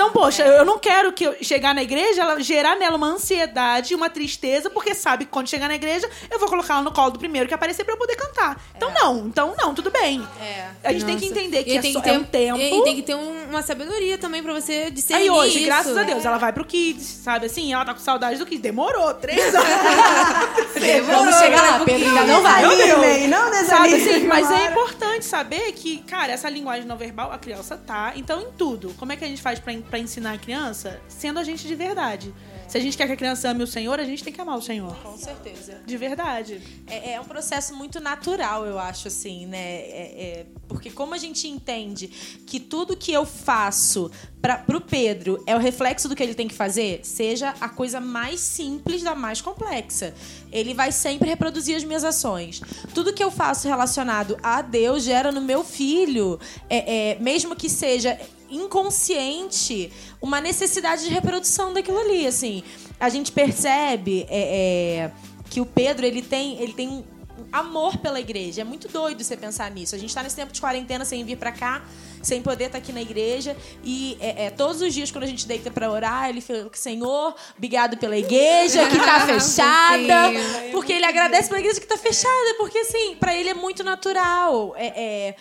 Então, 0.00 0.12
poxa, 0.12 0.42
eu 0.42 0.64
não 0.64 0.78
quero 0.78 1.12
que 1.12 1.24
eu 1.24 1.36
chegar 1.42 1.74
na 1.74 1.82
igreja, 1.82 2.22
ela 2.22 2.40
gerar 2.40 2.74
nela 2.76 2.96
uma 2.96 3.06
ansiedade, 3.08 3.94
uma 3.94 4.08
tristeza, 4.08 4.70
porque 4.70 4.94
sabe 4.94 5.26
que 5.26 5.30
quando 5.30 5.46
chegar 5.50 5.68
na 5.68 5.74
igreja, 5.74 6.08
eu 6.30 6.38
vou 6.38 6.48
colocar 6.48 6.72
ela 6.72 6.82
no 6.82 6.90
colo 6.90 7.10
do 7.10 7.18
primeiro 7.18 7.46
que 7.46 7.52
aparecer 7.52 7.84
pra 7.84 7.92
eu 7.92 7.98
poder 7.98 8.16
cantar. 8.16 8.58
Então, 8.74 8.90
não. 8.94 9.26
Então, 9.26 9.54
não, 9.58 9.74
tudo 9.74 9.90
bem. 9.90 10.26
É. 10.40 10.68
A 10.84 10.92
gente 10.94 11.04
tem 11.04 11.18
que 11.18 11.26
Nossa. 11.28 11.38
entender 11.38 11.64
que 11.64 11.76
é, 11.76 11.82
tem 11.82 11.92
só, 11.92 12.00
que 12.00 12.08
ter 12.08 12.14
é 12.14 12.18
um 12.18 12.24
tempo. 12.24 12.58
E 12.58 12.82
tem 12.82 12.96
que 12.96 13.02
ter 13.02 13.14
um- 13.14 13.50
uma 13.50 13.60
sabedoria 13.60 14.16
também 14.16 14.42
pra 14.42 14.54
você 14.54 14.90
discernir 14.90 15.24
Aí 15.24 15.30
hoje, 15.30 15.58
isso. 15.58 15.66
graças 15.66 15.94
a 15.94 16.02
Deus, 16.02 16.24
ela 16.24 16.38
vai 16.38 16.50
pro 16.50 16.64
Kids, 16.64 17.04
sabe 17.22 17.44
assim? 17.44 17.70
Ela 17.74 17.84
tá 17.84 17.92
com 17.92 18.00
saudade 18.00 18.38
do 18.38 18.46
Kids. 18.46 18.62
Demorou, 18.62 19.12
três 19.12 19.52
anos. 19.54 21.06
Vamos 21.06 21.34
chegar 21.36 21.62
lá, 21.78 21.84
Pedro 21.84 22.08
ainda 22.08 22.24
não 22.24 22.42
vai. 22.42 22.62
Meu 22.62 22.70
Deus. 22.74 22.88
Desanimem, 23.00 23.28
não 23.28 23.52
Sabe 23.52 23.90
desanimem. 23.90 24.14
assim, 24.16 24.26
mas 24.26 24.50
é 24.50 24.66
importante 24.70 25.26
saber 25.26 25.72
que, 25.72 25.98
cara, 26.04 26.32
essa 26.32 26.48
linguagem 26.48 26.86
não 26.86 26.96
verbal, 26.96 27.30
a 27.32 27.36
criança 27.38 27.76
tá. 27.76 28.12
Então, 28.16 28.40
em 28.40 28.50
tudo. 28.56 28.94
Como 28.98 29.12
é 29.12 29.16
que 29.16 29.24
a 29.24 29.28
gente 29.28 29.42
faz 29.42 29.58
pra, 29.58 29.72
pra 29.90 29.98
ensinar 29.98 30.32
a 30.32 30.38
criança? 30.38 31.00
Sendo 31.08 31.38
a 31.38 31.44
gente 31.44 31.66
de 31.66 31.74
verdade. 31.74 32.32
Se 32.68 32.78
a 32.78 32.80
gente 32.80 32.96
quer 32.96 33.08
que 33.08 33.12
a 33.12 33.16
criança 33.16 33.50
ame 33.50 33.64
o 33.64 33.66
Senhor, 33.66 33.98
a 33.98 34.04
gente 34.04 34.22
tem 34.22 34.32
que 34.32 34.40
amar 34.40 34.56
o 34.56 34.62
Senhor. 34.62 34.94
Com 35.02 35.18
certeza. 35.18 35.80
De 35.84 35.96
verdade. 35.96 36.62
É, 36.86 37.14
é 37.14 37.20
um 37.20 37.24
processo 37.24 37.74
muito 37.74 37.98
natural, 37.98 38.64
eu 38.64 38.78
acho, 38.78 39.08
assim, 39.08 39.44
né? 39.44 39.58
É- 39.58 40.14
é- 40.16 40.46
porque 40.68 40.88
como 40.88 41.12
a 41.12 41.18
gente 41.18 41.48
entende 41.48 42.06
que 42.46 42.60
tudo 42.60 42.96
que 42.96 43.12
eu 43.12 43.26
faço 43.26 44.08
para 44.40 44.56
pro 44.56 44.80
Pedro 44.80 45.42
é 45.48 45.56
o 45.56 45.58
reflexo 45.58 46.08
do 46.08 46.14
que 46.14 46.22
ele 46.22 46.32
tem 46.34 46.46
que 46.46 46.54
fazer, 46.54 47.00
seja 47.02 47.54
a 47.60 47.68
coisa 47.68 48.00
mais 48.00 48.38
simples 48.38 49.02
da 49.02 49.16
mais 49.16 49.40
complexa. 49.40 50.14
Ele 50.52 50.72
vai 50.72 50.92
sempre 50.92 51.28
reproduzir 51.28 51.74
as 51.76 51.82
minhas 51.82 52.04
ações. 52.04 52.62
Tudo 52.94 53.12
que 53.12 53.22
eu 53.22 53.32
faço 53.32 53.66
relacionado 53.66 54.36
a 54.44 54.62
Deus 54.62 55.02
gera 55.02 55.32
no 55.32 55.40
meu 55.40 55.64
filho, 55.64 56.38
é, 56.68 57.10
é, 57.10 57.18
mesmo 57.18 57.56
que 57.56 57.68
seja 57.68 58.16
inconsciente, 58.50 59.92
uma 60.20 60.40
necessidade 60.40 61.04
de 61.04 61.10
reprodução 61.10 61.72
daquilo 61.72 61.98
ali, 61.98 62.26
assim. 62.26 62.62
A 62.98 63.08
gente 63.08 63.32
percebe 63.32 64.26
é, 64.28 65.06
é, 65.08 65.12
que 65.48 65.60
o 65.60 65.66
Pedro, 65.66 66.04
ele 66.04 66.22
tem, 66.22 66.60
ele 66.60 66.72
tem 66.72 66.88
um 66.88 67.04
amor 67.52 67.96
pela 67.98 68.20
igreja. 68.20 68.60
É 68.60 68.64
muito 68.64 68.88
doido 68.88 69.22
você 69.22 69.36
pensar 69.36 69.70
nisso. 69.70 69.94
A 69.94 69.98
gente 69.98 70.14
tá 70.14 70.22
nesse 70.22 70.36
tempo 70.36 70.52
de 70.52 70.60
quarentena 70.60 71.04
sem 71.04 71.24
vir 71.24 71.36
pra 71.36 71.52
cá, 71.52 71.82
sem 72.22 72.42
poder 72.42 72.64
estar 72.64 72.78
aqui 72.78 72.92
na 72.92 73.00
igreja. 73.00 73.56
E 73.82 74.16
é, 74.20 74.46
é, 74.46 74.50
todos 74.50 74.80
os 74.80 74.92
dias, 74.92 75.10
quando 75.10 75.24
a 75.24 75.26
gente 75.26 75.46
deita 75.46 75.70
pra 75.70 75.90
orar, 75.90 76.28
ele 76.28 76.40
fala: 76.40 76.70
Senhor, 76.72 77.34
obrigado 77.56 77.96
pela 77.96 78.16
igreja 78.16 78.88
que 78.88 78.98
tá 78.98 79.20
fechada. 79.26 80.30
Porque 80.72 80.92
ele 80.92 81.04
agradece 81.04 81.48
pela 81.48 81.60
igreja 81.60 81.80
que 81.80 81.86
tá 81.86 81.96
fechada. 81.96 82.54
Porque, 82.58 82.78
assim, 82.78 83.16
pra 83.16 83.34
ele 83.34 83.50
é 83.50 83.54
muito 83.54 83.82
natural. 83.82 84.74
É, 84.76 84.86
é, 84.86 85.36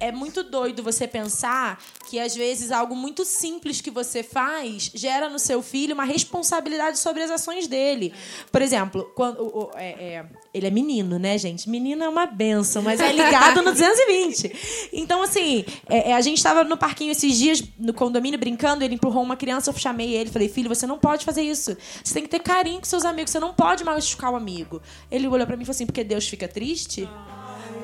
é 0.00 0.12
muito 0.12 0.42
doido 0.42 0.82
você 0.82 1.06
pensar 1.08 1.82
que, 2.08 2.18
às 2.18 2.34
vezes, 2.34 2.70
algo 2.70 2.94
muito 2.94 3.24
simples 3.24 3.80
que 3.80 3.90
você 3.90 4.22
faz 4.22 4.90
gera 4.94 5.28
no 5.28 5.38
seu 5.38 5.62
filho 5.62 5.94
uma 5.94 6.04
responsabilidade 6.04 6.98
sobre 6.98 7.22
as 7.22 7.30
ações 7.30 7.66
dele. 7.66 8.12
Por 8.52 8.62
exemplo, 8.62 9.10
quando. 9.14 9.40
o- 9.40 9.64
o- 9.64 9.70
é- 9.76 10.14
é, 10.16 10.26
ele 10.54 10.66
é 10.66 10.70
menino, 10.70 11.18
né, 11.18 11.36
gente? 11.38 11.68
Menino 11.68 12.02
é 12.04 12.08
uma 12.08 12.26
benção, 12.26 12.82
mas 12.82 13.00
é 13.00 13.12
ligado 13.12 13.62
no 13.62 13.72
220. 13.72 14.88
Então, 14.92 15.22
assim, 15.22 15.64
é, 15.88 16.10
é, 16.10 16.14
a 16.14 16.20
gente 16.20 16.42
tava 16.42 16.64
no 16.64 16.76
parquinho 16.76 17.12
esses 17.12 17.36
dias, 17.36 17.62
no 17.78 17.92
condomínio, 17.92 18.38
brincando, 18.38 18.84
ele 18.84 18.94
empurrou 18.94 19.22
uma 19.22 19.36
criança, 19.36 19.70
eu 19.70 19.76
chamei 19.76 20.14
ele, 20.14 20.30
falei, 20.30 20.48
filho, 20.48 20.68
você 20.68 20.86
não 20.86 20.98
pode 20.98 21.24
fazer 21.24 21.42
isso. 21.42 21.76
Você 22.02 22.14
tem 22.14 22.22
que 22.22 22.28
ter 22.28 22.40
carinho 22.40 22.78
com 22.78 22.84
seus 22.86 23.04
amigos, 23.04 23.30
você 23.30 23.40
não 23.40 23.52
pode 23.54 23.84
machucar 23.84 24.32
o 24.32 24.36
amigo. 24.36 24.80
Ele 25.10 25.26
olhou 25.28 25.46
pra 25.46 25.56
mim 25.56 25.62
e 25.62 25.66
falou 25.66 25.74
assim, 25.76 25.86
porque 25.86 26.04
Deus 26.04 26.26
fica 26.28 26.46
triste? 26.48 27.08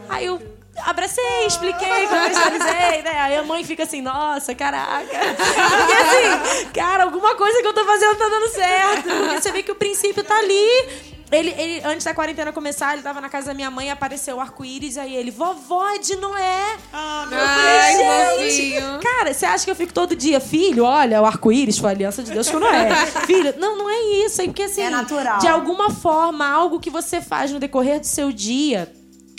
Aí 0.09 0.27
eu 0.27 0.41
abracei, 0.79 1.47
expliquei, 1.47 2.07
contextualizei, 2.07 3.03
né? 3.03 3.21
Aí 3.21 3.37
a 3.37 3.43
mãe 3.43 3.65
fica 3.65 3.83
assim, 3.83 4.01
nossa, 4.01 4.55
caraca. 4.55 5.07
Porque 5.07 5.93
assim, 5.93 6.67
cara, 6.73 7.05
alguma 7.05 7.35
coisa 7.35 7.61
que 7.61 7.67
eu 7.67 7.75
tô 7.75 7.85
fazendo 7.85 8.17
tá 8.17 8.29
dando 8.29 8.49
certo. 8.49 9.09
Porque 9.09 9.41
você 9.41 9.53
vê 9.53 9.63
que 9.63 9.73
o 9.73 9.77
princípio 9.77 10.25
tá 10.25 10.37
ali. 10.39 11.13
Ele, 11.31 11.49
ele, 11.57 11.83
antes 11.87 12.05
da 12.05 12.13
quarentena 12.13 12.53
começar, 12.53 12.93
ele 12.93 13.03
tava 13.03 13.19
na 13.19 13.29
casa 13.31 13.47
da 13.47 13.55
minha 13.55 13.71
mãe, 13.71 13.91
apareceu 13.91 14.37
o 14.37 14.41
arco-íris, 14.41 14.99
aí 14.99 15.17
ele, 15.17 15.31
vovó 15.31 15.89
é 15.89 15.99
de 15.99 16.15
Noé. 16.17 16.77
Ah, 16.93 17.27
meu 17.27 18.39
fofinho. 18.39 19.01
Cara, 19.03 19.33
você 19.33 19.47
acha 19.47 19.65
que 19.65 19.71
eu 19.71 19.75
fico 19.75 19.95
todo 19.95 20.15
dia, 20.15 20.41
filho, 20.41 20.85
olha, 20.85 21.23
o 21.23 21.25
arco-íris 21.25 21.79
foi 21.79 21.89
a 21.89 21.93
aliança 21.95 22.23
de 22.23 22.33
Deus 22.33 22.51
com 22.51 22.59
Noé. 22.59 22.95
filho, 23.25 23.55
não, 23.57 23.79
não 23.79 23.89
é 23.89 24.27
isso. 24.27 24.43
É 24.43 24.45
porque 24.45 24.65
assim, 24.65 24.83
É 24.83 24.91
natural. 24.91 25.39
de 25.39 25.49
alguma 25.49 25.89
forma, 25.89 26.47
algo 26.47 26.79
que 26.79 26.91
você 26.91 27.23
faz 27.23 27.51
no 27.51 27.59
decorrer 27.59 27.99
do 27.99 28.07
seu 28.07 28.31
dia 28.31 28.93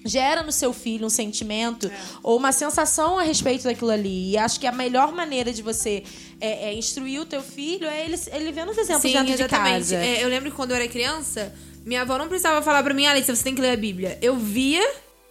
gera 0.05 0.43
no 0.43 0.51
seu 0.51 0.73
filho 0.73 1.05
um 1.05 1.09
sentimento 1.09 1.91
ou 2.21 2.37
uma 2.37 2.51
sensação 2.51 3.17
a 3.17 3.23
respeito 3.23 3.63
daquilo 3.63 3.91
ali. 3.91 4.31
E 4.31 4.37
acho 4.37 4.59
que 4.59 4.67
a 4.67 4.71
melhor 4.71 5.11
maneira 5.11 5.51
de 5.51 5.61
você 5.61 6.03
é, 6.39 6.69
é, 6.69 6.73
instruir 6.73 7.21
o 7.21 7.25
teu 7.25 7.41
filho 7.41 7.87
é 7.87 8.05
ele, 8.05 8.19
ele 8.31 8.51
vendo 8.51 8.71
os 8.71 8.77
exemplos 8.77 9.03
Sim, 9.03 9.17
dentro 9.17 9.33
exatamente. 9.33 9.85
de 9.85 9.91
casa. 9.91 9.95
É, 9.95 10.23
eu 10.23 10.27
lembro 10.27 10.49
que 10.49 10.55
quando 10.55 10.71
eu 10.71 10.77
era 10.77 10.87
criança, 10.87 11.53
minha 11.85 12.01
avó 12.01 12.17
não 12.17 12.27
precisava 12.27 12.61
falar 12.61 12.83
pra 12.83 12.93
mim, 12.93 13.05
Alice, 13.05 13.33
você 13.33 13.43
tem 13.43 13.55
que 13.55 13.61
ler 13.61 13.71
a 13.71 13.77
Bíblia. 13.77 14.17
Eu 14.21 14.35
via 14.35 14.83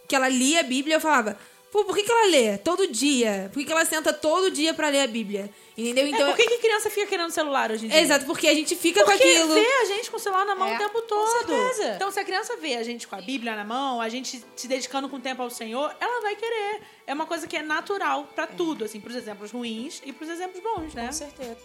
que 0.07 0.15
ela 0.15 0.29
lia 0.29 0.59
a 0.59 0.63
Bíblia 0.63 0.95
e 0.95 0.97
eu 0.97 1.01
falava, 1.01 1.37
pô, 1.73 1.83
por 1.83 1.95
que, 1.95 2.03
que 2.03 2.11
ela 2.11 2.27
lê 2.29 2.57
todo 2.59 2.85
dia? 2.87 3.49
Por 3.51 3.59
que, 3.59 3.65
que 3.65 3.71
ela 3.71 3.83
senta 3.83 4.13
todo 4.13 4.51
dia 4.51 4.75
pra 4.75 4.89
ler 4.89 5.01
a 5.01 5.07
Bíblia? 5.07 5.49
Entendeu? 5.75 6.05
Então. 6.07 6.27
É, 6.27 6.29
por 6.29 6.35
que, 6.37 6.45
que 6.47 6.59
criança 6.59 6.87
fica 6.91 7.07
querendo 7.07 7.31
celular 7.31 7.71
hoje 7.71 7.87
em 7.87 7.89
dia? 7.89 7.97
É, 7.97 8.03
exato, 8.03 8.25
porque 8.25 8.47
a 8.47 8.53
gente 8.53 8.75
fica 8.75 9.03
Porque 9.03 9.17
com 9.17 9.27
aquilo. 9.29 9.53
vê 9.55 9.65
a 9.81 9.85
gente 9.85 10.11
com 10.11 10.17
o 10.17 10.19
celular 10.19 10.45
na 10.45 10.53
mão 10.53 10.67
É, 10.67 10.75
o 10.75 10.77
tempo 10.77 11.01
com 11.01 11.07
todo. 11.07 11.47
certeza. 11.47 11.93
Então, 11.95 12.11
se 12.11 12.19
a 12.19 12.23
criança 12.23 12.55
vê 12.57 12.75
a 12.75 12.83
gente 12.83 13.07
com 13.07 13.15
a 13.15 13.21
Bíblia 13.21 13.55
na 13.55 13.63
mão, 13.65 13.99
a 13.99 14.07
gente 14.07 14.45
se 14.55 14.67
dedicando 14.67 15.09
com 15.09 15.19
tempo 15.19 15.41
ao 15.41 15.49
Senhor, 15.49 15.91
ela 15.99 16.21
vai 16.21 16.35
querer. 16.35 16.81
É 17.07 17.13
uma 17.13 17.25
coisa 17.25 17.47
que 17.47 17.57
é 17.57 17.63
natural 17.63 18.29
pra 18.35 18.45
tudo, 18.45 18.85
assim, 18.85 18.99
pros 19.01 19.15
exemplos 19.15 19.49
ruins 19.51 19.99
e 20.05 20.13
pros 20.13 20.29
exemplos 20.29 20.61
bons, 20.61 20.93
né? 20.93 21.07
Com 21.07 21.11
certeza. 21.13 21.57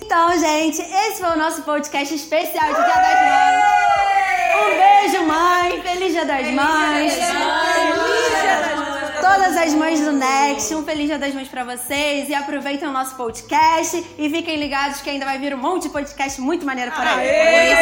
Então, 0.00 0.38
gente, 0.38 0.80
esse 0.80 1.18
foi 1.20 1.30
o 1.30 1.36
nosso 1.36 1.62
podcast 1.62 2.14
especial 2.14 2.68
de 2.68 2.74
Dia 2.74 2.94
das 2.94 3.20
Mães. 3.26 4.54
Um 4.54 5.10
beijo, 5.10 5.24
mãe. 5.26 5.82
Feliz 5.82 6.12
Dia 6.12 6.24
das 6.24 6.46
Mães. 6.52 7.12
Feliz 7.12 7.14
Dia 7.14 7.26
das 7.26 7.34
Mães. 7.34 8.27
Todas 9.20 9.56
as 9.56 9.74
mães 9.74 10.00
do 10.00 10.12
Next, 10.12 10.74
um 10.74 10.84
feliz 10.84 11.06
Dia 11.06 11.18
das 11.18 11.34
Mães 11.34 11.48
pra 11.48 11.64
vocês. 11.64 12.28
E 12.28 12.34
aproveitem 12.34 12.88
o 12.88 12.92
nosso 12.92 13.16
podcast. 13.16 14.04
E 14.18 14.30
fiquem 14.30 14.56
ligados 14.56 15.00
que 15.00 15.10
ainda 15.10 15.24
vai 15.24 15.38
vir 15.38 15.54
um 15.54 15.58
monte 15.58 15.84
de 15.84 15.88
podcast 15.90 16.40
muito 16.40 16.64
maneiro 16.64 16.92
por 16.92 17.06
aí. 17.06 17.28
Aê! 17.28 17.78